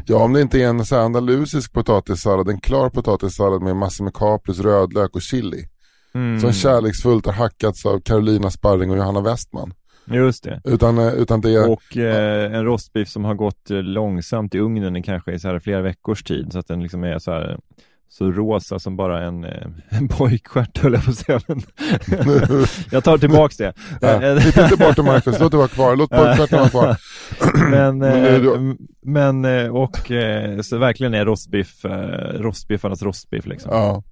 ja, 0.06 0.24
om 0.24 0.34
det 0.34 0.42
inte 0.42 0.62
är 0.62 0.68
en 0.68 0.86
så 0.86 0.96
här 0.96 1.04
andalusisk 1.04 1.74
potatissallad, 1.74 2.50
en 2.50 2.60
klar 2.60 2.90
potatissallad 2.90 3.62
med 3.62 3.76
massor 3.76 4.04
med 4.04 4.14
kapris, 4.14 4.60
rödlök 4.60 5.16
och 5.16 5.22
chili. 5.22 5.66
Mm. 6.14 6.40
Som 6.40 6.54
kärleksfullt 6.54 7.26
har 7.26 7.34
hackats 7.34 7.86
av 7.86 8.00
Carolina 8.00 8.52
Sparring 8.52 8.92
och 8.92 8.98
Johanna 8.98 9.22
Westman. 9.22 9.74
Just 10.06 10.44
det. 10.44 10.62
Utan, 10.64 10.98
eh, 10.98 11.14
utan 11.14 11.42
det 11.42 11.54
är... 11.54 11.72
Och 11.72 11.98
eh, 11.98 12.56
en 12.56 12.66
rostbiff 12.66 13.10
som 13.10 13.26
har 13.26 13.36
gått 13.36 13.72
eh, 13.72 13.84
långsamt 13.84 14.56
i 14.56 14.60
ugnen 14.60 14.96
i 14.96 15.04
kanske 15.04 15.32
i 15.32 15.40
så 15.40 15.48
här 15.48 15.60
flera 15.60 15.82
veckors 15.82 16.24
tid 16.24 16.52
så 16.52 16.60
att 16.60 16.68
den 16.68 16.84
liksom 16.84 17.04
är 17.04 17.20
så 17.20 17.32
här 17.32 17.60
så 18.10 18.32
rosa 18.32 18.80
som 18.80 18.96
bara 18.96 19.24
en, 19.26 19.44
eh, 19.44 19.68
en 19.90 20.08
pojkstjärt 20.08 20.78
höll 20.78 20.94
jag 20.94 21.06
på 21.06 21.12
att 21.12 21.18
säga. 21.18 21.40
Jag 22.92 23.04
tar 23.04 23.18
tillbaks 23.18 23.58
det. 23.58 23.74
Ja, 24.02 24.40
Titta 24.40 24.64
inte 24.64 24.78
bort 24.78 25.06
Marcus, 25.06 25.40
låt 25.40 25.52
det 25.52 25.58
vara 25.58 25.68
kvar. 25.68 25.96
Låt 25.96 26.10
pojkstjärten 26.20 26.60
vara 26.60 26.70
kvar. 26.70 26.98
men, 27.70 27.98
Men 27.98 28.00
det 28.00 28.54
eh, 28.54 28.76
men 29.02 29.46
eh, 29.46 29.76
och 29.76 30.12
eh, 30.12 30.62
så 30.62 30.78
verkligen 30.78 31.14
är 31.14 31.26
rostbiff, 31.26 31.86
eh, 31.86 32.40
rostbiffarnas 32.40 33.04
rostbiff 33.04 33.46
liksom. 33.46 33.72
Ja. 33.74 34.04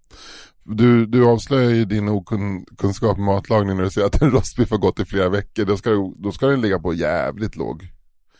Du, 0.63 1.05
du 1.05 1.25
avslöjar 1.25 1.69
ju 1.69 1.85
din 1.85 2.09
okunskap 2.09 3.17
med 3.17 3.25
matlagning 3.25 3.77
när 3.77 3.83
du 3.83 3.89
säger 3.89 4.07
att 4.07 4.21
en 4.21 4.31
rostbiff 4.31 4.71
har 4.71 4.77
gått 4.77 4.99
i 4.99 5.05
flera 5.05 5.29
veckor. 5.29 5.65
Då 5.65 5.77
ska, 5.77 5.89
du, 5.89 6.13
då 6.17 6.31
ska 6.31 6.47
den 6.47 6.61
ligga 6.61 6.79
på 6.79 6.93
jävligt 6.93 7.55
låg. 7.55 7.87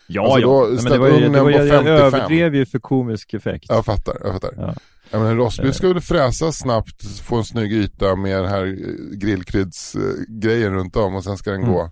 Ja, 0.07 0.23
Alltså, 0.23 0.39
ja. 0.39 0.47
då 0.47 0.83
men 0.83 0.91
det 0.91 0.97
var 0.97 1.07
ju, 1.07 1.29
det 1.29 1.41
var, 1.41 1.49
jag, 1.49 1.67
jag 1.67 1.69
55. 1.69 1.87
överdrev 1.87 2.55
ju 2.55 2.65
för 2.65 2.79
komisk 2.79 3.33
effekt. 3.33 3.65
Jag 3.69 3.85
fattar, 3.85 4.17
jag 4.23 4.33
fattar. 4.33 4.53
Ja. 4.57 4.73
Ja. 5.11 5.19
men 5.19 5.27
en 5.27 5.37
rostbiff 5.37 5.75
ska 5.75 5.87
väl 5.87 6.01
fräsas 6.01 6.58
snabbt, 6.58 7.19
få 7.23 7.35
en 7.37 7.43
snygg 7.43 7.73
yta 7.73 8.15
med 8.15 8.37
den 8.43 8.49
här 8.49 8.65
eh, 8.65 9.17
grillkryddsgrejen 9.17 10.73
runt 10.73 10.95
om 10.95 11.15
och 11.15 11.23
sen 11.23 11.37
ska 11.37 11.51
den 11.51 11.62
Mm. 11.62 11.73
gå, 11.73 11.91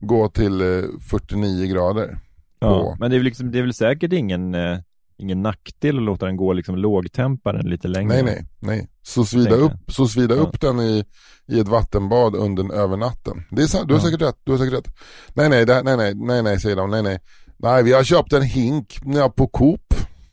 gå 0.00 0.28
till 0.28 0.60
eh, 0.60 0.84
49 1.10 1.66
grader. 1.66 2.18
Ja, 2.60 2.82
på. 2.82 2.96
men 3.00 3.10
det 3.10 3.16
är, 3.16 3.18
väl 3.18 3.24
liksom, 3.24 3.50
det 3.50 3.58
är 3.58 3.62
väl 3.62 3.74
säkert 3.74 4.12
ingen, 4.12 4.54
eh, 4.54 4.78
ingen 5.18 5.42
nackdel 5.42 5.96
att 5.96 6.02
låta 6.02 6.26
den 6.26 6.36
gå 6.36 6.52
liksom 6.52 6.76
lågtemparen 6.76 7.70
lite 7.70 7.88
längre. 7.88 8.08
Nej, 8.08 8.22
nej, 8.22 8.44
nej. 8.60 8.88
Så 9.02 9.24
svida 9.24 9.50
Tänker 9.50 9.64
upp, 9.64 9.92
så 9.92 10.08
svida 10.08 10.34
Ja. 10.34 10.40
upp 10.40 10.60
den 10.60 10.80
i, 10.80 11.04
i 11.48 11.60
ett 11.60 11.68
vattenbad 11.68 12.34
under 12.34 12.74
över 12.74 12.96
natten. 12.96 13.44
Det 13.50 13.62
är 13.62 13.86
du 13.86 13.94
har 13.94 14.00
Ja. 14.00 14.04
säkert 14.06 14.22
rätt, 14.22 14.36
du 14.44 14.52
har 14.52 14.58
säkert 14.58 14.74
rätt. 14.74 14.94
Nej, 15.34 15.48
nej, 15.48 15.66
det, 15.66 15.82
nej, 15.82 15.96
nej, 15.96 16.14
nej, 16.14 16.42
nej, 16.42 16.60
säger 16.60 16.76
de, 16.76 16.90
nej, 16.90 17.02
nej. 17.02 17.18
Nej, 17.58 17.82
vi 17.82 17.92
har 17.92 18.04
köpt 18.04 18.32
en 18.32 18.42
hink 18.42 18.98
på 19.36 19.46
Coop. 19.46 19.87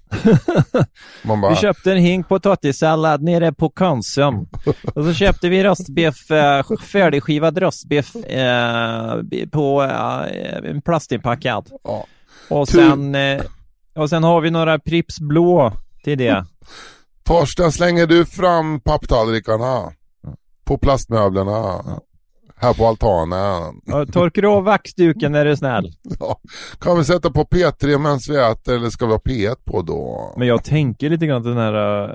Bara, 1.24 1.50
Vi 1.50 1.56
köpte 1.56 1.92
en 1.92 1.98
hink 1.98 2.28
potatissallad 2.28 3.24
nere 3.24 3.54
på 3.54 3.70
Konsum. 3.70 4.48
Och 4.96 5.06
så 5.06 5.14
köpte 5.14 5.50
vi 5.50 5.64
rostbiff, 5.64 6.32
eh, 6.32 6.66
färdigskivad 6.92 7.58
rostbiff 7.58 8.16
eh, 8.16 9.22
på 9.52 9.84
eh, 9.84 10.70
en 10.70 10.82
plastinpackad. 10.82 11.70
ja. 11.84 12.06
Och 12.50 12.68
sen, 12.68 13.16
eh, 13.16 13.42
och 13.96 14.10
sen 14.10 14.24
har 14.24 14.42
vi 14.42 14.52
några 14.52 14.80
Pripps 14.80 15.20
blå 15.20 15.74
till 16.04 16.18
det. 16.18 16.46
Torsten, 17.24 17.72
slänger 17.72 18.08
du 18.08 18.26
fram 18.26 18.80
papptallrikarna? 18.80 19.92
På 20.66 20.78
plastmöblerna? 20.78 21.84
Här 22.58 22.74
på 22.74 22.86
altanen? 22.86 23.82
Ja, 23.86 24.06
Torkar 24.06 24.42
du 24.42 24.48
av 24.48 24.64
vaxduken 24.64 25.36
är 25.36 25.46
du 25.46 25.56
snäll. 25.56 25.92
Ja. 26.20 26.40
Kan 26.80 26.98
vi 26.98 27.04
sätta 27.04 27.32
på 27.32 27.44
P3 27.44 27.98
medan 27.98 28.20
vi 28.30 28.38
äter 28.38 28.76
eller 28.76 28.90
ska 28.90 29.06
vi 29.06 29.12
ha 29.12 29.20
P1 29.20 29.56
på 29.66 29.82
då? 29.82 30.34
Men 30.38 30.48
jag 30.48 30.64
tänker 30.64 31.10
lite 31.10 31.26
grann 31.28 31.38
att 31.38 31.44
den 31.44 31.58
här, 31.58 31.74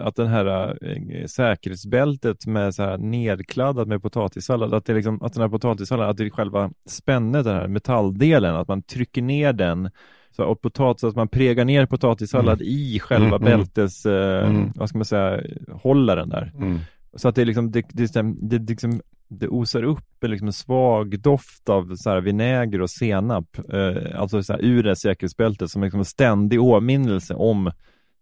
att 0.09 0.17
den 0.17 0.27
här 0.27 0.47
eh, 0.83 1.27
säkerhetsbältet 1.27 2.47
med 2.47 2.75
så 2.75 2.83
här 2.83 2.99
nedkladdat 2.99 3.89
med 3.89 4.03
potatissallad, 4.03 4.75
att, 4.75 4.85
det 4.85 4.95
liksom, 4.95 5.23
att 5.23 5.33
den 5.33 5.43
här 5.43 5.49
potatissalladen, 5.49 6.11
att 6.11 6.17
det 6.17 6.25
är 6.25 6.31
själva 6.31 6.71
spännet, 6.89 7.45
den 7.45 7.55
här 7.55 7.69
metalldelen, 7.69 8.57
att 8.57 8.69
man 8.69 8.83
trycker 8.83 9.23
ner 9.23 9.53
den 9.53 9.91
så, 10.37 10.45
och 10.45 10.61
potatis, 10.61 11.05
att 11.05 11.17
man 11.17 11.29
pregar 11.29 11.65
ner 11.65 11.87
potatissallad 11.87 12.63
i 12.63 13.01
själva 13.01 13.37
Mm, 13.37 13.47
mm. 13.47 13.59
bältes, 13.59 14.07
eh, 14.07 14.45
Mm. 14.49 14.73
vad 14.75 14.89
ska 14.89 14.99
man 14.99 15.05
säga, 15.05 15.41
hållaren 15.83 16.29
där. 16.29 16.53
Mm. 16.57 16.79
Så 17.17 17.29
att 17.29 17.35
det 17.35 17.45
liksom, 17.45 17.71
det, 17.71 17.85
det, 17.89 18.13
det, 18.15 18.59
det, 18.59 18.71
liksom, 18.71 19.01
det 19.31 19.49
osar 19.49 19.83
upp 19.83 20.25
en, 20.25 20.31
liksom 20.31 20.47
en 20.47 20.53
svag 20.53 21.21
doft 21.21 21.69
av 21.69 21.97
så 21.97 22.11
här 22.11 22.21
vinäger 22.21 22.81
och 22.81 22.91
senap, 22.91 23.59
eh, 23.73 24.21
alltså 24.21 24.43
så 24.43 24.53
här, 24.53 24.65
ur 24.65 24.83
det 24.83 24.97
säkerhetsbältet 24.97 25.71
som 25.71 25.83
liksom 25.83 26.01
en 26.01 26.05
ständig 26.05 26.63
åminnelse 26.63 27.35
om, 27.35 27.71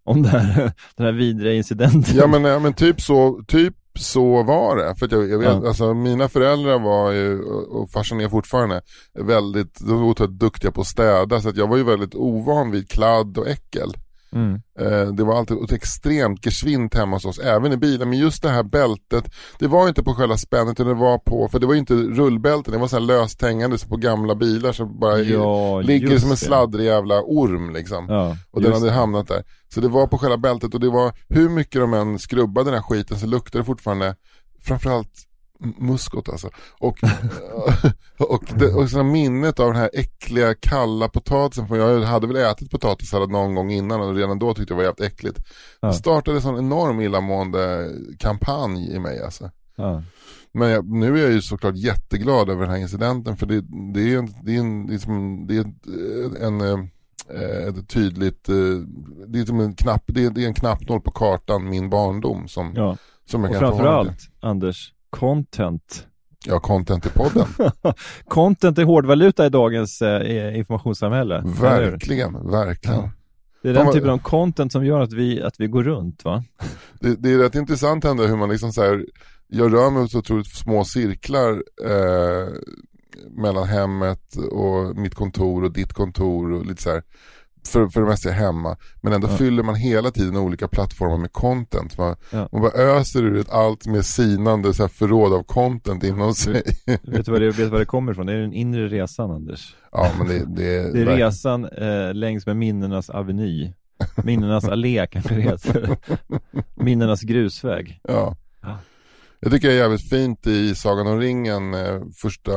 om 0.05 0.23
det 0.23 0.29
här, 0.29 0.55
den 0.97 1.07
här 1.07 1.13
vidriga 1.13 1.55
incidenten. 1.55 2.17
Ja 2.17 2.27
men, 2.27 2.45
ja, 2.45 2.59
men 2.59 2.73
typ, 2.75 3.01
så, 3.01 3.41
typ 3.49 3.75
så 3.99 4.43
var 4.43 4.77
det. 4.77 4.95
För 4.99 5.09
jag, 5.11 5.31
jag 5.31 5.39
vet, 5.39 5.49
Ja. 5.49 5.69
alltså, 5.69 5.95
mina 5.95 6.29
föräldrar 6.29 6.79
var 6.79 7.13
ju, 7.13 7.43
och 7.43 7.81
och 7.83 7.91
farsan 7.91 8.21
är 8.21 8.29
fortfarande, 8.29 8.81
väldigt, 9.15 9.81
de 9.81 10.01
var 10.01 10.09
otroligt 10.09 10.41
duktiga 10.41 10.71
på 10.71 10.81
att 10.81 10.87
städa. 10.87 11.41
Så 11.41 11.49
att 11.49 11.57
jag 11.57 11.67
var 11.69 11.77
ju 11.77 11.83
väldigt 11.85 12.15
ovan 12.15 12.71
vid 12.71 12.91
kladd 12.91 13.39
och 13.39 13.49
äckel. 13.49 13.93
Mm. 14.33 14.55
Eh, 14.79 15.13
det 15.13 15.25
var 15.25 15.39
alltid 15.39 15.57
ett 15.65 15.73
extremt 15.73 16.47
geschwint 16.47 16.95
hemma 16.95 17.17
hos 17.17 17.25
oss, 17.25 17.39
även 17.39 17.73
i 17.73 17.77
bilen. 17.77 18.09
Men 18.11 18.19
just 18.19 18.43
det 18.43 18.49
här 18.51 18.63
bältet, 18.63 19.25
det 19.59 19.67
var 19.67 19.89
inte 19.89 20.03
på 20.03 20.15
själva 20.15 20.37
spännet 20.37 20.73
utan 20.73 20.87
det 20.87 20.95
var 20.95 21.19
på, 21.19 21.49
för 21.49 21.59
det 21.59 21.67
var 21.67 21.75
inte 21.75 21.95
rullbälten, 21.95 22.73
det 22.73 22.79
var 22.79 22.89
så 22.89 22.97
här 22.97 23.01
löst 23.05 23.43
hängande 23.43 23.79
så 23.79 23.89
på 23.89 23.97
gamla 23.97 24.35
bilar 24.35 24.73
som 24.73 24.99
bara 24.99 25.19
Ja, 25.19 25.81
ligger 25.81 26.19
som 26.19 26.31
en 26.31 26.37
sladdrig 26.37 26.87
jävla 26.87 27.23
orm 27.23 27.71
liksom. 27.73 28.07
Ja, 28.09 28.37
Och 28.51 28.63
den 28.63 28.73
hade 28.73 28.87
det. 28.87 28.93
hamnat 28.93 29.29
där. 29.29 29.43
Så 29.75 29.81
det 29.81 29.89
var 29.89 30.07
på 30.07 30.19
själva 30.19 30.37
bältet 30.37 30.75
och 30.75 30.81
det 30.81 30.91
var 30.91 31.13
hur 31.29 31.49
mycket 31.49 31.81
de 31.81 31.95
än 31.95 32.19
skrubbade 32.19 32.71
den 32.71 32.75
här 32.75 32.83
skiten 32.83 33.19
så 33.19 33.27
luktade 33.27 33.63
det 33.63 33.67
fortfarande 33.67 34.17
framförallt 34.63 35.28
muskot 35.59 36.29
alltså. 36.29 36.51
Och, 36.79 36.99
och, 38.19 38.45
det, 38.55 38.75
och 38.75 38.91
så 38.91 39.03
minnet 39.03 39.61
av 39.61 39.67
den 39.67 39.77
här 39.77 39.91
äckliga 39.93 40.55
kalla 40.55 41.09
potatisen, 41.09 41.69
för 41.69 41.77
jag 41.77 42.01
hade 42.01 42.27
väl 42.27 42.37
ätit 42.37 42.71
potatissallad 42.71 43.31
någon 43.31 43.55
gång 43.55 43.71
innan 43.71 44.01
och 44.01 44.15
redan 44.15 44.39
då 44.39 44.55
tyckte 44.55 44.73
jag 44.73 44.79
det 44.79 44.83
var 44.83 44.83
jävligt 44.83 45.13
äckligt. 45.13 45.39
Ja. 45.81 45.89
Det 45.89 45.95
startade 45.95 46.37
en 46.37 46.43
sån 46.43 46.59
enorm 46.59 47.01
illamående 47.01 47.91
kampanj 48.19 48.95
i 48.95 48.99
mig 48.99 49.23
alltså. 49.23 49.51
Ja. 49.77 50.03
Men 50.53 50.71
jag, 50.71 50.87
nu 50.89 51.19
är 51.19 51.23
jag 51.23 51.33
ju 51.33 51.43
såklart 51.43 51.77
jätteglad 51.77 52.51
över 52.51 52.63
den 52.63 52.71
här 52.71 52.79
incidenten 52.79 53.37
för 53.37 53.47
det, 53.47 53.61
det 53.95 54.15
är 54.15 54.19
en, 54.19 54.35
det 54.43 54.57
är 54.57 54.61
en, 54.61 54.87
det 54.87 54.95
är 54.95 54.99
som, 54.99 55.47
det 55.47 55.57
är 55.57 55.65
en, 56.47 56.61
en 56.61 56.91
eh, 57.35 57.69
ett 57.69 57.89
tydligt, 57.89 58.49
eh, 58.49 58.55
det 59.27 59.41
är 59.41 59.45
som 59.45 59.61
en 59.61 59.75
knapp, 59.75 60.03
det 60.07 60.25
är, 60.25 60.31
det 60.31 60.43
är 60.43 60.47
en 60.47 60.55
knappnål 60.55 61.01
på 61.01 61.11
kartan, 61.11 61.69
min 61.69 61.91
barndom 61.91 62.49
som, 62.49 62.73
ja. 62.77 62.97
som 63.31 63.45
jag 63.45 63.51
Och 63.51 63.59
kan 63.59 63.69
framförallt, 63.69 64.31
Anders, 64.41 64.93
content. 65.11 66.07
Ja, 66.47 66.61
content 66.61 67.07
i 67.07 67.09
podden. 67.09 67.47
content 68.29 68.79
är 68.79 68.85
hårdvaluta 68.85 69.47
i 69.47 69.49
dagens 69.49 70.03
eh, 70.03 70.59
informationssamhälle. 70.59 71.43
verkligen, 71.61 72.51
verkligen. 72.51 73.01
Ja. 73.01 73.11
Det 73.63 73.69
är 73.69 73.75
den 73.75 73.93
typen 73.93 74.11
av 74.11 74.19
content 74.19 74.73
som 74.73 74.87
gör 74.87 75.01
att 75.01 75.13
vi, 75.13 75.43
att 75.43 75.61
vi 75.61 75.67
går 75.67 75.83
runt 75.83 76.25
va? 76.25 76.45
Det, 77.01 77.15
det 77.15 77.33
är 77.33 77.39
rätt 77.39 77.55
intressant 77.55 78.05
ändå 78.05 78.27
hur 78.27 78.37
man 78.37 78.49
liksom 78.49 78.73
så 78.73 78.83
här, 78.83 79.07
jag 79.47 79.75
rör 79.75 79.91
mig 79.91 80.09
så 80.09 80.19
otroligt 80.19 80.57
små 80.57 80.85
cirklar 80.85 81.63
eh, 81.85 82.49
mellan 83.31 83.69
hemmet 83.69 84.37
och 84.37 84.97
mitt 84.97 85.15
kontor 85.15 85.65
och 85.65 85.73
ditt 85.73 85.93
kontor 85.93 86.53
och 86.53 86.67
lite 86.67 86.83
så 86.83 86.91
här. 86.91 87.03
För, 87.67 87.89
för 87.89 88.01
det 88.01 88.07
mesta 88.07 88.29
är 88.29 88.33
hemma. 88.33 88.77
Men 89.01 89.13
ändå 89.13 89.29
Ja. 89.29 89.37
fyller 89.37 89.63
man 89.63 89.75
hela 89.75 90.11
tiden 90.11 90.37
olika 90.37 90.69
plattformar 90.69 91.17
med 91.17 91.33
content. 91.33 91.99
Man, 91.99 92.17
Ja. 92.31 92.49
man 92.53 92.61
bara 92.63 92.73
öser 92.73 93.23
ur 93.25 93.37
ett 93.37 93.51
allt 93.51 93.87
mer 93.87 94.03
sinande 94.03 94.75
så 94.75 94.83
här 94.83 94.89
förråd 94.89 95.33
av 95.33 95.43
content 95.43 96.05
inom 96.05 96.35
sig. 96.35 96.63
Vet 97.03 97.27
du 97.27 97.33
vad 97.33 97.41
det, 97.41 97.47
vet 97.47 97.57
du 97.57 97.65
vad 97.67 97.81
det 97.81 97.85
kommer 97.87 98.13
ifrån? 98.13 98.27
Det 98.27 98.33
är 98.33 98.39
den 98.39 98.53
inre 98.53 98.89
resan 98.89 99.31
Anders. 99.31 99.77
ja 99.93 100.11
men 100.19 100.29
det, 100.29 100.39
det, 100.39 100.93
Det 100.93 101.01
är 101.13 101.17
resan 101.17 101.65
eh, 101.65 102.15
längs 102.15 102.47
med 102.47 102.57
minnenas 102.57 103.11
aveny. 103.11 103.73
Minnenas 104.25 104.65
allé 104.65 105.07
kanske 105.07 105.35
det 105.35 105.41
heter. 105.41 105.97
Minnenas 106.75 107.23
grusväg. 107.23 108.01
Ja. 108.03 108.37
Ja. 108.63 108.79
Jag 109.41 109.53
tycker 109.53 109.69
det 109.69 109.75
är 109.75 109.79
jävligt 109.79 110.09
fint 110.11 110.47
i 110.47 110.75
Sagan 110.75 111.07
om 111.07 111.19
ringen, 111.21 111.75
eh, 111.75 112.01
första, 112.17 112.53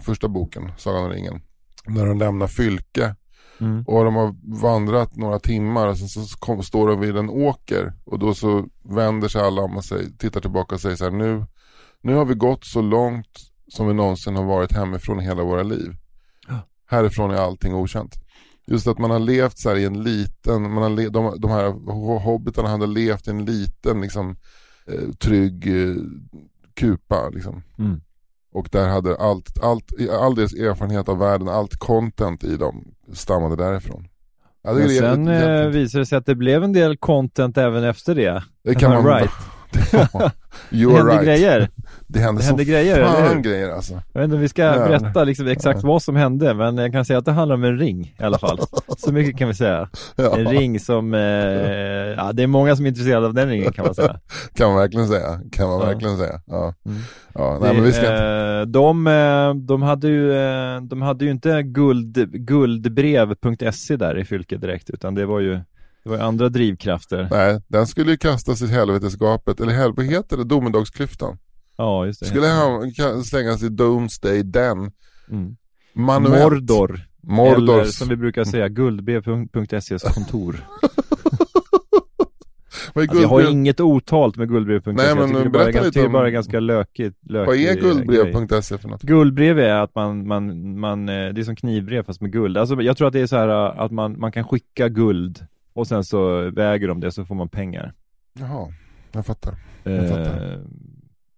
första 0.00 0.28
boken, 0.28 0.72
Sagan 0.76 1.04
om 1.04 1.10
ringen. 1.10 1.40
När 1.86 2.06
de 2.06 2.18
lämnar 2.18 2.46
Fylke 2.46 3.14
Mm. 3.60 3.84
och 3.86 4.04
de 4.04 4.14
har 4.14 4.34
vandrat 4.62 5.16
några 5.16 5.38
timmar 5.38 5.86
och 5.86 5.98
sen 5.98 6.08
så 6.08 6.38
kom, 6.38 6.62
står 6.62 6.88
de 6.88 7.00
vid 7.00 7.16
en 7.16 7.30
åker 7.30 7.92
och 8.04 8.18
då 8.18 8.34
så 8.34 8.66
vänder 8.82 9.28
sig 9.28 9.42
alla 9.42 9.62
om 9.62 9.76
och 9.76 9.84
säger, 9.84 10.10
tittar 10.18 10.40
tillbaka 10.40 10.74
och 10.74 10.80
säger 10.80 10.96
så 10.96 11.04
här 11.04 11.10
nu, 11.10 11.44
nu 12.02 12.14
har 12.14 12.24
vi 12.24 12.34
gått 12.34 12.64
så 12.64 12.82
långt 12.82 13.38
som 13.68 13.88
vi 13.88 13.94
någonsin 13.94 14.36
har 14.36 14.44
varit 14.44 14.72
hemifrån 14.72 15.18
hela 15.18 15.42
våra 15.44 15.62
liv. 15.62 15.96
Ja. 16.48 16.54
Härifrån 16.86 17.30
är 17.30 17.36
allting 17.36 17.74
okänt. 17.74 18.14
Just 18.66 18.86
att 18.86 18.98
man 18.98 19.10
har 19.10 19.18
levt 19.18 19.58
så 19.58 19.68
här 19.68 19.76
i 19.76 19.84
en 19.84 20.02
liten, 20.02 20.72
man 20.72 20.82
har 20.82 20.90
le, 20.90 21.08
de, 21.08 21.40
de 21.40 21.50
här 21.50 21.64
ho- 21.68 22.18
hobbitarna 22.18 22.68
hade 22.68 22.86
levt 22.86 23.26
i 23.26 23.30
en 23.30 23.44
liten 23.44 24.00
liksom 24.00 24.36
eh, 24.86 25.10
trygg 25.18 25.66
eh, 25.66 25.96
kupa 26.74 27.28
liksom. 27.28 27.62
Mm. 27.78 28.00
Och 28.56 28.68
där 28.72 28.88
hade 28.88 29.16
allt, 29.16 29.58
allt, 29.62 29.84
all 30.20 30.34
deras 30.34 30.52
erfarenhet 30.52 31.08
av 31.08 31.18
världen, 31.18 31.48
allt 31.48 31.76
content 31.76 32.44
i 32.44 32.56
dem 32.56 32.84
stammade 33.12 33.56
därifrån. 33.56 34.08
Tycker 34.68 34.82
det 34.82 34.88
sen 34.88 35.26
jävligt- 35.26 35.28
eh, 35.28 35.48
jävligt- 35.48 35.74
visade 35.74 36.02
det 36.02 36.06
sig 36.06 36.18
att 36.18 36.26
det 36.26 36.34
blev 36.34 36.64
en 36.64 36.72
del 36.72 36.96
content 36.96 37.58
även 37.58 37.84
efter 37.84 38.14
det. 38.14 38.42
det 38.64 38.74
kan 38.74 38.90
man 38.90 39.06
right? 39.06 39.30
Ja, 39.92 40.30
Det 40.70 40.96
hände 40.96 41.12
right. 41.12 41.24
grejer. 41.24 41.68
Det 42.06 42.18
hände, 42.20 42.40
Det 42.40 42.44
så 42.44 42.48
hände 42.48 42.64
grejer, 42.64 42.96
eller 42.96 43.28
fan 43.28 43.42
grejer 43.42 43.70
alltså. 43.70 43.94
Jag 44.12 44.20
vet 44.20 44.24
inte 44.24 44.34
om 44.36 44.40
vi 44.42 44.48
ska 44.48 44.62
Ja. 44.62 44.72
berätta 44.88 45.24
liksom 45.24 45.46
exakt 45.48 45.82
vad 45.82 46.02
som 46.02 46.16
hände, 46.16 46.54
men 46.54 46.76
jag 46.78 46.92
kan 46.92 47.04
säga 47.04 47.18
att 47.18 47.24
det 47.24 47.32
handlar 47.32 47.54
om 47.54 47.64
en 47.64 47.78
ring 47.78 48.14
i 48.20 48.22
alla 48.22 48.38
fall. 48.38 48.58
Så 48.98 49.12
mycket 49.12 49.38
kan 49.38 49.48
vi 49.48 49.54
säga. 49.54 49.88
Ja, 50.16 50.36
En 50.38 50.48
ring 50.48 50.80
som, 50.80 51.14
eh, 51.14 51.20
ja 51.20 52.30
det 52.32 52.42
är 52.42 52.46
många 52.46 52.76
som 52.76 52.84
är 52.84 52.88
intresserade 52.88 53.26
av 53.26 53.34
den 53.34 53.48
ringen 53.48 53.72
kan 53.72 53.84
man 53.84 53.94
säga. 53.94 54.20
kan 54.54 54.68
man 54.68 54.76
verkligen 54.76 55.08
säga. 55.08 55.40
Kan 55.52 55.68
man 55.68 55.80
Ja. 55.80 55.86
verkligen 55.86 56.16
säga. 56.18 56.40
Ja. 56.46 56.74
Mm. 56.86 56.98
Ja, 57.34 57.58
nej, 57.62 57.74
men 57.74 57.84
vi 57.84 57.92
ska 57.92 58.00
inte... 58.00 58.24
Eh, 58.24 58.66
de, 58.66 59.06
eh, 59.06 59.54
de, 59.54 59.82
hade 59.82 60.08
ju, 60.08 60.32
eh, 60.32 60.80
de 60.82 61.02
hade 61.02 61.24
ju 61.24 61.30
inte 61.30 61.62
guld, 61.62 62.14
guldbrev.se 62.46 63.96
där 63.96 64.18
i 64.18 64.24
Fylke 64.24 64.56
direkt, 64.56 64.90
utan 64.90 65.14
det 65.14 65.26
var 65.26 65.40
ju, 65.40 65.60
det 66.06 66.10
var 66.10 66.16
ju 66.16 66.22
andra 66.22 66.48
drivkrafter. 66.48 67.28
Nej, 67.30 67.60
den 67.68 67.86
skulle 67.86 68.10
ju 68.10 68.16
kastas 68.16 68.62
i 68.62 68.66
helvetesgapet, 68.66 69.60
eller 69.60 69.72
helvete, 69.72 69.94
vad 69.96 70.06
heter 70.06 70.36
det? 70.36 70.44
Domedagsklyftan. 70.44 71.38
Ja, 71.76 72.06
just 72.06 72.20
det. 72.20 72.26
Skulle 72.26 72.46
han 72.46 72.92
slängas 73.24 73.62
i 73.62 73.68
Doomsday 73.68 74.42
den 74.42 74.78
Mm. 75.30 75.56
manuellt. 75.94 76.52
Mordor. 76.52 77.00
Mordors. 77.22 77.80
Eller 77.80 77.84
som 77.84 78.08
vi 78.08 78.16
brukar 78.16 78.44
säga, 78.44 78.68
guldbrev.ses 78.68 80.02
kontor. 80.02 80.56
Alltså, 82.94 83.20
jag 83.20 83.28
har 83.28 83.50
inget 83.50 83.80
otalt 83.80 84.36
med 84.36 84.48
guldbrev.se. 84.48 84.92
Nej, 84.92 85.06
jag 85.06 85.18
men 85.18 85.28
tycker 85.28 85.44
det, 85.44 85.50
bara 85.50 85.82
lite 85.84 86.06
om- 86.06 86.12
bara 86.12 86.30
ganska 86.30 86.60
lökigt. 86.60 87.16
lökig 87.22 87.46
Vad 87.46 87.56
är 87.56 87.80
guldbrev.se 87.80 88.78
för 88.78 88.88
något? 88.88 89.02
Guldbrev 89.02 89.58
är 89.58 89.74
att 89.74 89.94
man, 89.94 90.26
man, 90.28 90.78
man, 90.80 91.08
eh, 91.08 91.14
det 91.14 91.40
är 91.40 91.42
som 91.44 91.56
knivbrev 91.56 92.02
fast 92.02 92.20
med 92.20 92.32
guld. 92.32 92.58
Alltså 92.58 92.82
jag 92.82 92.96
tror 92.96 93.06
att 93.06 93.12
det 93.12 93.20
är 93.20 93.26
så 93.26 93.36
här 93.36 93.48
eh, 93.48 93.80
att 93.80 93.90
man, 93.92 94.18
man 94.20 94.32
kan 94.32 94.44
skicka 94.44 94.88
guld 94.88 95.46
och 95.76 95.86
sen 95.88 96.04
så 96.04 96.50
väger 96.50 96.88
de 96.88 97.00
det 97.00 97.12
så 97.12 97.24
får 97.24 97.34
man 97.34 97.48
pengar. 97.48 97.94
Jaha, 98.38 98.72
jag 99.12 99.26
fattar. 99.26 99.54
Jag 99.84 100.08
fattar. 100.08 100.52
Eh, 100.52 100.58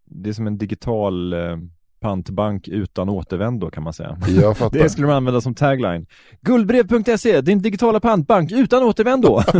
det 0.04 0.28
är 0.28 0.32
som 0.34 0.46
en 0.46 0.58
digital 0.58 1.32
eh, 1.32 1.56
pantbank 2.00 2.68
utan 2.68 3.08
återvändo 3.08 3.70
kan 3.70 3.82
man 3.82 3.92
säga. 3.92 4.18
Jag 4.40 4.56
fattar. 4.56 4.78
Det 4.78 4.90
skulle 4.90 5.06
man 5.06 5.16
använda 5.16 5.40
som 5.40 5.54
tagline. 5.54 6.06
Guldbrev.se, 6.40 7.40
din 7.40 7.62
digitala 7.62 8.00
pantbank 8.00 8.52
utan 8.52 8.82
återvändo. 8.82 9.42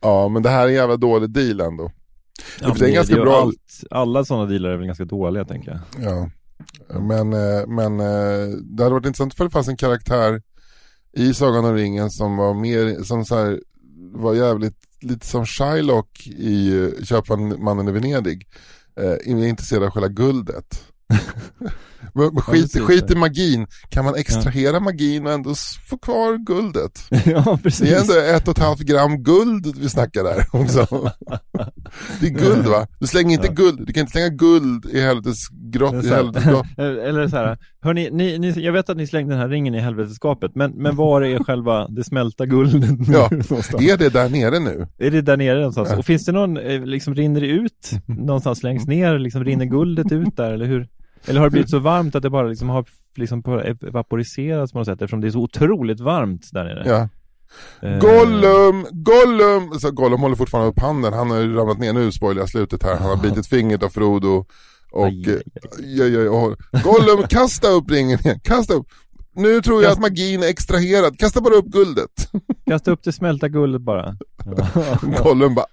ja, 0.00 0.28
men 0.28 0.42
det 0.42 0.48
här 0.48 0.64
är 0.64 0.68
en 0.68 0.74
jävla 0.74 0.96
dålig 0.96 1.30
deal 1.30 1.60
ändå. 1.60 1.90
Ja, 2.60 2.66
det 2.68 2.80
är 2.80 2.84
men 2.84 2.94
ganska 2.94 3.14
bra- 3.16 3.40
Allt, 3.42 3.84
alla 3.90 4.24
sådana 4.24 4.46
dealar 4.46 4.70
är 4.70 4.76
väl 4.76 4.86
ganska 4.86 5.04
dåliga 5.04 5.44
tänker 5.44 5.70
jag. 5.70 6.04
Ja. 6.04 6.30
Men, 7.00 7.32
eh, 7.32 7.66
men 7.66 7.96
det 8.76 8.82
hade 8.82 8.94
varit 8.94 9.06
intressant 9.06 9.34
för 9.34 9.44
det 9.44 9.50
fanns 9.50 9.68
en 9.68 9.76
karaktär 9.76 10.42
i 11.16 11.34
Sagan 11.34 11.64
om 11.64 11.74
ringen 11.74 12.10
som 12.10 12.36
var 12.36 12.54
mer, 12.54 13.04
som 13.04 13.24
så 13.24 13.36
här, 13.36 13.60
var 14.12 14.34
jävligt, 14.34 14.76
lite 15.00 15.26
som 15.26 15.46
Shylock 15.46 16.26
i 16.26 16.76
eh, 16.76 17.04
Köpmannen 17.04 17.88
i 17.88 17.92
Venedig. 17.92 18.46
Eh, 19.00 19.48
intresserad 19.48 19.82
av 19.82 19.90
själva 19.90 20.08
guldet. 20.08 20.84
Men 22.14 22.36
skit, 22.36 22.62
precis. 22.62 22.82
skit 22.82 23.10
i 23.10 23.14
magin, 23.14 23.66
kan 23.88 24.04
man 24.04 24.14
extrahera 24.14 24.80
magin 24.80 25.26
och 25.26 25.32
ändå 25.32 25.54
få 25.90 25.98
kvar 25.98 26.36
guldet? 26.36 27.06
ja, 27.24 27.58
precis. 27.62 27.88
Det 27.88 27.96
är 27.96 28.00
ändå 28.00 28.36
ett 28.36 28.48
och 28.48 28.58
ett 28.58 28.64
halvt 28.64 28.80
gram 28.80 29.22
guld 29.22 29.76
vi 29.78 29.88
snackar 29.88 30.24
där 30.24 30.46
också. 30.52 30.86
Det 32.20 32.26
är 32.26 32.30
guld 32.30 32.66
va? 32.66 32.86
Du 33.00 33.06
slänger 33.06 33.36
inte 33.36 33.48
guld, 33.48 33.86
du 33.86 33.92
kan 33.92 34.00
inte 34.00 34.12
slänga 34.12 34.28
guld 34.28 34.86
i 34.86 35.00
helvetes 35.00 35.38
grott, 35.74 36.04
i 36.04 36.08
helvetes 36.08 36.44
grott. 36.44 36.66
Eller 36.78 37.28
så 37.28 37.36
här, 37.36 37.58
hörni, 37.80 38.10
ni, 38.12 38.38
ni, 38.38 38.50
jag 38.50 38.72
vet 38.72 38.90
att 38.90 38.96
ni 38.96 39.06
slängde 39.06 39.32
den 39.32 39.40
här 39.40 39.48
ringen 39.48 39.74
i 39.74 39.80
helveteskapet, 39.80 40.54
men, 40.54 40.70
men 40.70 40.96
var 40.96 41.22
är 41.22 41.44
själva 41.44 41.88
det 41.88 42.04
smälta 42.04 42.46
guldet 42.46 42.90
Ja, 43.08 43.24
är 43.94 43.96
det 43.96 44.08
där 44.08 44.28
nere 44.28 44.58
nu? 44.58 44.86
Är 44.98 45.10
det 45.10 45.20
där 45.20 45.36
nere 45.36 45.56
någonstans? 45.56 45.88
Ja. 45.90 45.98
Och 45.98 46.04
finns 46.04 46.24
det 46.24 46.32
någon, 46.32 46.56
eh, 46.56 46.84
liksom 46.84 47.14
rinner 47.14 47.40
det 47.40 47.46
ut 47.46 47.90
någonstans 48.06 48.62
längst 48.62 48.88
ner, 48.88 49.18
liksom 49.18 49.44
rinner 49.44 49.64
guldet 49.64 50.12
ut 50.12 50.36
där, 50.36 50.50
eller 50.50 50.66
hur? 50.66 50.88
Eller 51.26 51.40
har 51.40 51.46
det 51.46 51.52
blivit 51.52 51.70
så 51.70 51.78
varmt 51.78 52.14
att 52.14 52.22
det 52.22 52.30
bara 52.30 52.48
liksom 52.48 52.68
har 52.68 52.84
liksom 53.16 53.42
evaporiserats 53.82 54.72
på 54.72 54.78
något 54.78 54.86
sätt 54.86 55.02
eftersom 55.02 55.20
det 55.20 55.26
är 55.26 55.30
så 55.30 55.40
otroligt 55.40 56.00
varmt 56.00 56.48
där 56.52 56.64
nere? 56.64 56.82
Ja. 56.86 57.08
Eh, 57.88 57.98
Gollum, 57.98 58.86
Gollum! 58.90 59.78
Så 59.80 59.90
Gollum 59.90 60.20
håller 60.20 60.36
fortfarande 60.36 60.70
upp 60.70 60.80
handen, 60.80 61.12
han 61.12 61.30
har 61.30 61.38
ju 61.38 61.54
ramlat 61.54 61.78
ner 61.78 61.92
nu, 61.92 62.12
spoilar 62.12 62.42
jag 62.42 62.48
slutet 62.48 62.82
här. 62.82 62.96
Han 62.96 63.10
har 63.10 63.16
bitit 63.16 63.46
fingret 63.46 63.82
av 63.82 63.88
Frodo. 63.88 64.44
Och, 64.94 65.06
Aj, 65.06 65.42
aj, 66.02 66.08
ja, 66.14 66.20
ja. 66.20 66.56
Gollum, 66.84 67.26
kasta 67.30 67.68
upp 67.68 67.90
ringen 67.90 68.18
igen, 68.20 68.40
kasta 68.40 68.74
upp! 68.74 68.86
Nu 69.36 69.60
tror 69.62 69.82
jag 69.82 69.92
att 69.92 70.00
magin 70.00 70.42
är 70.42 70.46
extraherad, 70.46 71.18
kasta 71.18 71.40
bara 71.40 71.54
upp 71.54 71.66
guldet. 71.66 72.10
Kasta 72.66 72.90
upp 72.90 73.00
det 73.04 73.12
smälta 73.12 73.48
guldet 73.48 73.82
bara. 73.82 74.16
Gollum 75.22 75.54
bara 75.54 75.66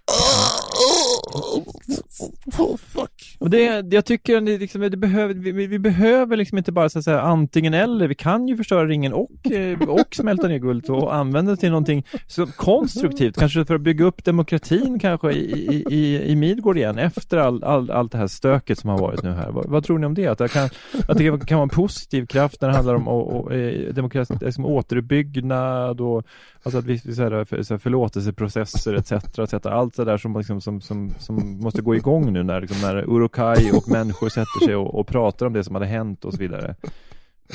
oh, 1.32 2.78
fuck. 2.78 3.38
Och 3.40 3.50
det, 3.50 3.94
jag 3.94 4.06
tycker 4.06 4.38
att 4.38 4.44
liksom, 4.44 4.82
det 4.82 4.98
behöver, 4.98 5.34
vi, 5.34 5.68
vi 5.68 5.80
behöver 5.80 6.38
liksom 6.38 6.58
inte 6.58 6.72
bara 6.72 6.90
så 6.90 7.00
att 7.00 7.06
säga 7.06 7.22
antingen 7.22 7.74
eller. 7.74 8.08
Vi 8.08 8.16
kan 8.16 8.48
ju 8.48 8.58
förstöra 8.58 8.88
ringen 8.88 9.14
och, 9.14 9.52
eh, 9.52 9.82
och 9.82 10.16
smälta 10.16 10.48
ner 10.48 10.58
guldet 10.58 10.90
och 10.90 11.16
använda 11.16 11.52
det 11.52 11.58
till 11.58 11.70
någonting 11.70 12.06
så 12.28 12.48
konstruktivt. 12.48 13.38
Kanske 13.40 13.66
för 13.66 13.76
att 13.76 13.82
bygga 13.82 14.06
upp 14.06 14.24
demokratin 14.24 15.00
kanske 15.00 15.32
i, 15.32 15.84
i, 15.90 15.96
i, 15.96 16.32
i 16.32 16.36
Midgård 16.36 16.78
igen 16.78 16.98
efter 16.98 17.38
all, 17.38 17.64
all, 17.64 17.92
allt 17.92 18.12
det 18.12 18.18
här 18.18 18.28
stöket 18.28 18.80
som 18.80 18.90
har 18.90 18.98
varit 18.98 19.24
nu 19.24 19.32
här. 19.32 19.52
Vad, 19.52 19.66
vad 19.66 19.84
tror 19.84 20.00
ni 20.00 20.06
om 20.06 20.14
det? 20.14 20.28
Att 20.28 20.38
det 20.38 20.48
kan, 20.48 20.70
att 21.08 21.18
det 21.18 21.46
kan 21.48 21.58
vara 21.58 21.64
en 21.64 21.70
positiv 21.70 22.26
kraft 22.26 22.62
när 22.62 22.70
det 22.70 22.76
handlar 22.76 22.96
om 22.96 23.08
och, 23.08 23.40
och, 23.40 23.54
eh, 23.54 23.94
demokrati, 23.94 24.34
liksom 24.42 24.66
återuppbyggnad 24.66 26.02
och 26.02 26.26
alltså 26.64 26.78
att 26.80 26.86
vi, 26.86 27.00
så 27.00 27.24
här, 27.24 27.46
för, 27.46 27.64
så 27.64 27.74
här, 27.74 27.80
förlåtelseprocesser 27.80 28.94
etc. 28.94 29.12
etc. 29.12 29.66
Allt 29.66 29.98
det 29.98 30.06
där 30.06 30.18
som, 30.18 30.38
liksom, 30.38 30.62
som, 30.62 30.82
som, 30.82 31.14
som 31.20 31.60
måste 31.60 31.82
gå 31.82 31.96
igång 31.96 32.34
nu 32.34 32.44
när, 32.44 32.62
liksom, 32.62 32.82
när 32.82 33.10
Urukai 33.10 33.72
och 33.72 33.90
människor 33.90 34.30
sätter 34.30 34.66
sig 34.66 34.76
och, 34.76 35.00
och 35.00 35.08
pratar 35.08 35.46
om 35.46 35.54
det 35.54 35.64
som 35.64 35.76
hade 35.76 35.88
hänt 35.88 36.26
och 36.26 36.34
så 36.34 36.40
vidare. 36.40 36.76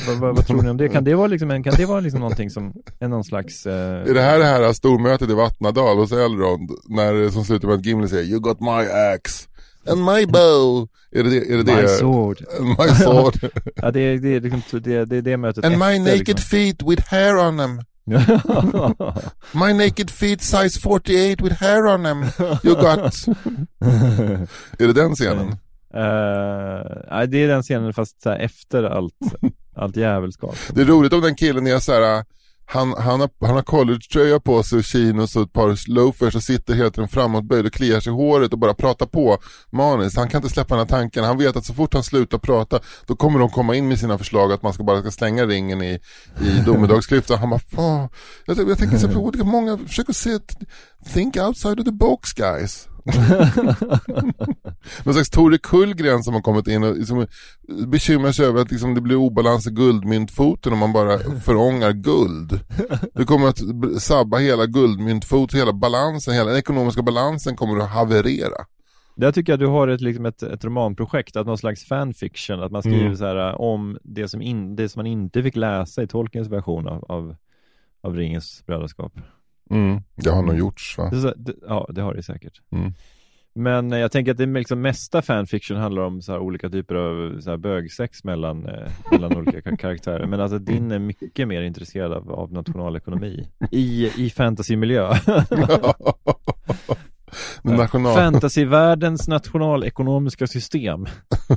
Vad, 0.07 0.17
vad, 0.17 0.37
vad 0.37 0.47
tror 0.47 0.63
ni 0.63 0.71
om 0.71 0.77
det? 0.77 0.89
Kan 0.89 1.05
det 1.05 1.15
vara 1.15 1.27
liksom, 1.27 1.51
en, 1.51 1.63
kan 1.63 1.75
det 1.77 1.87
vara 1.87 2.01
liksom 2.01 2.21
någonting 2.21 2.51
som 2.51 2.75
är 2.99 3.09
någon 3.09 3.25
slags... 3.25 3.67
Eh... 3.67 4.09
Är 4.11 4.15
det 4.15 4.21
här 4.21 4.39
det 4.39 4.45
här 4.45 4.73
stormötet 4.73 5.31
i 5.31 5.35
Vattnadal 5.35 5.97
hos 5.97 6.13
Elrond? 6.13 6.71
När, 6.89 7.31
som 7.31 7.45
slutar 7.45 7.69
med 7.69 7.77
att 7.77 7.87
Gimli 7.87 8.09
säger 8.09 8.25
You 8.25 8.41
got 8.41 8.61
my 8.61 8.87
axe 9.15 9.49
and 9.89 10.05
my 10.05 10.27
bow. 10.27 10.89
Är 11.11 11.23
det 11.23 11.31
det? 11.31 11.53
Är 11.53 11.57
det, 11.57 11.63
det? 11.63 11.83
My 11.83 11.89
sword. 11.89 12.45
And 12.59 12.69
my 12.79 12.89
sword. 12.89 13.51
Ja, 13.77 13.91
det 13.91 14.01
är 14.01 14.19
det, 14.19 14.29
är 14.29 14.41
liksom, 14.41 14.81
det, 14.81 15.05
det, 15.05 15.17
är 15.17 15.23
det 15.23 15.37
mötet 15.37 15.65
and 15.65 15.79
my 15.79 15.85
efter, 15.85 15.99
naked 15.99 16.29
liksom. 16.29 16.37
feet 16.37 16.83
with 16.83 17.03
hair 17.11 17.37
on 17.37 17.59
them. 17.59 17.81
My 19.53 19.73
naked 19.73 20.11
feet 20.11 20.43
size 20.43 20.79
48 20.79 21.45
with 21.45 21.57
hair 21.57 21.87
on 21.87 22.05
them. 22.05 22.23
You 22.63 22.75
got. 22.75 23.29
är 24.79 24.87
det 24.87 24.93
den 24.93 25.15
scenen? 25.15 25.49
Eh, 25.95 26.81
nej, 27.11 27.29
det 27.29 27.39
är 27.39 27.49
den 27.49 27.63
scenen 27.63 27.93
fast 27.93 28.23
så 28.23 28.31
här, 28.31 28.39
efter 28.39 28.85
allt, 28.85 29.15
allt 29.77 29.97
jävelskap. 29.97 30.57
Det 30.75 30.81
är 30.81 30.85
roligt 30.85 31.13
om 31.13 31.21
den 31.21 31.35
killen 31.35 31.67
är 31.67 31.79
så 31.79 31.93
här. 31.93 32.25
Han, 32.69 32.95
han 32.99 33.21
har, 33.21 33.31
han 33.47 33.55
har 33.55 33.63
collegetröja 33.63 34.41
på 34.41 34.63
sig 34.63 34.79
och 34.79 34.85
chinos 34.85 35.37
och 35.37 35.43
ett 35.43 35.53
par 35.53 35.91
loafers 35.91 36.35
och 36.35 36.43
sitter 36.43 36.75
hela 36.75 36.91
tiden 36.91 37.09
framåtböjd 37.09 37.67
och 37.67 37.73
kliar 37.73 38.01
sig 38.01 38.13
i 38.13 38.15
håret 38.15 38.53
och 38.53 38.59
bara 38.59 38.75
pratar 38.75 39.07
på 39.07 39.39
maniskt. 39.73 40.17
Han 40.17 40.29
kan 40.29 40.39
inte 40.39 40.55
släppa 40.55 40.75
den 40.75 40.87
här 40.87 40.99
tanken. 40.99 41.25
Han 41.25 41.39
vet 41.39 41.57
att 41.57 41.65
så 41.65 41.75
fort 41.75 41.95
han 41.95 42.03
slutar 42.03 42.39
prata 42.39 42.81
då 43.07 43.17
kommer 43.17 43.39
de 43.39 43.51
komma 43.51 43.75
in 43.75 43.89
med 43.89 43.99
sina 43.99 44.19
förslag 44.19 44.53
att 44.53 44.63
man 44.63 44.73
ska 44.73 44.83
bara 44.85 45.01
ska 45.01 45.11
slänga 45.11 45.47
ringen 45.47 45.83
i, 45.83 45.99
i 46.41 46.61
domedagsklyftan. 46.67 47.39
Han 47.39 47.51
bara, 47.51 47.61
Åh. 47.77 48.07
jag, 48.47 48.59
jag 48.59 48.79
tänker 48.79 48.99
så 48.99 49.07
här, 49.07 49.15
för 49.15 49.45
många 49.45 49.79
försöker 49.79 50.13
se, 50.13 50.39
think 51.15 51.37
outside 51.37 51.81
of 51.81 51.85
the 51.85 51.93
box 51.93 52.33
guys. 52.33 52.89
Någon 55.05 55.15
slags 55.15 55.31
Tore 55.31 55.59
Kullgren 55.59 56.23
som 56.23 56.35
har 56.35 56.41
kommit 56.41 56.69
in 56.69 56.85
och 56.85 56.97
liksom 56.97 57.27
bekymrar 57.87 58.33
sig 58.33 58.47
över 58.47 58.61
att 58.61 58.71
liksom 58.71 58.95
det 58.95 59.01
blir 59.01 59.17
obalans 59.17 59.67
i 59.67 59.71
guldmyntfoten 59.71 60.73
om 60.73 60.79
man 60.79 60.93
bara 60.93 61.19
förångar 61.19 61.93
guld. 61.93 62.61
Det 63.15 63.25
kommer 63.25 63.49
att 63.49 63.61
sabba 64.03 64.39
hela 64.39 64.67
guldmyntfoten, 64.67 65.59
hela 65.59 65.73
balansen, 65.73 66.35
hela 66.35 66.51
den 66.51 66.59
ekonomiska 66.59 67.03
balansen 67.03 67.57
kommer 67.57 67.79
att 67.83 67.91
haverera. 67.91 68.67
Där 69.17 69.33
tycker 69.33 69.53
jag 69.53 69.61
du 69.61 69.67
har 69.67 69.89
ett, 69.89 70.01
liksom 70.01 70.27
ett, 70.27 70.43
ett 70.43 70.65
romanprojekt, 70.65 71.37
att 71.37 71.47
någon 71.47 71.59
slags 71.59 71.85
fanfiction, 71.85 72.63
att 72.63 72.73
man 72.73 72.83
skriver 72.83 73.01
Mm. 73.01 73.17
så 73.17 73.25
här 73.25 73.49
äh, 73.49 73.55
om 73.55 73.99
det 74.03 74.29
som, 74.29 74.43
in, 74.43 74.77
det 74.77 74.89
som 74.89 74.99
man 74.99 75.07
inte 75.07 75.43
fick 75.43 75.57
läsa 75.57 76.03
i 76.03 76.07
Tolkiens 76.07 76.49
version 76.49 76.87
av, 76.89 77.05
av, 77.09 77.37
av 78.01 78.17
Ringens 78.17 78.63
brödraskap. 78.67 79.13
Det 80.15 80.31
har 80.31 80.43
nog 80.43 80.59
gjorts 80.59 80.99
va? 80.99 81.11
Det, 81.37 81.55
ja, 81.69 81.87
det 81.95 82.01
har 82.03 82.15
det 82.15 82.23
säkert. 82.23 82.61
Mm. 82.73 82.93
Men 83.55 83.93
eh, 83.93 83.99
jag 83.99 84.13
tänker 84.13 84.33
att 84.33 84.39
det 84.39 84.47
liksom 84.47 84.81
mesta 84.81 85.23
fanfiction 85.23 85.77
handlar 85.77 86.03
om 86.03 86.23
så 86.23 86.39
olika 86.39 86.71
typer 86.71 86.95
av 86.95 87.41
så 87.41 87.51
här 87.51 87.57
bögsex 87.57 88.25
mellan, 88.25 88.67
eh, 88.69 88.93
mellan 89.11 89.37
olika 89.39 89.61
ka- 89.61 89.77
karaktärer. 89.77 90.27
Men 90.27 90.41
alltså 90.41 90.59
din 90.59 90.91
är 90.91 90.99
mycket 90.99 91.49
mer 91.49 91.63
intresserad 91.63 92.13
av, 92.13 92.33
av 92.33 92.53
nationalekonomi 92.53 93.49
i, 93.71 94.11
i 94.17 94.31
fantasymiljö. 94.31 95.15
National... 97.63 98.15
Fantasyvärldens 98.15 99.29
nationalekonomiska 99.29 100.47
system. 100.47 101.07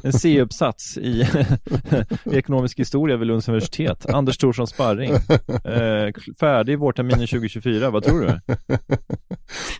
En 0.03 0.13
C-uppsats 0.13 0.97
i, 0.97 1.27
i 2.25 2.35
ekonomisk 2.37 2.79
historia 2.79 3.17
vid 3.17 3.27
Lunds 3.27 3.47
universitet. 3.47 4.09
Anders 4.09 4.37
Thorsson 4.37 4.67
Sparring. 4.67 5.11
Eh, 5.11 6.13
färdig 6.39 6.79
vårterminen 6.79 7.27
2024, 7.27 7.89
vad 7.89 8.03
tror 8.03 8.21
du? 8.21 8.55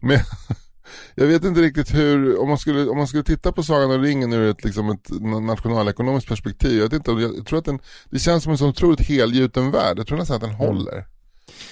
Men 0.01 0.19
jag 1.15 1.27
vet 1.27 1.43
inte 1.43 1.61
riktigt 1.61 1.93
hur, 1.93 2.39
om 2.41 2.49
man 2.49 2.57
skulle, 2.57 2.89
om 2.89 2.97
man 2.97 3.07
skulle 3.07 3.23
titta 3.23 3.51
på 3.51 3.63
Sagan 3.63 3.91
om 3.91 4.01
ringen 4.01 4.33
ur 4.33 4.49
ett, 4.49 4.63
liksom 4.63 4.89
ett 4.89 5.09
na- 5.09 5.45
nationalekonomiskt 5.45 6.29
perspektiv. 6.29 6.77
Jag, 6.77 6.83
vet 6.83 6.93
inte, 6.93 7.11
jag 7.11 7.45
tror 7.45 7.59
att 7.59 7.65
den, 7.65 7.79
det 8.09 8.19
känns 8.19 8.43
som 8.43 8.51
en 8.51 8.57
så 8.57 8.67
otroligt 8.67 9.01
helgjuten 9.01 9.71
värld. 9.71 9.99
Jag 9.99 10.07
tror 10.07 10.17
nästan 10.17 10.35
att 10.35 10.41
den 10.41 10.53
håller. 10.53 11.05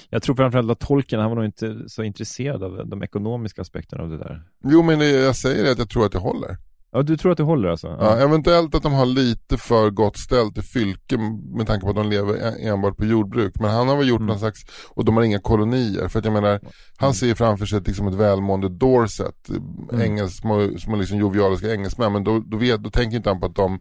Jag 0.09 0.23
tror 0.23 0.35
framförallt 0.35 0.71
att 0.71 0.79
Tolkien, 0.79 1.21
han 1.21 1.29
var 1.29 1.35
nog 1.35 1.45
inte 1.45 1.75
så 1.87 2.03
intresserad 2.03 2.63
av 2.63 2.87
de 2.87 3.03
ekonomiska 3.03 3.61
aspekterna 3.61 4.03
av 4.03 4.09
det 4.09 4.17
där. 4.17 4.41
Jo 4.63 4.83
men 4.83 4.99
det, 4.99 5.09
jag 5.09 5.35
säger 5.35 5.63
det 5.63 5.71
att 5.71 5.79
jag 5.79 5.89
tror 5.89 6.05
att 6.05 6.11
det 6.11 6.19
håller. 6.19 6.57
Ja, 6.91 7.01
du 7.01 7.17
tror 7.17 7.31
att 7.31 7.37
det 7.37 7.43
håller 7.43 7.69
alltså? 7.69 7.87
Ja, 7.99 8.17
eventuellt 8.17 8.75
att 8.75 8.83
de 8.83 8.93
har 8.93 9.05
lite 9.05 9.57
för 9.57 9.89
gott 9.89 10.17
ställt 10.17 10.57
i 10.57 10.61
fylke 10.61 11.17
med 11.57 11.67
tanke 11.67 11.83
på 11.83 11.89
att 11.89 11.95
de 11.95 12.09
lever 12.09 12.33
en- 12.35 12.67
enbart 12.73 12.97
på 12.97 13.05
jordbruk. 13.05 13.53
Men 13.59 13.69
han 13.71 13.87
har 13.87 13.97
väl 13.97 14.07
gjort 14.09 14.19
Mm. 14.19 14.27
någon 14.27 14.39
slags, 14.39 14.59
och 14.89 15.05
de 15.05 15.17
har 15.17 15.23
inga 15.23 15.39
kolonier. 15.39 16.07
För 16.07 16.19
att 16.19 16.25
jag 16.25 16.33
menar, 16.33 16.59
han 16.97 17.13
ser 17.13 17.35
framför 17.35 17.65
sig 17.65 17.81
liksom 17.85 18.07
ett 18.07 18.13
välmående 18.13 18.69
Dorset, 18.69 19.49
Mm. 19.49 20.01
engelsk, 20.01 20.37
små, 20.41 20.69
små 20.79 20.95
liksom 20.95 21.17
jovialiska 21.17 21.73
engelsmän. 21.73 22.13
Men 22.13 22.23
då, 22.23 22.39
då, 22.39 22.57
vet, 22.57 22.83
då 22.83 22.89
tänker 22.89 23.17
inte 23.17 23.29
han 23.29 23.39
på 23.39 23.45
att 23.45 23.55
de, 23.55 23.79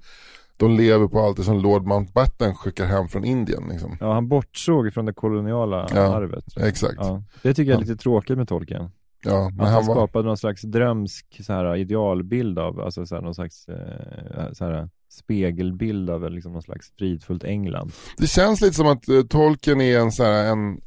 de 0.56 0.76
lever 0.76 1.06
på 1.08 1.20
allt 1.20 1.36
det 1.36 1.42
som 1.44 1.58
Lord 1.58 1.86
Mountbatten 1.86 2.54
skickar 2.54 2.86
hem 2.86 3.08
från 3.08 3.24
Indien. 3.24 3.68
Liksom. 3.70 3.96
Ja, 4.00 4.12
han 4.14 4.28
bortsåg 4.28 4.92
från 4.92 5.04
det 5.04 5.12
koloniala 5.12 5.88
Ja, 5.94 6.16
arvet. 6.16 6.44
Exakt. 6.56 6.94
Ja, 6.96 7.06
Ja, 7.06 7.22
det 7.42 7.54
tycker 7.54 7.70
jag 7.72 7.80
är 7.80 7.84
Ja. 7.84 7.88
lite 7.88 8.02
tråkigt 8.02 8.36
med 8.38 8.48
Tolkien. 8.48 8.90
men 9.24 9.34
Att 9.34 9.42
han, 9.42 9.58
han 9.58 9.86
var, 9.86 9.94
skapade 9.94 10.24
någon 10.28 10.36
slags 10.36 10.62
drömsk 10.62 11.40
så 11.44 11.52
här, 11.52 11.76
idealbild 11.76 12.58
av, 12.58 12.80
alltså 12.80 13.06
så 13.06 13.14
här, 13.14 13.22
någon 13.22 13.34
slags 13.34 13.68
eh, 13.68 14.52
så 14.52 14.64
här, 14.64 14.88
spegelbild 15.08 16.10
av 16.10 16.30
liksom, 16.30 16.52
någon 16.52 16.62
slags 16.62 16.92
fridfullt 16.98 17.44
England. 17.44 17.92
det 18.18 18.26
känns 18.26 18.60
lite 18.60 18.74
som 18.74 18.86
att 18.86 19.08
uh, 19.08 19.22
Tolkien 19.22 19.80
är 19.80 19.98
en 20.00 20.12
så 20.12 20.24
här, 20.24 20.44
en, 20.52 20.80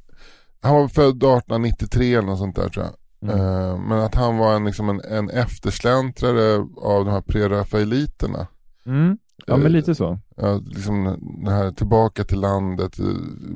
han 0.61 0.75
var 0.75 0.87
född 0.87 1.15
1893 1.23 2.13
eller 2.15 2.27
något 2.27 2.39
sånt 2.39 2.55
där 2.55 2.69
tror 2.69 2.85
jag. 2.85 2.95
Mm. 3.31 3.39
Eh, 3.39 3.77
men 3.77 3.99
att 3.99 4.15
han 4.15 4.37
var 4.37 4.55
en, 4.55 4.65
liksom 4.65 4.89
en, 4.89 5.01
en 5.01 5.29
eftersläntrare 5.29 6.55
av 6.77 7.05
de 7.05 7.11
här 7.11 7.21
prerafaeliterna. 7.21 8.47
Mm. 8.85 9.17
Ja, 9.47 9.57
men 9.57 9.71
lite 9.71 9.95
så. 9.95 10.19
Ja, 10.37 10.61
liksom 10.65 11.03
det 11.45 11.51
här 11.51 11.71
tillbaka 11.71 12.23
till 12.23 12.39
landet, 12.39 12.99
eh, 12.99 13.05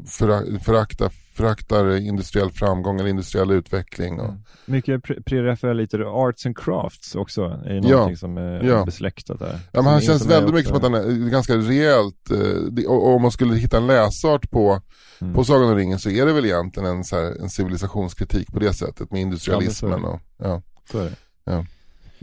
föra, 0.07 0.59
förakta 0.59 1.09
föraktar 1.35 1.95
industriell 1.97 2.49
framgång 2.51 2.99
eller 2.99 3.09
industriell 3.09 3.51
utveckling. 3.51 4.19
Och, 4.19 4.33
Mycket 4.65 5.01
pre- 5.01 5.23
pre-refererar 5.23 5.73
lite 5.73 5.97
till 5.97 6.05
arts 6.05 6.45
and 6.45 6.57
crafts 6.57 7.15
också, 7.15 7.41
är 7.65 7.73
ju 7.73 7.75
Ja, 7.75 7.89
någonting 7.95 8.17
som 8.17 8.37
är 8.37 8.63
ja. 8.63 8.85
besläktat 8.85 9.39
där. 9.39 9.59
Ja, 9.71 9.81
men 9.81 9.91
han 9.91 10.01
känns 10.01 10.25
väldigt 10.25 10.53
mycket 10.53 10.67
som 10.67 10.77
också. 10.77 10.87
att 10.87 10.93
han 11.05 11.11
är 11.25 11.29
ganska 11.29 11.55
rejält, 11.57 12.31
eh, 12.31 12.37
det- 12.71 12.87
och, 12.87 13.07
och 13.07 13.15
om 13.15 13.21
man 13.21 13.31
skulle 13.31 13.55
hitta 13.55 13.77
en 13.77 13.87
läsart 13.87 14.49
på, 14.51 14.81
Mm. 15.21 15.33
på 15.33 15.43
Sagan 15.43 15.69
om 15.69 15.75
ringen 15.75 15.99
så 15.99 16.09
är 16.09 16.25
det 16.25 16.33
väl 16.33 16.45
egentligen 16.45 16.89
en, 16.89 17.03
så 17.03 17.15
här, 17.15 17.41
en 17.41 17.49
civilisationskritik 17.49 18.47
på 18.53 18.59
det 18.59 18.73
sättet 18.73 19.11
med 19.11 19.21
industrialismen 19.21 19.99
Ja, 20.03 20.09
och, 20.09 20.19
ja. 20.37 20.61
Så 20.91 20.99
är 20.99 21.03
det. 21.03 21.15
Ja. 21.45 21.65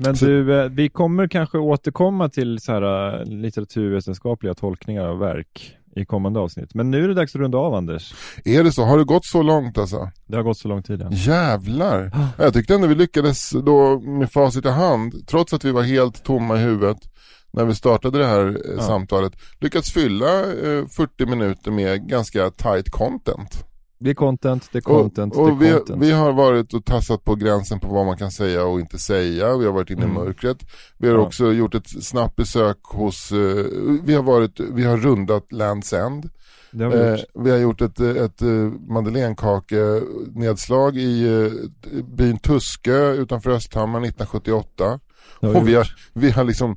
Men 0.05 0.17
Så- 0.17 0.25
du, 0.27 0.61
eh, 0.63 0.69
vi 0.71 0.89
kommer 0.89 1.29
kanske 1.29 1.59
återkomma 1.59 2.29
till 2.29 2.59
så 2.61 2.73
här 2.73 3.19
eh, 3.21 3.25
litteraturvetenskapliga 3.27 4.55
tolkningar 4.55 5.05
av 5.07 5.19
verk 5.19 5.77
i 5.97 6.05
kommande 6.05 6.41
avsnitt. 6.41 6.75
Men 6.75 6.91
nu 6.91 7.05
är 7.05 7.09
det 7.09 7.15
dags 7.15 7.35
att 7.35 7.41
runda 7.41 7.59
av 7.59 7.75
Anders. 7.75 8.15
Är 8.45 8.65
det 8.65 8.73
så? 8.73 8.85
Har 8.85 8.99
det 8.99 9.05
gått 9.05 9.25
så 9.25 9.43
långt 9.43 9.79
alltså? 9.79 10.11
Det 10.27 10.37
har 10.37 10.43
gått 10.43 10.59
så 10.59 10.69
lång 10.69 10.83
tid 10.83 11.03
än. 11.03 11.13
Jävlar! 11.13 12.11
Ja, 12.15 12.45
Jag 12.45 12.55
tyckte 12.55 12.75
ändå 12.75 12.87
vi 12.87 12.95
lyckades 12.95 13.51
då 13.51 14.01
med 14.01 14.33
facit 14.33 14.65
i 14.65 14.69
hand, 14.69 15.27
trots 15.27 15.53
att 15.53 15.65
vi 15.65 15.73
var 15.73 15.83
helt 15.83 16.25
tomma 16.25 16.57
i 16.57 16.61
huvudet 16.61 16.99
när 17.53 17.65
vi 17.65 17.75
startade 17.75 18.19
det 18.19 18.27
här 18.27 18.47
eh, 18.79 18.81
samtalet, 18.87 19.33
lyckats 19.61 19.93
fylla 19.93 20.39
eh, 20.41 20.87
40 20.97 21.27
minuter 21.27 21.71
med 21.71 22.09
ganska 22.09 22.51
tight 22.51 22.91
content. 22.91 23.65
Det 24.03 24.11
är 24.11 24.15
content, 24.15 24.69
det 24.73 24.79
är 24.79 24.83
content, 24.83 25.37
och, 25.37 25.43
och 25.43 25.49
det 25.59 25.69
är 25.69 25.73
vi, 25.73 25.79
content. 25.79 26.03
vi 26.03 26.11
har 26.13 26.33
varit 26.33 26.75
och 26.75 26.85
tassat 26.85 27.25
på 27.25 27.35
gränsen 27.35 27.81
på 27.81 27.89
vad 27.89 28.07
man 28.07 28.17
kan 28.17 28.31
säga 28.31 28.65
och 28.65 28.81
inte 28.81 28.99
säga. 28.99 29.57
Vi 29.57 29.65
har 29.67 29.73
varit 29.73 29.91
inne 29.91 30.05
i 30.05 30.09
mörkret. 30.09 30.57
Vi 30.99 31.07
har 31.09 31.15
Mm. 31.15 31.21
Ja. 31.23 31.27
också 31.27 31.53
gjort 31.53 31.75
ett 31.75 32.05
snabbt 32.05 32.37
besök 32.37 32.79
hos, 32.83 33.33
eh, 33.33 33.65
vi 34.05 34.15
har 34.15 34.23
varit, 34.23 34.61
vi 34.61 34.85
har 34.85 34.97
rundat 34.97 35.53
Lands 35.53 35.93
End. 35.93 36.31
vi 36.71 36.85
Eh, 36.85 37.17
vi 37.35 37.51
har 37.51 37.59
gjort 37.59 37.81
ett, 37.81 38.01
eh, 38.01 38.09
ett 38.17 38.43
eh, 38.43 38.49
madeleinekake-nedslag 38.89 40.97
i 40.97 41.29
eh, 41.29 41.53
byn 42.05 42.39
Tuskö 42.39 43.13
utanför 43.13 43.51
Östhammar 43.51 44.01
1978. 44.01 45.01
Det 45.41 45.47
har 45.47 45.55
vi 45.55 45.61
Och 45.61 45.69
vi 45.69 45.75
har, 45.75 45.87
vi 46.13 46.31
har 46.31 46.45
liksom 46.45 46.77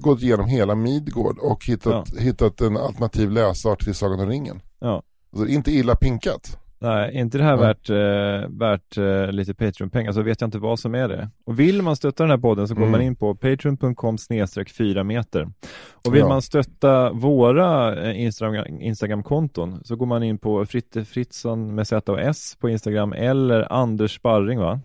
gått 0.00 0.22
igenom 0.22 0.46
hela 0.46 0.74
Midgård 0.74 1.38
och 1.38 1.64
hittat, 1.66 2.08
hittat 2.18 2.60
en 2.60 2.76
alternativ 2.76 3.30
läsart 3.30 3.84
till 3.84 3.94
Sagan 3.94 4.20
om 4.20 4.28
ringen. 4.28 4.60
Ja. 4.80 5.02
Alltså, 5.32 5.48
inte 5.48 5.70
illa 5.70 5.94
pinkat. 5.94 6.58
Nej, 6.78 7.14
inte 7.14 7.38
det 7.38 7.44
här 7.44 7.50
Ja. 7.50 7.56
värt, 7.56 7.90
eh, 7.90 8.48
värt 8.58 8.96
eh, 8.98 9.32
lite 9.32 9.54
Patreon-pengar 9.54 10.12
så 10.12 10.22
vet 10.22 10.40
jag 10.40 10.48
inte 10.48 10.58
vad 10.58 10.78
som 10.78 10.94
är 10.94 11.08
det. 11.08 11.30
Och 11.44 11.60
vill 11.60 11.82
man 11.82 11.96
stötta 11.96 12.22
den 12.22 12.30
här 12.30 12.38
podden 12.38 12.68
så 12.68 12.74
går 12.74 12.82
Mm. 12.82 12.92
man 12.92 13.02
in 13.02 13.16
på 13.16 13.34
patreon.com 13.34 14.18
snedstreck 14.18 14.70
4 14.70 15.04
meter. 15.04 15.48
Och 16.06 16.14
vill 16.14 16.20
Ja. 16.20 16.28
man 16.28 16.42
stötta 16.42 17.12
våra 17.12 17.94
eh, 18.10 18.20
Instagram, 18.22 18.64
Instagram-konton 18.80 19.80
så 19.84 19.96
går 19.96 20.06
man 20.06 20.22
in 20.22 20.38
på 20.38 20.66
Fritte 20.66 21.04
Fritzson 21.04 21.74
med 21.74 21.86
Z 21.88 22.12
och 22.12 22.20
S 22.20 22.56
på 22.60 22.68
Instagram 22.70 23.12
eller 23.12 23.72
Anders 23.72 24.14
Sparring 24.16 24.58
va? 24.58 24.80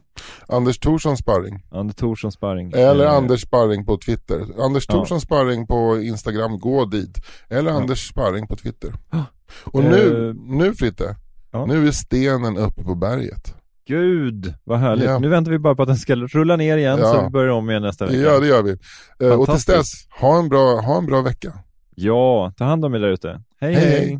Anders 0.47 0.79
Thorsson 0.79 1.17
Sparring. 1.17 1.63
Anders 1.71 1.95
Thorsson 1.95 2.31
Sparring. 2.31 2.71
Eller 2.75 3.05
Eh, 3.05 3.13
Anders 3.13 3.41
Sparring 3.41 3.85
på 3.85 3.97
Twitter. 3.97 4.39
Anders 4.65 4.85
Ja. 4.89 4.93
Thorsson 4.95 5.21
Sparring 5.21 5.67
på 5.67 5.99
Instagram, 6.01 6.59
gå 6.59 6.85
dit. 6.85 7.17
Eller 7.49 7.71
Anders 7.71 8.07
Sparring 8.09 8.47
på 8.47 8.55
Twitter. 8.55 8.89
Och 9.63 9.83
nu, 9.83 10.29
Eh, 10.29 10.35
nu 10.57 10.73
Fritte, 10.73 11.15
ja. 11.51 11.65
nu 11.65 11.87
är 11.87 11.91
stenen 11.91 12.57
uppe 12.57 12.83
på 12.83 12.95
berget. 12.95 13.55
Gud, 13.87 14.53
vad 14.63 14.79
härligt. 14.79 15.05
Ja. 15.05 15.19
Nu 15.19 15.29
väntar 15.29 15.51
vi 15.51 15.59
bara 15.59 15.75
på 15.75 15.81
att 15.81 15.87
den 15.87 15.97
ska 15.97 16.15
rulla 16.15 16.55
ner 16.55 16.77
igen 16.77 16.99
Ja. 16.99 17.05
så 17.13 17.23
vi 17.23 17.29
börjar 17.29 17.51
om 17.51 17.69
igen 17.69 17.81
nästa 17.81 18.05
vecka. 18.05 18.17
Ja 18.17 18.39
det 18.39 18.47
gör 18.47 18.63
vi. 18.63 18.77
Eh, 19.25 19.39
och 19.39 19.49
tills 19.49 19.65
dess, 19.65 19.87
ha 20.19 20.39
en 20.39 20.49
bra, 20.49 20.81
ha 20.81 20.97
en 20.97 21.05
bra 21.05 21.21
vecka. 21.21 21.53
Ja, 21.95 22.53
ta 22.57 22.63
hand 22.65 22.85
om 22.85 22.93
er 22.95 22.99
där 22.99 23.07
ute. 23.09 23.41
Hej, 23.59 23.73
hej. 23.73 23.85
hej. 23.85 24.19